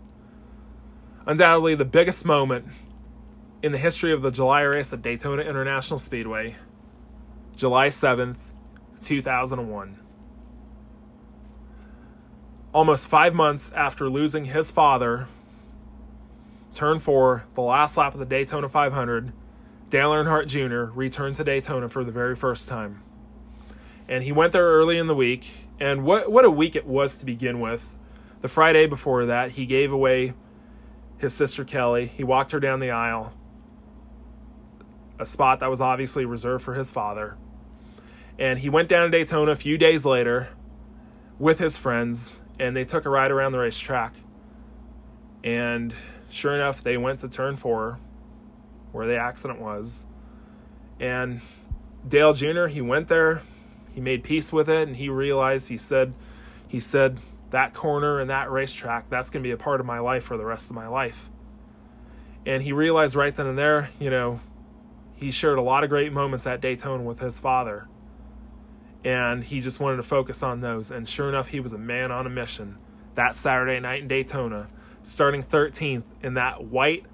undoubtedly 1.27 1.75
the 1.75 1.85
biggest 1.85 2.25
moment 2.25 2.67
in 3.63 3.73
the 3.73 3.79
history 3.79 4.13
of 4.13 4.23
the 4.23 4.31
July 4.31 4.63
race 4.63 4.93
at 4.95 5.03
Daytona 5.03 5.43
International 5.43 5.99
Speedway, 5.99 6.57
July 7.55 7.89
7th, 7.89 8.53
2001 9.03 9.99
almost 12.73 13.07
five 13.09 13.35
months 13.35 13.71
after 13.75 14.09
losing 14.09 14.47
his 14.47 14.71
father 14.71 15.29
Turn 16.73 16.99
four, 16.99 17.45
the 17.55 17.61
last 17.61 17.97
lap 17.97 18.15
of 18.15 18.21
the 18.21 18.27
Daytona 18.27 18.69
500, 18.69 19.33
Dale 19.91 20.11
Earnhardt 20.11 20.47
Jr. 20.47 20.91
returned 20.97 21.35
to 21.35 21.45
Daytona 21.45 21.89
for 21.89 22.03
the 22.03 22.13
very 22.13 22.35
first 22.35 22.69
time. 22.69 23.03
And 24.09 24.25
he 24.25 24.33
went 24.33 24.53
there 24.53 24.65
early 24.65 24.97
in 24.97 25.07
the 25.07 25.15
week, 25.15 25.69
and 25.79 26.05
what, 26.05 26.33
what 26.33 26.47
a 26.47 26.51
week 26.51 26.75
it 26.75 26.87
was 26.87 27.19
to 27.19 27.27
begin 27.27 27.61
with. 27.61 27.97
The 28.41 28.49
Friday 28.49 28.87
before 28.87 29.27
that, 29.27 29.53
he 29.53 29.67
gave 29.67 29.93
away 29.93 30.33
his 31.19 31.35
sister 31.35 31.63
Kelly. 31.63 32.07
He 32.07 32.25
walked 32.25 32.53
her 32.53 32.61
down 32.61 32.81
the 32.81 32.91
aisle, 32.91 33.35
a 35.19 35.27
spot 35.27 35.61
that 35.61 35.69
was 35.69 35.81
obviously 35.81 36.25
reserved 36.25 36.65
for 36.65 36.75
his 36.75 36.91
father. 36.91 37.37
And 38.39 38.61
he 38.61 38.71
went 38.71 38.89
down 38.89 39.11
to 39.11 39.17
Daytona 39.17 39.53
a 39.53 39.57
few 39.57 39.77
days 39.77 40.07
later 40.07 40.49
with 41.39 41.59
his 41.59 41.77
friends, 41.77 42.41
and 42.59 42.75
they 42.75 42.85
took 42.85 43.05
a 43.05 43.11
ride 43.11 43.31
around 43.31 43.53
the 43.53 43.59
racetrack. 43.59 44.15
And 45.45 45.95
Sure 46.33 46.55
enough, 46.55 46.83
they 46.83 46.97
went 46.97 47.21
to 47.21 47.29
turn 47.29 47.57
four 47.57 47.99
where 48.91 49.07
the 49.07 49.19
accident 49.19 49.61
was. 49.61 50.07
And 50.99 51.43
Dale 52.09 52.33
Jr., 52.33 52.69
he 52.69 52.81
went 52.81 53.09
there, 53.09 53.43
he 53.95 54.01
made 54.01 54.25
peace 54.25 54.51
with 54.51 54.67
it, 54.67 54.89
and 54.89 54.97
he 54.97 55.11
realized, 55.11 55.69
he 55.69 55.77
said, 55.77 56.15
he 56.67 56.81
said, 56.81 57.19
that 57.51 57.75
corner 57.75 58.19
and 58.19 58.31
that 58.31 58.51
racetrack, 58.51 59.11
that's 59.11 59.29
going 59.29 59.43
to 59.43 59.47
be 59.47 59.51
a 59.51 59.59
part 59.59 59.79
of 59.79 59.85
my 59.85 59.99
life 59.99 60.25
for 60.25 60.39
the 60.39 60.47
rest 60.47 60.71
of 60.71 60.75
my 60.75 60.87
life. 60.87 61.29
And 62.47 62.63
he 62.63 62.73
realized 62.73 63.15
right 63.15 63.35
then 63.35 63.47
and 63.47 63.59
there, 63.59 63.91
you 64.01 64.09
know, 64.09 64.41
he 65.15 65.31
shared 65.31 65.59
a 65.59 65.63
lot 65.63 65.85
of 65.85 65.91
great 65.91 66.15
moments 66.15 66.47
at 66.47 66.63
Daytona 66.63 67.03
with 67.03 67.19
his 67.19 67.39
father. 67.39 67.89
And 69.05 69.45
he 69.45 69.61
just 69.61 69.81
wanted 69.81 69.99
to 69.99 70.03
focus 70.03 70.43
on 70.43 70.61
those. 70.61 70.91
And 70.91 71.07
sure 71.07 71.29
enough, 71.29 71.49
he 71.49 71.61
was 71.61 71.75
a 71.75 71.79
man 71.79 72.11
on 72.11 72.27
a 72.27 72.31
mission 72.31 72.79
that 73.17 73.37
Saturday 73.37 73.79
night 73.81 74.01
in 74.01 74.09
Daytona 74.09 74.69
starting 75.03 75.43
13th 75.43 76.05
in 76.23 76.35
that 76.35 76.65
white 76.65 77.05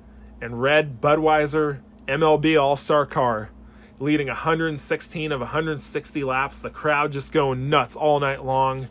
and 0.41 0.61
red 0.61 1.01
Budweiser 1.01 1.81
MLB 2.07 2.61
All 2.61 2.77
Star 2.77 3.07
car, 3.07 3.51
leading 3.99 4.29
116 4.29 5.33
of 5.33 5.41
160 5.41 6.25
laps. 6.25 6.59
The 6.59 6.71
crowd 6.71 7.13
just 7.13 7.33
going 7.33 7.69
nuts 7.69 7.97
all 7.97 8.21
night 8.21 8.45
long. 8.45 8.89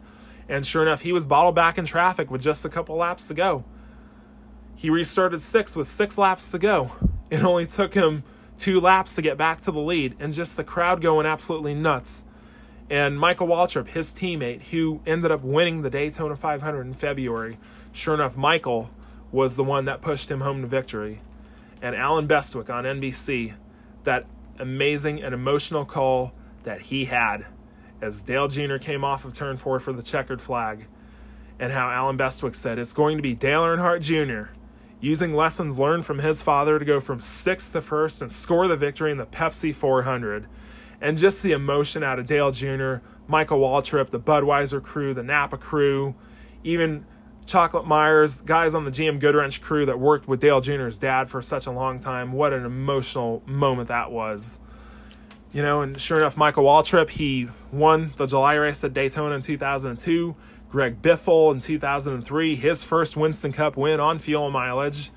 And 0.49 0.65
sure 0.65 0.81
enough, 0.81 1.01
he 1.01 1.11
was 1.11 1.25
bottled 1.25 1.55
back 1.55 1.77
in 1.77 1.85
traffic 1.85 2.31
with 2.31 2.41
just 2.41 2.63
a 2.65 2.69
couple 2.69 2.95
laps 2.95 3.27
to 3.27 3.33
go. 3.33 3.65
He 4.75 4.89
restarted 4.89 5.41
six 5.41 5.75
with 5.75 5.87
six 5.87 6.17
laps 6.17 6.51
to 6.51 6.59
go. 6.59 6.91
It 7.29 7.43
only 7.43 7.65
took 7.65 7.93
him 7.93 8.23
two 8.57 8.79
laps 8.79 9.15
to 9.15 9.21
get 9.21 9.37
back 9.37 9.61
to 9.61 9.71
the 9.71 9.79
lead, 9.79 10.15
and 10.19 10.33
just 10.33 10.55
the 10.55 10.63
crowd 10.63 11.01
going 11.01 11.25
absolutely 11.25 11.73
nuts. 11.73 12.23
And 12.89 13.19
Michael 13.19 13.47
Waltrip, 13.47 13.87
his 13.87 14.13
teammate, 14.13 14.67
who 14.67 15.01
ended 15.05 15.31
up 15.31 15.43
winning 15.43 15.81
the 15.81 15.89
Daytona 15.89 16.35
500 16.35 16.81
in 16.81 16.93
February, 16.93 17.57
Sure 17.91 18.13
enough, 18.13 18.37
Michael 18.37 18.91
was 19.31 19.55
the 19.55 19.63
one 19.63 19.85
that 19.85 20.01
pushed 20.01 20.29
him 20.29 20.41
home 20.41 20.61
to 20.61 20.67
victory. 20.67 21.19
And 21.81 21.95
Allen 21.95 22.27
Bestwick 22.27 22.69
on 22.69 22.83
NBC, 22.83 23.55
that 24.03 24.25
amazing 24.59 25.21
and 25.21 25.33
emotional 25.33 25.83
call 25.83 26.31
that 26.61 26.81
he 26.81 27.05
had 27.05 27.45
as 28.01 28.21
Dale 28.21 28.47
Jr. 28.47 28.77
came 28.77 29.03
off 29.03 29.25
of 29.25 29.33
turn 29.33 29.57
four 29.57 29.79
for 29.79 29.91
the 29.91 30.03
checkered 30.03 30.41
flag, 30.41 30.85
and 31.59 31.71
how 31.71 31.89
Allen 31.89 32.17
Bestwick 32.17 32.53
said 32.53 32.77
it's 32.77 32.93
going 32.93 33.17
to 33.17 33.23
be 33.23 33.33
Dale 33.33 33.63
Earnhardt 33.63 34.01
Jr. 34.01 34.51
using 35.01 35.33
lessons 35.33 35.79
learned 35.79 36.05
from 36.05 36.19
his 36.19 36.43
father 36.43 36.77
to 36.77 36.85
go 36.85 36.99
from 36.99 37.19
sixth 37.19 37.73
to 37.73 37.81
first 37.81 38.21
and 38.21 38.31
score 38.31 38.67
the 38.67 38.77
victory 38.77 39.11
in 39.11 39.17
the 39.17 39.25
Pepsi 39.25 39.73
400. 39.73 40.45
And 41.01 41.17
just 41.17 41.43
the 41.43 41.51
emotion 41.51 42.03
out 42.03 42.19
of 42.19 42.27
Dale 42.27 42.51
Jr., 42.51 42.95
Michael 43.27 43.59
Waltrip, 43.59 44.09
the 44.09 44.19
Budweiser 44.19 44.81
crew, 44.81 45.13
the 45.13 45.23
Napa 45.23 45.57
crew, 45.57 46.15
even 46.63 47.05
Chocolate 47.45 47.85
Myers, 47.85 48.41
guys 48.41 48.75
on 48.75 48.83
the 48.83 48.91
GM 48.91 49.19
Goodwrench 49.19 49.61
crew 49.61 49.85
that 49.85 49.99
worked 49.99 50.27
with 50.27 50.39
Dale 50.39 50.59
Jr.'s 50.59 50.97
dad 50.97 51.29
for 51.29 51.41
such 51.41 51.65
a 51.65 51.71
long 51.71 51.99
time. 51.99 52.33
What 52.33 52.51
an 52.51 52.65
emotional 52.65 53.41
moment 53.45 53.87
that 53.87 54.11
was. 54.11 54.59
You 55.53 55.61
know, 55.61 55.81
and 55.81 55.99
sure 55.99 56.19
enough, 56.19 56.35
Michael 56.35 56.65
Waltrip, 56.65 57.11
he 57.11 57.47
won 57.71 58.11
the 58.17 58.25
July 58.25 58.55
race 58.55 58.83
at 58.83 58.93
Daytona 58.93 59.35
in 59.35 59.41
2002. 59.41 60.35
Greg 60.69 61.01
Biffle 61.01 61.53
in 61.53 61.61
2003, 61.61 62.55
his 62.55 62.83
first 62.83 63.15
Winston 63.15 63.53
Cup 63.53 63.77
win 63.77 64.01
on 64.01 64.19
fuel 64.19 64.51
mileage. 64.51 65.11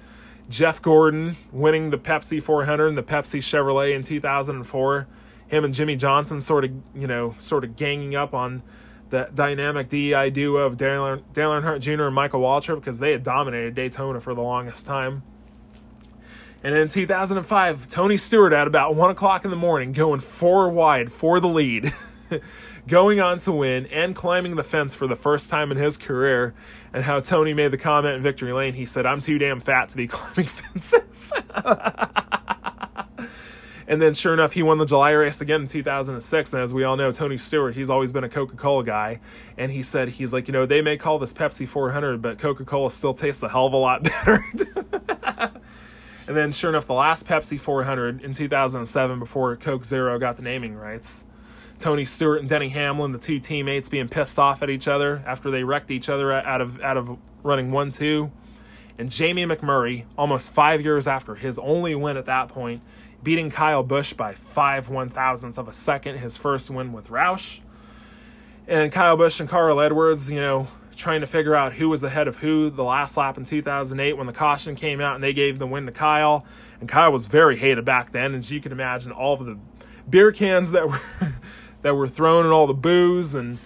Jeff 0.49 0.81
Gordon 0.81 1.37
winning 1.51 1.91
the 1.91 1.99
Pepsi 1.99 2.41
400 2.41 2.87
and 2.87 2.99
the 2.99 3.03
Pepsi 3.03 3.39
Chevrolet 3.39 3.95
in 3.95 4.03
2004. 4.03 5.09
Him 5.51 5.65
and 5.65 5.75
Jimmie 5.75 5.97
Johnson 5.97 6.41
sort 6.41 6.65
of, 6.65 6.71
you 6.95 7.09
know, 7.09 7.35
sort 7.41 7.65
of 7.65 7.75
ganging 7.75 8.15
up 8.15 8.35
on 8.35 8.63
the 9.11 9.29
dynamic 9.35 9.89
DEI 9.89 10.31
duo 10.31 10.65
of 10.65 10.77
Dale, 10.77 11.17
Dale 11.33 11.51
Earnhardt 11.51 11.81
Jr. 11.81 12.05
and 12.05 12.15
Michael 12.15 12.41
Waltrip 12.41 12.77
because 12.77 13.01
they 13.01 13.11
had 13.11 13.25
dominated 13.25 13.75
Daytona 13.75 14.21
for 14.21 14.33
the 14.33 14.43
longest 14.43 14.87
time. 14.87 15.25
And 16.63 16.77
in 16.77 16.87
2005, 16.87 17.89
Tony 17.89 18.17
Stewart 18.17 18.53
at 18.53 18.69
about 18.69 18.95
1 18.95 19.11
o'clock 19.11 19.45
in 19.45 19.51
the 19.51 19.57
morning 19.57 19.91
going 19.91 20.21
four 20.21 20.69
wide 20.69 21.11
for 21.11 21.41
the 21.41 21.49
lead, 21.49 21.93
going 22.87 23.19
on 23.21 23.39
to 23.39 23.51
win 23.51 23.87
and 23.87 24.15
climbing 24.15 24.55
the 24.55 24.63
fence 24.63 24.95
for 24.95 25.09
the 25.09 25.17
first 25.17 25.51
time 25.51 25.73
in 25.73 25.79
his 25.79 25.99
career. 25.99 26.55
And 26.93 27.03
how 27.05 27.19
Tony 27.19 27.55
made 27.55 27.73
the 27.73 27.79
comment 27.79 28.15
in 28.15 28.23
Victory 28.23 28.53
Lane, 28.53 28.75
he 28.75 28.87
said, 28.87 29.05
I'm 29.05 29.21
too 29.21 29.39
damn 29.39 29.59
fat 29.59 29.89
to 29.89 29.97
be 29.97 30.07
climbing 30.09 30.47
fences. 30.47 31.33
And 33.91 34.01
then, 34.01 34.15
sure 34.15 34.33
enough, 34.33 34.53
he 34.53 34.63
won 34.63 34.79
the 34.79 34.87
July 34.87 35.11
race 35.11 35.41
again 35.41 35.63
in 35.63 35.67
2006. 35.67 36.53
And 36.53 36.63
as 36.63 36.73
we 36.73 36.85
all 36.85 36.97
know, 36.97 37.11
Tony 37.11 37.37
Stewart, 37.37 37.75
he's 37.75 37.91
always 37.91 38.13
been 38.13 38.23
a 38.23 38.29
Coca 38.29 38.55
Cola 38.55 38.85
guy. 38.85 39.19
And 39.59 39.73
he 39.73 39.83
said, 39.83 40.11
he's 40.11 40.33
like, 40.33 40.47
you 40.47 40.53
know, 40.53 40.65
they 40.65 40.81
may 40.81 40.97
call 40.97 41.19
this 41.19 41.35
Pepsi 41.35 41.67
400, 41.67 42.23
but 42.23 42.39
Coca 42.39 42.65
Cola 42.65 42.93
still 42.93 43.15
tastes 43.15 43.43
a 43.43 43.49
hell 43.49 43.67
of 43.67 43.73
a 43.73 43.77
lot 43.77 44.05
better. 44.25 44.45
and 46.29 46.37
then, 46.37 46.53
sure 46.53 46.71
enough, 46.71 46.87
the 46.87 46.95
last 46.95 47.27
Pepsi 47.27 47.59
400 47.59 48.23
in 48.23 48.33
2007, 48.33 49.19
before 49.19 49.57
Coke 49.57 49.85
Zero 49.85 50.21
got 50.21 50.37
the 50.37 50.43
naming 50.43 50.77
rights, 50.77 51.27
Tony 51.81 52.05
Stewart 52.05 52.39
and 52.39 52.49
Denny 52.49 52.69
Hamlin, 52.69 53.11
the 53.11 53.19
two 53.19 53.41
teammates, 53.41 53.89
being 53.89 54.07
pissed 54.07 54.39
off 54.39 54.63
at 54.63 54.71
each 54.71 54.87
other 54.87 55.21
after 55.27 55.51
they 55.51 55.65
wrecked 55.65 55.91
each 55.91 56.09
other 56.09 56.33
out 56.33 56.61
of 56.61 56.81
out 56.81 56.97
of 56.97 57.19
running 57.43 57.73
one 57.73 57.91
two. 57.91 58.31
And 58.99 59.11
Jamie 59.11 59.47
McMurray, 59.47 60.05
almost 60.19 60.53
five 60.53 60.83
years 60.83 61.09
after 61.09 61.35
his 61.35 61.59
only 61.59 61.95
win 61.95 62.19
at 62.19 62.27
that 62.27 62.49
point, 62.49 62.83
beating 63.23 63.51
Kyle 63.51 63.83
Busch 63.83 64.13
by 64.13 64.35
five 64.35 64.89
one 64.89 65.09
thousandths 65.09 65.59
of 65.59 65.69
a 65.69 65.73
second, 65.73 66.19
his 66.19 66.37
first 66.37 66.71
win 66.71 66.93
with 66.93 67.09
Roush. 67.09 67.61
And 68.67 68.93
Kyle 68.93 69.17
Busch 69.17 69.41
and 69.41 69.49
Carl 69.49 69.81
Edwards, 69.81 70.31
you 70.31 70.41
know, 70.41 70.69
trying 70.95 71.21
to 71.21 71.27
figure 71.27 71.55
out 71.55 71.75
who 71.75 71.89
was 71.89 72.03
ahead 72.03 72.29
of 72.29 72.37
who 72.37 72.71
the 72.71 72.85
last 72.85 73.17
lap 73.17 73.37
in 73.37 73.45
2008 73.45 74.13
when 74.15 74.27
the 74.27 74.33
caution 74.33 74.77
came 74.77 75.01
out 75.01 75.15
and 75.15 75.25
they 75.25 75.33
gave 75.33 75.59
the 75.59 75.67
win 75.67 75.87
to 75.87 75.93
Kyle. 75.93 76.45
And 76.79 76.89
Kyle 76.89 77.11
was 77.11 77.27
very 77.27 77.57
hated 77.57 77.85
back 77.85 78.13
then, 78.13 78.35
as 78.35 78.53
you 78.53 78.61
can 78.61 78.71
imagine, 78.71 79.11
all 79.11 79.35
of 79.35 79.45
the 79.45 79.59
beer 80.09 80.31
cans 80.31 80.73
that 80.73 80.89
were 80.89 81.01
that 81.83 81.95
were 81.95 82.09
thrown 82.09 82.45
and 82.45 82.53
all 82.53 82.67
the 82.67 82.75
booze 82.75 83.35
and 83.35 83.59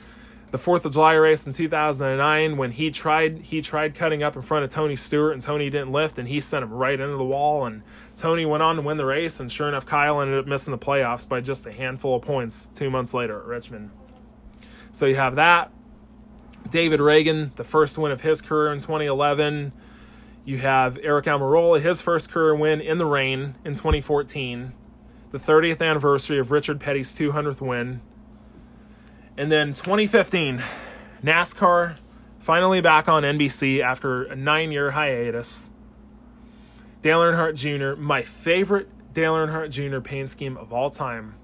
the 0.55 0.59
Fourth 0.59 0.86
of 0.86 0.92
July 0.92 1.14
race 1.14 1.48
in 1.48 1.52
2009 1.52 2.57
when 2.57 2.70
he 2.70 2.88
tried 2.88 3.40
he 3.40 3.61
tried 3.61 3.92
cutting 3.92 4.22
up 4.22 4.36
in 4.36 4.42
front 4.42 4.62
of 4.62 4.70
Tony 4.70 4.94
Stewart 4.94 5.32
and 5.32 5.42
Tony 5.42 5.68
didn't 5.68 5.90
lift 5.90 6.16
and 6.16 6.28
he 6.28 6.40
sent 6.40 6.62
him 6.62 6.72
right 6.72 7.00
into 7.00 7.16
the 7.16 7.24
wall 7.24 7.66
and 7.66 7.82
Tony 8.14 8.46
went 8.46 8.62
on 8.62 8.76
to 8.76 8.82
win 8.82 8.96
the 8.96 9.05
race 9.05 9.40
and 9.40 9.50
sure 9.50 9.68
enough 9.68 9.84
Kyle 9.84 10.20
ended 10.20 10.38
up 10.38 10.46
missing 10.46 10.70
the 10.70 10.78
playoffs 10.78 11.28
by 11.28 11.40
just 11.40 11.66
a 11.66 11.72
handful 11.72 12.14
of 12.14 12.22
points 12.22 12.68
two 12.72 12.88
months 12.88 13.12
later 13.12 13.40
at 13.40 13.46
Richmond. 13.46 13.90
So 14.92 15.07
you 15.07 15.16
have 15.16 15.34
that. 15.34 15.72
David 16.70 17.00
Ragan, 17.00 17.52
the 17.57 17.64
first 17.64 17.98
win 17.98 18.12
of 18.12 18.20
his 18.20 18.40
career 18.40 18.72
in 18.72 18.78
2011. 18.78 19.72
You 20.44 20.59
have 20.59 20.94
Aric 20.98 21.24
Almirola, 21.24 21.80
his 21.80 22.00
first 22.00 22.30
career 22.30 22.55
win 22.55 22.80
in 22.80 22.98
the 22.98 23.07
rain 23.07 23.57
in 23.64 23.74
2014. 23.74 24.72
The 25.32 25.38
30th 25.38 25.84
anniversary 25.84 26.38
of 26.38 26.52
Richard 26.52 26.78
Petty's 26.78 27.12
200th 27.12 27.61
win 27.61 28.02
and 29.37 29.51
then 29.51 29.72
2015, 29.72 30.62
NASCAR 31.22 31.97
finally 32.39 32.80
back 32.80 33.09
on 33.09 33.22
NBC 33.22 33.80
after 33.80 34.24
a 34.24 34.37
nine 34.37 34.70
year 34.70 34.93
hiatus. 34.93 35.70
Dale 37.03 37.20
Earnhardt 37.20 37.55
Jr., 37.55 38.01
my 38.01 38.22
favorite 38.22 38.89
Dale 39.12 39.35
Earnhardt 39.35 39.70
Jr. 39.70 40.01
paint 40.01 40.30
scheme 40.30 40.57
of 40.57 40.72
all 40.72 40.91
time. 40.91 41.35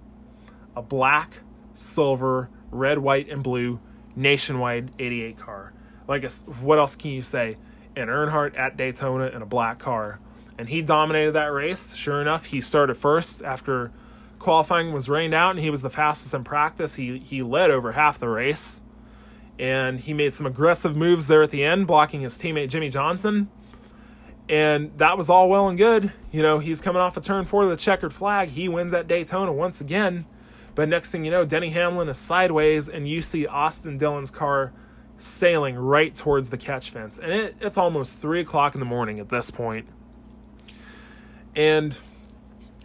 A 0.76 0.82
black, 0.82 1.40
silver, 1.74 2.48
red, 2.70 2.98
white, 2.98 3.28
and 3.28 3.42
blue 3.42 3.80
nationwide 4.14 4.90
88 4.98 5.38
car. 5.38 5.72
Like, 6.06 6.30
what 6.60 6.78
else 6.78 6.96
can 6.96 7.10
you 7.10 7.22
say? 7.22 7.56
An 7.96 8.08
Earnhardt 8.08 8.58
at 8.58 8.76
Daytona 8.76 9.26
in 9.26 9.42
a 9.42 9.46
black 9.46 9.78
car. 9.78 10.20
And 10.58 10.68
he 10.68 10.82
dominated 10.82 11.32
that 11.32 11.52
race. 11.52 11.94
Sure 11.94 12.20
enough, 12.20 12.46
he 12.46 12.60
started 12.60 12.94
first 12.94 13.42
after 13.42 13.90
qualifying 14.40 14.92
was 14.92 15.08
rained 15.08 15.34
out 15.34 15.50
and 15.50 15.60
he 15.60 15.70
was 15.70 15.82
the 15.82 15.90
fastest 15.90 16.34
in 16.34 16.42
practice. 16.42 16.96
He 16.96 17.20
he 17.20 17.42
led 17.42 17.70
over 17.70 17.92
half 17.92 18.18
the 18.18 18.28
race. 18.28 18.82
And 19.60 20.00
he 20.00 20.14
made 20.14 20.32
some 20.32 20.46
aggressive 20.46 20.96
moves 20.96 21.26
there 21.26 21.42
at 21.42 21.50
the 21.50 21.62
end, 21.62 21.86
blocking 21.86 22.22
his 22.22 22.38
teammate 22.38 22.70
Jimmie 22.70 22.88
Johnson. 22.88 23.50
And 24.48 24.90
that 24.96 25.18
was 25.18 25.28
all 25.28 25.50
well 25.50 25.68
and 25.68 25.76
good. 25.76 26.12
You 26.32 26.40
know, 26.40 26.58
he's 26.58 26.80
coming 26.80 27.02
off 27.02 27.16
a 27.18 27.20
turn 27.20 27.44
four 27.44 27.64
of 27.64 27.68
the 27.68 27.76
checkered 27.76 28.14
flag. 28.14 28.48
He 28.48 28.70
wins 28.70 28.94
at 28.94 29.06
Daytona 29.06 29.52
once 29.52 29.80
again. 29.80 30.24
But 30.74 30.88
next 30.88 31.12
thing 31.12 31.26
you 31.26 31.30
know, 31.30 31.44
Denny 31.44 31.70
Hamlin 31.70 32.08
is 32.08 32.16
sideways, 32.16 32.88
and 32.88 33.06
you 33.06 33.20
see 33.20 33.46
Austin 33.46 33.98
Dillon's 33.98 34.30
car 34.30 34.72
sailing 35.18 35.76
right 35.76 36.14
towards 36.14 36.48
the 36.48 36.56
catch 36.56 36.90
fence. 36.90 37.18
And 37.18 37.30
it, 37.30 37.56
it's 37.60 37.76
almost 37.76 38.16
three 38.16 38.40
o'clock 38.40 38.74
in 38.74 38.80
the 38.80 38.86
morning 38.86 39.18
at 39.18 39.28
this 39.28 39.50
point. 39.50 39.86
And 41.54 41.98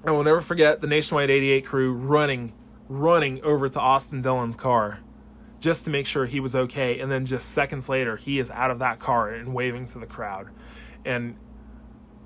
I 0.07 0.11
will 0.11 0.23
never 0.23 0.41
forget 0.41 0.81
the 0.81 0.87
Nationwide 0.87 1.31
88 1.31 1.65
crew 1.65 1.93
running, 1.93 2.53
running 2.87 3.43
over 3.43 3.67
to 3.69 3.79
Austin 3.79 4.21
Dillon's 4.21 4.55
car 4.55 4.99
just 5.59 5.83
to 5.85 5.89
make 5.89 6.05
sure 6.05 6.27
he 6.27 6.39
was 6.39 6.55
okay. 6.55 6.99
And 6.99 7.11
then 7.11 7.25
just 7.25 7.49
seconds 7.49 7.89
later, 7.89 8.15
he 8.15 8.37
is 8.37 8.51
out 8.51 8.69
of 8.69 8.77
that 8.79 8.99
car 8.99 9.29
and 9.29 9.53
waving 9.55 9.85
to 9.87 9.99
the 9.99 10.05
crowd. 10.05 10.49
And 11.03 11.37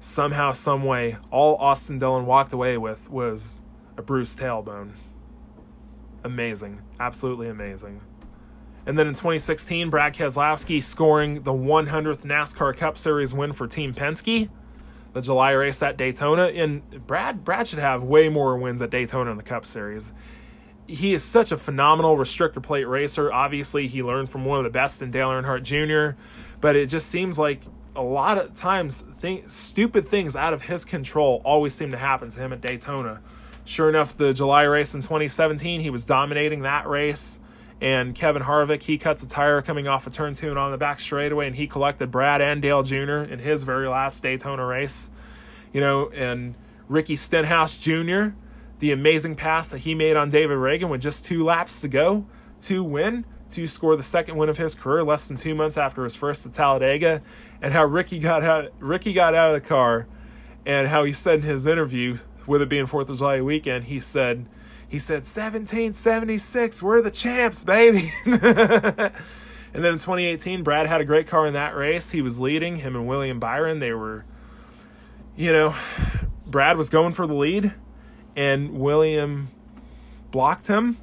somehow, 0.02 0.52
some 0.52 0.84
way, 0.84 1.18
all 1.32 1.56
Austin 1.56 2.00
Dillon 2.00 2.26
walked 2.26 2.52
away 2.52 2.78
with 2.78 3.10
was 3.10 3.62
a 3.98 4.02
bruised 4.02 4.38
tailbone. 4.38 4.92
Amazing. 6.24 6.82
Absolutely 7.00 7.48
amazing. 7.48 8.02
And 8.86 8.98
then 8.98 9.08
in 9.08 9.14
2016, 9.14 9.90
Brad 9.90 10.14
Keselowski 10.14 10.84
scoring 10.84 11.44
the 11.44 11.54
100th 11.54 12.26
NASCAR 12.26 12.76
Cup 12.76 12.98
Series 12.98 13.34
win 13.34 13.54
for 13.54 13.68
Team 13.68 13.94
Penske 13.94 14.50
the 15.14 15.22
July 15.22 15.52
race 15.52 15.82
at 15.82 15.98
Daytona. 15.98 16.46
And 16.46 17.06
Brad 17.08 17.44
Brad 17.44 17.68
should 17.68 17.80
have 17.80 18.04
way 18.04 18.30
more 18.30 18.58
wins 18.58 18.82
at 18.82 18.90
Daytona 18.90 19.32
in 19.32 19.38
the 19.38 19.44
Cup 19.44 19.66
Series. 19.66 20.14
He 20.88 21.14
is 21.14 21.24
such 21.24 21.52
a 21.52 21.58
phenomenal 21.58 22.18
restrictor 22.18 22.64
plate 22.64 22.86
racer. 22.88 23.32
Obviously, 23.32 23.88
he 23.88 24.02
learned 24.02 24.30
from 24.30 24.46
one 24.46 24.58
of 24.58 24.64
the 24.64 24.72
best 24.72 25.02
in 25.02 25.12
Dale 25.12 25.30
Earnhardt 25.30 25.62
Jr., 25.64 26.20
but 26.62 26.76
it 26.76 26.88
just 26.88 27.08
seems 27.08 27.38
like 27.38 27.62
a 27.96 28.02
lot 28.02 28.38
of 28.38 28.56
times 28.56 29.04
th- 29.22 29.48
stupid 29.50 30.08
things 30.08 30.36
out 30.36 30.54
of 30.54 30.64
his 30.64 30.86
control 30.86 31.42
always 31.46 31.76
seem 31.76 31.92
to 31.92 31.98
happen 31.98 32.30
to 32.32 32.40
him 32.40 32.52
at 32.52 32.62
Daytona. 32.62 33.22
Sure 33.66 33.88
enough, 33.88 34.18
the 34.18 34.34
July 34.34 34.64
race 34.64 34.96
in 34.96 35.02
2017, 35.02 35.82
he 35.82 35.92
was 35.92 36.06
dominating 36.06 36.62
that 36.62 36.88
race 36.88 37.40
and 37.82 38.14
Kevin 38.14 38.44
Harvick, 38.44 38.84
he 38.84 38.98
cuts 38.98 39.24
a 39.24 39.28
tire 39.28 39.62
coming 39.62 39.88
off 39.88 40.06
a 40.06 40.10
turn 40.10 40.34
two 40.34 40.50
and 40.50 40.58
on 40.58 40.72
the 40.72 40.78
back 40.78 41.00
straightaway, 41.00 41.48
and 41.48 41.56
he 41.56 41.68
collected 41.68 42.12
Brad 42.12 42.42
and 42.42 42.62
Dale 42.62 42.84
Jr. 42.84 43.24
in 43.24 43.40
his 43.40 43.64
very 43.64 43.88
last 43.88 44.22
Daytona 44.22 44.66
race. 44.66 45.12
You 45.72 45.82
know, 45.82 46.10
and 46.10 46.56
Ricky 46.88 47.16
Stenhouse 47.16 47.78
Jr., 47.78 48.30
the 48.80 48.92
amazing 48.92 49.36
pass 49.36 49.70
that 49.70 49.80
he 49.80 49.94
made 49.94 50.18
on 50.18 50.30
David 50.30 50.58
Ragan 50.58 50.90
with 50.90 51.02
just 51.02 51.26
two 51.26 51.44
laps 51.44 51.82
to 51.82 51.88
go 51.88 52.26
to 52.62 52.84
win, 52.84 53.26
to 53.52 53.68
score 53.68 53.96
the 53.96 54.04
second 54.04 54.36
win 54.36 54.50
of 54.50 54.58
his 54.58 54.76
career 54.76 55.04
less 55.04 55.28
than 55.28 55.38
two 55.38 55.56
months 55.56 55.78
after 55.78 56.04
his 56.04 56.16
first 56.16 56.46
at 56.46 56.54
Talladega, 56.54 57.22
and 57.62 57.74
how 57.74 57.86
Ricky 57.86 58.20
got 58.20 58.44
out, 58.44 58.72
Ricky 58.80 59.14
got 59.14 59.36
out 59.36 59.56
of 59.56 59.62
the 59.62 59.68
car, 59.68 60.08
and 60.66 60.88
how 60.88 61.04
he 61.04 61.14
said 61.14 61.40
in 61.40 61.46
his 61.46 61.66
interview, 61.66 62.18
with 62.46 62.62
it 62.62 62.70
being 62.70 62.88
Fourth 62.88 63.10
of 63.10 63.18
July 63.18 63.42
weekend, 63.42 63.86
he 63.86 64.00
said 64.00 64.46
he 64.90 65.00
said 65.00 65.24
1776 65.24 66.84
we're 66.84 67.02
the 67.02 67.12
champs 67.12 67.64
baby. 67.64 68.12
And 69.74 69.84
then 69.84 69.94
in 69.94 70.00
2018 70.00 70.64
brad 70.64 70.88
had 70.88 71.02
a 71.02 71.06
great 71.06 71.28
car 71.28 71.46
in 71.46 71.54
that 71.54 71.76
race. 71.76 72.12
He 72.12 72.22
was 72.22 72.40
leading 72.40 72.78
him 72.78 72.96
and 72.96 73.08
william 73.08 73.40
byron 73.40 73.80
they 73.80 73.94
were 73.94 74.26
you 75.36 75.54
know 75.54 75.76
brad 76.46 76.76
was 76.76 76.90
going 76.90 77.14
for 77.14 77.28
the 77.28 77.34
lead 77.34 77.74
and 78.36 78.80
william 78.80 79.50
blocked 80.32 80.68
him 80.68 80.98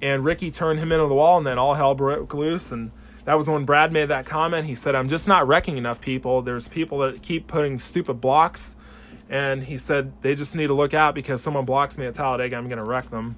and 0.00 0.24
ricky 0.24 0.50
turned 0.50 0.78
him 0.78 0.92
into 0.92 1.06
the 1.06 1.14
wall 1.14 1.38
and 1.38 1.46
then 1.46 1.58
all 1.58 1.74
hell 1.74 1.94
broke 1.94 2.32
loose 2.32 2.70
and 2.70 2.92
that 3.24 3.34
was 3.34 3.50
when 3.50 3.64
brad 3.64 3.92
made 3.92 4.06
that 4.06 4.24
comment. 4.24 4.66
He 4.66 4.74
said 4.74 4.94
i'm 4.94 5.08
just 5.08 5.26
not 5.28 5.46
wrecking 5.46 5.76
enough 5.76 6.00
people. 6.00 6.42
There's 6.42 6.68
people 6.68 6.98
that 6.98 7.22
keep 7.22 7.46
putting 7.46 7.78
stupid 7.78 8.20
blocks 8.20 8.76
and 9.30 9.62
he 9.62 9.78
said 9.78 10.12
they 10.22 10.34
just 10.34 10.56
need 10.56 10.66
to 10.66 10.74
look 10.74 10.92
out 10.92 11.14
because 11.14 11.40
someone 11.40 11.64
blocks 11.64 11.96
me 11.96 12.04
at 12.04 12.14
Talladega, 12.14 12.56
I'm 12.56 12.66
going 12.66 12.78
to 12.78 12.84
wreck 12.84 13.10
them. 13.10 13.36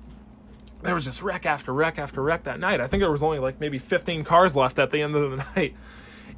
There 0.83 0.95
was 0.95 1.05
just 1.05 1.23
wreck 1.23 1.45
after 1.45 1.73
wreck 1.73 1.99
after 1.99 2.23
wreck 2.23 2.45
that 2.45 2.59
night. 2.59 2.81
I 2.81 2.87
think 2.87 3.03
there 3.03 3.11
was 3.11 3.23
only 3.23 3.39
like 3.39 3.61
maybe 3.61 3.79
15 3.79 4.25
cars 4.25 4.57
left 4.57 4.79
at 4.79 4.91
the 4.91 5.03
end 5.03 5.15
of 5.15 5.31
the 5.31 5.37
night. 5.57 5.77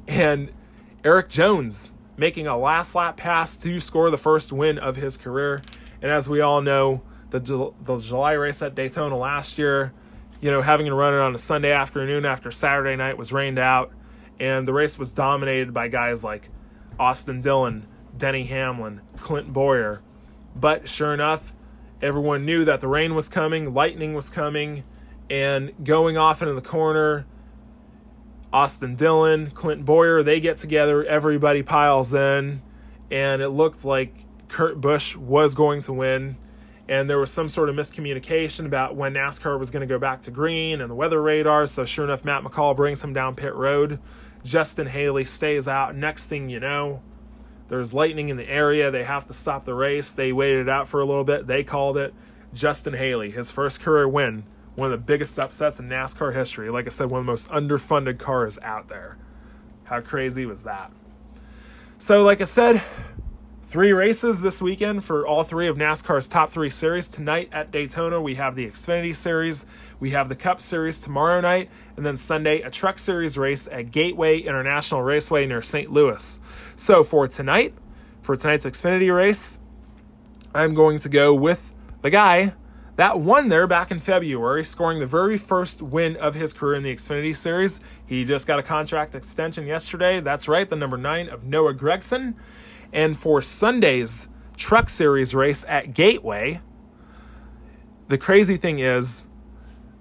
And 0.09 0.51
Erik 1.05 1.29
Jones 1.29 1.93
making 2.17 2.47
a 2.47 2.57
last 2.57 2.93
lap 2.95 3.15
pass 3.15 3.55
to 3.57 3.79
score 3.79 4.11
the 4.11 4.17
first 4.17 4.51
win 4.51 4.77
of 4.77 4.97
his 4.97 5.15
career. 5.15 5.61
And 6.01 6.11
as 6.11 6.27
we 6.27 6.41
all 6.41 6.61
know, 6.61 7.01
the, 7.29 7.71
the 7.81 7.97
July 7.97 8.33
race 8.33 8.61
at 8.61 8.75
Daytona 8.75 9.17
last 9.17 9.57
year, 9.57 9.93
you 10.41 10.51
know, 10.51 10.61
having 10.61 10.85
to 10.87 10.93
run 10.93 11.13
it 11.13 11.19
on 11.19 11.33
a 11.33 11.37
Sunday 11.37 11.71
afternoon 11.71 12.25
after 12.25 12.51
Saturday 12.51 12.97
night 12.97 13.17
was 13.17 13.31
rained 13.31 13.57
out. 13.57 13.91
And 14.37 14.67
the 14.67 14.73
race 14.73 14.99
was 14.99 15.13
dominated 15.13 15.73
by 15.73 15.87
guys 15.87 16.23
like 16.23 16.49
Austin 16.99 17.39
Dillon, 17.39 17.87
Denny 18.17 18.45
Hamlin, 18.45 19.01
Clint 19.17 19.51
Bowyer. 19.53 20.01
But 20.55 20.87
sure 20.87 21.13
enough, 21.13 21.53
everyone 22.01 22.45
knew 22.45 22.65
that 22.65 22.81
the 22.81 22.87
rain 22.87 23.15
was 23.15 23.29
coming, 23.29 23.73
lightning 23.73 24.13
was 24.13 24.29
coming, 24.29 24.83
and 25.29 25.73
going 25.83 26.17
off 26.17 26.41
into 26.41 26.53
the 26.53 26.61
corner, 26.61 27.25
Austin 28.53 28.95
Dillon, 28.95 29.51
Clint 29.51 29.83
Bowyer, 29.83 30.23
they 30.23 30.39
get 30.39 30.57
together, 30.57 31.03
everybody 31.03 31.61
piles 31.61 32.13
in, 32.13 32.61
and 33.11 33.41
it 33.41 33.49
looked 33.49 33.83
like 33.83 34.25
Kurt 34.47 34.79
Busch 34.79 35.15
was 35.17 35.55
going 35.55 35.81
to 35.81 35.93
win. 35.93 36.37
And 36.87 37.09
there 37.09 37.17
was 37.17 37.31
some 37.31 37.47
sort 37.47 37.67
of 37.67 37.75
miscommunication 37.75 38.65
about 38.65 38.95
when 38.95 39.15
NASCAR 39.15 39.57
was 39.57 39.71
going 39.71 39.81
to 39.81 39.87
go 39.87 39.97
back 39.97 40.21
to 40.21 40.31
green 40.31 40.81
and 40.81 40.89
the 40.89 40.95
weather 40.95 41.19
radar. 41.19 41.65
So, 41.65 41.83
sure 41.83 42.05
enough, 42.05 42.23
Matt 42.23 42.43
McCall 42.43 42.75
brings 42.75 43.03
him 43.03 43.11
down 43.11 43.35
pit 43.35 43.55
road. 43.55 43.99
Justin 44.43 44.85
Haley 44.87 45.25
stays 45.25 45.67
out. 45.67 45.95
Next 45.95 46.27
thing 46.27 46.47
you 46.47 46.59
know, 46.59 47.01
There's 47.67 47.93
lightning 47.93 48.29
in 48.29 48.37
the 48.37 48.49
area. 48.49 48.91
They 48.91 49.03
have 49.03 49.27
to 49.27 49.33
stop 49.33 49.65
the 49.65 49.73
race. 49.73 50.13
They 50.13 50.31
waited 50.31 50.67
it 50.67 50.69
out 50.69 50.87
for 50.87 50.99
a 50.99 51.05
little 51.05 51.23
bit. 51.23 51.47
They 51.47 51.63
called 51.63 51.97
it. 51.97 52.13
Justin 52.53 52.93
Haley, 52.93 53.31
his 53.31 53.51
first 53.51 53.81
career 53.81 54.07
win, 54.07 54.45
one 54.75 54.91
of 54.91 54.99
the 54.99 55.05
biggest 55.05 55.37
upsets 55.37 55.79
in 55.79 55.89
NASCAR 55.89 56.33
history. 56.33 56.69
Like 56.69 56.85
I 56.85 56.89
said, 56.89 57.09
one 57.09 57.19
of 57.19 57.25
the 57.25 57.31
most 57.31 57.49
underfunded 57.49 58.17
cars 58.17 58.57
out 58.61 58.87
there. 58.87 59.17
How 59.85 59.99
crazy 60.01 60.45
was 60.45 60.63
that? 60.63 60.91
So, 61.97 62.23
like 62.23 62.41
I 62.41 62.45
said, 62.45 62.81
three 63.67 63.91
races 63.91 64.41
this 64.41 64.61
weekend 64.61 65.03
for 65.03 65.25
all 65.25 65.43
three 65.43 65.67
of 65.67 65.75
NASCAR's 65.75 66.27
top 66.27 66.49
three 66.49 66.69
series. 66.69 67.07
Tonight 67.07 67.49
at 67.51 67.71
Daytona, 67.71 68.21
we 68.21 68.35
have 68.35 68.55
the 68.55 68.65
Xfinity 68.67 69.15
Series, 69.15 69.65
we 69.99 70.11
have 70.11 70.29
the 70.29 70.35
Cup 70.35 70.61
Series 70.61 70.99
tomorrow 70.99 71.41
night, 71.41 71.69
and 71.97 72.05
then 72.05 72.15
Sunday, 72.15 72.61
a 72.61 72.69
Truck 72.69 72.99
Series 72.99 73.37
race 73.37 73.67
at 73.71 73.91
Gateway 73.91 74.39
International 74.39 75.01
Raceway 75.01 75.47
near 75.47 75.61
St. 75.61 75.91
Louis. 75.91 76.39
So, 76.75 77.03
for 77.03 77.27
tonight, 77.27 77.73
for 78.21 78.35
tonight's 78.35 78.65
Xfinity 78.65 79.13
race, 79.13 79.59
I'm 80.53 80.73
going 80.73 80.99
to 80.99 81.09
go 81.09 81.33
with 81.33 81.75
the 82.01 82.09
guy 82.09 82.53
that 82.97 83.19
won 83.19 83.49
there 83.49 83.67
back 83.67 83.91
in 83.91 83.99
February, 83.99 84.63
scoring 84.63 84.99
the 84.99 85.05
very 85.05 85.37
first 85.37 85.81
win 85.81 86.15
of 86.15 86.35
his 86.35 86.53
career 86.53 86.75
in 86.75 86.83
the 86.83 86.93
Xfinity 86.93 87.35
Series. 87.35 87.79
He 88.05 88.23
just 88.23 88.47
got 88.47 88.59
a 88.59 88.63
contract 88.63 89.15
extension 89.15 89.65
yesterday. 89.65 90.21
That's 90.21 90.47
right, 90.47 90.69
the 90.69 90.77
number 90.77 90.97
nine 90.97 91.27
of 91.27 91.43
Noah 91.43 91.73
Gragson. 91.73 92.35
And 92.95 93.19
for 93.19 93.41
Sunday's 93.41 94.29
Truck 94.55 94.89
Series 94.89 95.35
race 95.35 95.65
at 95.67 95.93
Gateway, 95.93 96.61
the 98.07 98.17
crazy 98.17 98.55
thing 98.55 98.79
is 98.79 99.27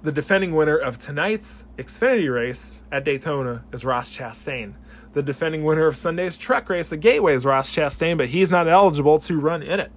the 0.05 0.13
defending 0.13 0.55
winner 0.55 0.77
of 0.77 0.97
tonight's 0.97 1.65
Xfinity 1.77 2.33
race 2.33 2.85
at 2.93 3.05
Daytona 3.05 3.65
is 3.73 3.85
Ross 3.85 4.17
Chastain. 4.17 4.75
The 5.13 5.25
defending 5.25 5.65
winner 5.65 5.87
of 5.89 5.97
Sunday's 5.97 6.37
truck 6.37 6.69
race 6.69 6.93
at 6.93 7.01
Gateway 7.01 7.35
is 7.35 7.45
Ross 7.45 7.75
Chastain, 7.75 8.17
but 8.17 8.29
he's 8.29 8.53
not 8.53 8.69
eligible 8.69 9.19
to 9.19 9.41
run 9.41 9.65
in 9.65 9.81
it 9.81 9.91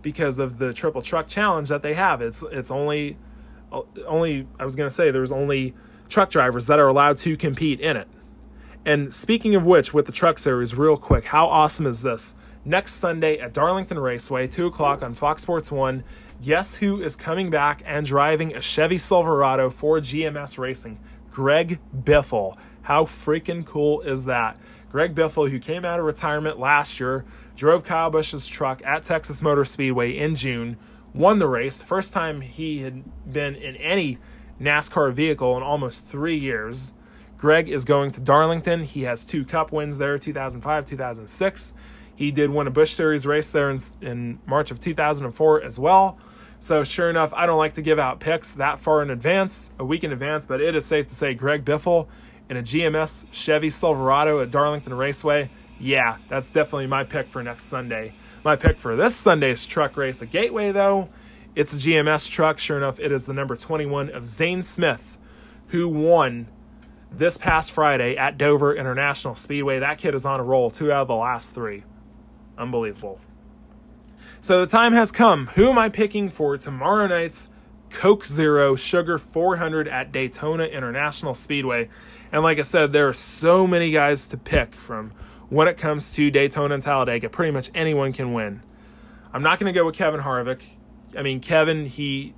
because 0.00 0.38
of 0.38 0.58
the 0.58 0.72
triple 0.72 1.02
truck 1.02 1.26
challenge 1.26 1.70
that 1.70 1.82
they 1.82 1.94
have. 1.94 2.22
It's 2.22 2.44
it's 2.52 2.70
only 2.70 3.16
only 4.06 4.46
I 4.60 4.64
was 4.64 4.76
going 4.76 4.88
to 4.88 4.94
say 4.94 5.10
there's 5.10 5.32
only 5.32 5.74
truck 6.08 6.30
drivers 6.30 6.68
that 6.68 6.78
are 6.78 6.86
allowed 6.86 7.16
to 7.18 7.36
compete 7.36 7.80
in 7.80 7.96
it. 7.96 8.06
And 8.86 9.12
speaking 9.12 9.56
of 9.56 9.66
which, 9.66 9.92
with 9.92 10.06
the 10.06 10.12
truck 10.12 10.38
series, 10.38 10.76
real 10.76 10.96
quick, 10.96 11.24
how 11.24 11.48
awesome 11.48 11.88
is 11.88 12.02
this? 12.02 12.36
Next 12.64 12.92
Sunday 12.92 13.36
at 13.36 13.52
Darlington 13.52 13.98
Raceway, 13.98 14.46
2 14.46 14.68
o'clock 14.68 15.02
on 15.02 15.12
Fox 15.12 15.42
Sports 15.42 15.72
1, 15.72 16.04
guess 16.40 16.76
who 16.76 17.02
is 17.02 17.16
coming 17.16 17.50
back 17.50 17.82
and 17.84 18.06
driving 18.06 18.54
a 18.54 18.60
Chevy 18.60 18.96
Silverado 18.96 19.70
for 19.70 19.98
GMS 19.98 20.56
Racing? 20.56 21.00
Greg 21.32 21.80
Biffle. 21.92 22.56
How 22.82 23.02
freaking 23.02 23.66
cool 23.66 24.02
is 24.02 24.24
that? 24.26 24.56
Greg 24.88 25.16
Biffle, 25.16 25.50
who 25.50 25.58
came 25.58 25.84
out 25.84 25.98
of 25.98 26.06
retirement 26.06 26.60
last 26.60 27.00
year, 27.00 27.24
drove 27.56 27.82
Kyle 27.82 28.12
Busch's 28.12 28.46
truck 28.46 28.80
at 28.86 29.02
Texas 29.02 29.42
Motor 29.42 29.64
Speedway 29.64 30.16
in 30.16 30.36
June, 30.36 30.76
won 31.12 31.40
the 31.40 31.48
race. 31.48 31.82
First 31.82 32.12
time 32.12 32.40
he 32.40 32.82
had 32.82 33.02
been 33.32 33.56
in 33.56 33.74
any 33.76 34.18
NASCAR 34.60 35.12
vehicle 35.12 35.56
in 35.56 35.64
almost 35.64 36.04
three 36.04 36.36
years. 36.36 36.92
Greg 37.36 37.68
is 37.68 37.84
going 37.84 38.10
to 38.12 38.20
Darlington. 38.20 38.84
He 38.84 39.02
has 39.02 39.24
two 39.24 39.44
cup 39.44 39.72
wins 39.72 39.98
there 39.98 40.18
2005, 40.18 40.86
2006. 40.86 41.74
He 42.14 42.30
did 42.30 42.50
win 42.50 42.66
a 42.66 42.70
Busch 42.70 42.92
Series 42.92 43.26
race 43.26 43.50
there 43.50 43.70
in, 43.70 43.78
in 44.00 44.38
March 44.46 44.70
of 44.70 44.80
2004 44.80 45.62
as 45.62 45.78
well. 45.78 46.18
So, 46.58 46.82
sure 46.82 47.10
enough, 47.10 47.34
I 47.34 47.44
don't 47.44 47.58
like 47.58 47.74
to 47.74 47.82
give 47.82 47.98
out 47.98 48.18
picks 48.18 48.54
that 48.54 48.80
far 48.80 49.02
in 49.02 49.10
advance, 49.10 49.70
a 49.78 49.84
week 49.84 50.02
in 50.02 50.12
advance, 50.12 50.46
but 50.46 50.62
it 50.62 50.74
is 50.74 50.86
safe 50.86 51.06
to 51.08 51.14
say 51.14 51.34
Greg 51.34 51.64
Biffle 51.66 52.08
in 52.48 52.56
a 52.56 52.62
GMS 52.62 53.26
Chevy 53.30 53.68
Silverado 53.68 54.40
at 54.40 54.50
Darlington 54.50 54.94
Raceway. 54.94 55.50
Yeah, 55.78 56.16
that's 56.28 56.50
definitely 56.50 56.86
my 56.86 57.04
pick 57.04 57.28
for 57.28 57.42
next 57.42 57.64
Sunday. 57.64 58.14
My 58.42 58.56
pick 58.56 58.78
for 58.78 58.96
this 58.96 59.14
Sunday's 59.14 59.66
truck 59.66 59.98
race 59.98 60.22
at 60.22 60.30
Gateway, 60.30 60.72
though, 60.72 61.10
it's 61.54 61.74
a 61.74 61.76
GMS 61.76 62.30
truck. 62.30 62.58
Sure 62.58 62.78
enough, 62.78 62.98
it 62.98 63.12
is 63.12 63.26
the 63.26 63.34
number 63.34 63.56
21 63.56 64.08
of 64.08 64.24
Zane 64.24 64.62
Smith, 64.62 65.18
who 65.68 65.88
won 65.88 66.48
this 67.18 67.38
past 67.38 67.72
Friday 67.72 68.16
at 68.16 68.36
Dover 68.36 68.74
International 68.74 69.34
Speedway. 69.34 69.78
That 69.78 69.98
kid 69.98 70.14
is 70.14 70.24
on 70.24 70.40
a 70.40 70.42
roll, 70.42 70.70
two 70.70 70.92
out 70.92 71.02
of 71.02 71.08
the 71.08 71.14
last 71.14 71.52
three. 71.52 71.84
Unbelievable. 72.58 73.20
So 74.40 74.60
the 74.60 74.66
time 74.66 74.92
has 74.92 75.10
come. 75.10 75.48
Who 75.48 75.68
am 75.70 75.78
I 75.78 75.88
picking 75.88 76.28
for 76.28 76.56
tomorrow 76.56 77.06
night's 77.06 77.48
Coke 77.90 78.24
Zero 78.24 78.76
Sugar 78.76 79.18
400 79.18 79.88
at 79.88 80.12
Daytona 80.12 80.64
International 80.64 81.34
Speedway? 81.34 81.88
And 82.30 82.42
like 82.42 82.58
I 82.58 82.62
said, 82.62 82.92
there 82.92 83.08
are 83.08 83.12
so 83.12 83.66
many 83.66 83.90
guys 83.90 84.26
to 84.28 84.36
pick 84.36 84.74
from 84.74 85.12
when 85.48 85.68
it 85.68 85.78
comes 85.78 86.10
to 86.12 86.30
Daytona 86.30 86.74
and 86.74 86.82
Talladega. 86.82 87.28
Pretty 87.28 87.52
much 87.52 87.70
anyone 87.74 88.12
can 88.12 88.32
win. 88.32 88.62
I'm 89.32 89.42
not 89.42 89.58
going 89.58 89.72
to 89.72 89.78
go 89.78 89.84
with 89.84 89.94
Kevin 89.94 90.20
Harvick. 90.20 90.62
I 91.16 91.22
mean, 91.22 91.40
Kevin, 91.40 91.86
he 91.86 92.34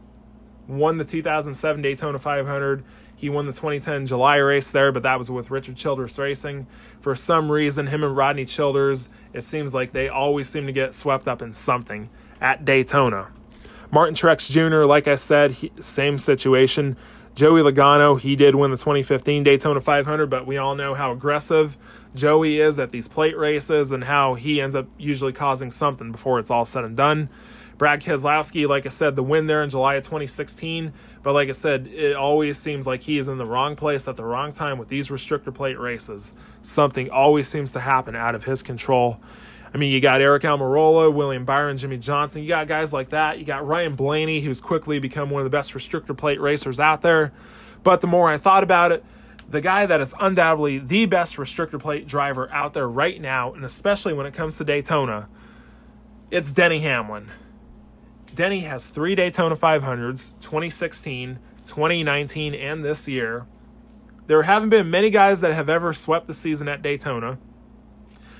won 0.66 0.98
the 0.98 1.04
2007 1.04 1.82
Daytona 1.82 2.18
500. 2.18 2.84
He 3.18 3.28
won 3.28 3.46
the 3.46 3.52
2010 3.52 4.06
July 4.06 4.36
race 4.36 4.70
there, 4.70 4.92
but 4.92 5.02
that 5.02 5.18
was 5.18 5.28
with 5.28 5.50
Richard 5.50 5.74
Childress 5.74 6.20
Racing. 6.20 6.68
For 7.00 7.16
some 7.16 7.50
reason, 7.50 7.88
him 7.88 8.04
and 8.04 8.16
Rodney 8.16 8.44
Childers, 8.44 9.08
it 9.32 9.40
seems 9.40 9.74
like 9.74 9.90
they 9.90 10.08
always 10.08 10.48
seem 10.48 10.66
to 10.66 10.72
get 10.72 10.94
swept 10.94 11.26
up 11.26 11.42
in 11.42 11.52
something 11.52 12.10
at 12.40 12.64
Daytona. 12.64 13.32
Martin 13.90 14.14
Truex 14.14 14.48
Jr., 14.48 14.84
like 14.84 15.08
I 15.08 15.16
said, 15.16 15.50
he, 15.50 15.72
same 15.80 16.16
situation. 16.16 16.96
Joey 17.34 17.60
Logano, 17.60 18.20
he 18.20 18.36
did 18.36 18.54
win 18.54 18.70
the 18.70 18.76
2015 18.76 19.42
Daytona 19.42 19.80
500, 19.80 20.30
but 20.30 20.46
we 20.46 20.56
all 20.56 20.76
know 20.76 20.94
how 20.94 21.10
aggressive 21.10 21.76
Joey 22.14 22.60
is 22.60 22.78
at 22.78 22.92
these 22.92 23.08
plate 23.08 23.36
races 23.36 23.90
and 23.90 24.04
how 24.04 24.34
he 24.34 24.60
ends 24.60 24.76
up 24.76 24.86
usually 24.96 25.32
causing 25.32 25.72
something 25.72 26.12
before 26.12 26.38
it's 26.38 26.52
all 26.52 26.64
said 26.64 26.84
and 26.84 26.96
done. 26.96 27.30
Brad 27.78 28.02
Keselowski, 28.02 28.68
like 28.68 28.86
I 28.86 28.88
said, 28.88 29.14
the 29.14 29.22
win 29.22 29.46
there 29.46 29.62
in 29.62 29.70
July 29.70 29.94
of 29.94 30.02
2016. 30.02 30.92
But 31.22 31.32
like 31.32 31.48
I 31.48 31.52
said, 31.52 31.86
it 31.86 32.16
always 32.16 32.58
seems 32.58 32.88
like 32.88 33.02
he 33.02 33.18
is 33.18 33.28
in 33.28 33.38
the 33.38 33.46
wrong 33.46 33.76
place 33.76 34.08
at 34.08 34.16
the 34.16 34.24
wrong 34.24 34.50
time 34.50 34.78
with 34.78 34.88
these 34.88 35.08
restrictor 35.08 35.54
plate 35.54 35.78
races. 35.78 36.34
Something 36.60 37.08
always 37.08 37.46
seems 37.46 37.70
to 37.72 37.80
happen 37.80 38.16
out 38.16 38.34
of 38.34 38.44
his 38.44 38.64
control. 38.64 39.20
I 39.72 39.78
mean, 39.78 39.92
you 39.92 40.00
got 40.00 40.20
Aric 40.20 40.40
Almirola, 40.40 41.12
William 41.12 41.44
Byron, 41.44 41.76
Jimmie 41.76 41.98
Johnson. 41.98 42.42
You 42.42 42.48
got 42.48 42.66
guys 42.66 42.92
like 42.92 43.10
that. 43.10 43.38
You 43.38 43.44
got 43.44 43.64
Ryan 43.64 43.94
Blaney, 43.94 44.40
who's 44.40 44.60
quickly 44.60 44.98
become 44.98 45.30
one 45.30 45.40
of 45.40 45.44
the 45.44 45.56
best 45.56 45.72
restrictor 45.72 46.16
plate 46.16 46.40
racers 46.40 46.80
out 46.80 47.02
there. 47.02 47.32
But 47.84 48.00
the 48.00 48.08
more 48.08 48.28
I 48.28 48.38
thought 48.38 48.64
about 48.64 48.90
it, 48.90 49.04
the 49.48 49.60
guy 49.60 49.86
that 49.86 50.00
is 50.00 50.14
undoubtedly 50.20 50.78
the 50.78 51.06
best 51.06 51.36
restrictor 51.36 51.80
plate 51.80 52.08
driver 52.08 52.50
out 52.50 52.74
there 52.74 52.88
right 52.88 53.20
now, 53.20 53.52
and 53.52 53.64
especially 53.64 54.14
when 54.14 54.26
it 54.26 54.34
comes 54.34 54.58
to 54.58 54.64
Daytona, 54.64 55.28
it's 56.30 56.50
Denny 56.50 56.80
Hamlin. 56.80 57.30
Denny 58.38 58.60
has 58.60 58.86
three 58.86 59.16
Daytona 59.16 59.56
500s 59.56 60.30
2016, 60.38 61.40
2019, 61.64 62.54
and 62.54 62.84
this 62.84 63.08
year. 63.08 63.46
There 64.28 64.44
haven't 64.44 64.68
been 64.68 64.88
many 64.88 65.10
guys 65.10 65.40
that 65.40 65.54
have 65.54 65.68
ever 65.68 65.92
swept 65.92 66.28
the 66.28 66.34
season 66.34 66.68
at 66.68 66.80
Daytona. 66.80 67.38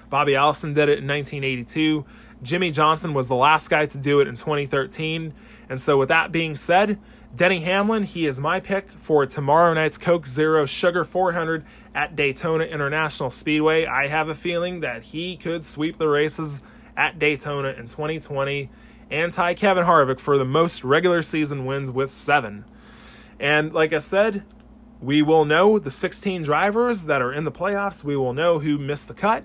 Bobby 0.09 0.37
Allison 0.37 0.73
did 0.73 0.89
it 0.89 1.01
in 1.01 1.09
1982. 1.09 2.05
Jimmie 2.45 2.71
Johnson 2.71 3.13
was 3.13 3.27
the 3.27 3.35
last 3.35 3.71
guy 3.71 3.87
to 3.87 3.99
do 3.99 4.21
it 4.21 4.29
in 4.29 4.37
2013. 4.37 5.35
And 5.69 5.81
so, 5.81 5.99
with 5.99 6.11
that 6.11 6.31
being 6.31 6.55
said, 6.55 7.01
Denny 7.35 7.63
Hamlin, 7.63 8.05
he 8.05 8.25
is 8.25 8.39
my 8.39 8.61
pick 8.61 8.93
for 8.93 9.27
tomorrow 9.27 9.75
night's 9.75 9.99
Coke 9.99 10.29
Zero 10.29 10.65
Sugar 10.65 11.03
400 11.03 11.65
at 11.93 12.15
Daytona 12.15 12.63
International 12.63 13.31
Speedway. 13.31 13.85
I 13.85 14.07
have 14.07 14.29
a 14.29 14.37
feeling 14.37 14.79
that 14.79 15.03
he 15.03 15.37
could 15.37 15.65
sweep 15.65 15.99
the 15.99 16.07
races 16.07 16.61
at 16.97 17.19
Daytona 17.19 17.71
in 17.71 17.89
2020 17.89 18.71
and 19.11 19.33
tie 19.33 19.55
Kevin 19.55 19.85
Harvick 19.85 20.21
for 20.21 20.37
the 20.37 20.45
most 20.45 20.85
regular 20.85 21.23
season 21.23 21.65
wins 21.65 21.91
with 21.91 22.11
seven. 22.11 22.65
And 23.41 23.73
like 23.73 23.93
I 23.93 23.99
said, 23.99 24.45
we 25.01 25.23
will 25.23 25.45
know 25.45 25.79
the 25.79 25.91
16 25.91 26.43
drivers 26.43 27.05
that 27.05 27.23
are 27.23 27.33
in 27.33 27.45
the 27.45 27.53
playoffs. 27.53 28.03
We 28.03 28.17
will 28.17 28.33
know 28.33 28.59
who 28.59 28.79
missed 28.79 29.09
the 29.09 29.15
cut 29.15 29.45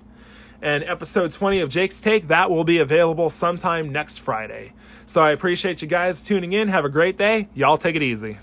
and 0.64 0.82
episode 0.86 1.30
20 1.30 1.60
of 1.60 1.68
Jake's 1.68 2.00
Take, 2.00 2.30
that 2.30 2.50
will 2.50 2.64
be 2.64 2.80
available 2.80 3.30
sometime 3.30 3.92
next 3.92 4.20
Friday. 4.20 4.72
So 5.06 5.22
I 5.22 5.32
appreciate 5.32 5.82
you 5.82 5.90
guys 5.90 6.24
tuning 6.24 6.54
in. 6.54 6.70
Have 6.70 6.86
a 6.86 6.90
great 6.90 7.18
day. 7.18 7.50
Y'all 7.54 7.78
take 7.78 7.98
it 7.98 8.02
easy. 8.02 8.40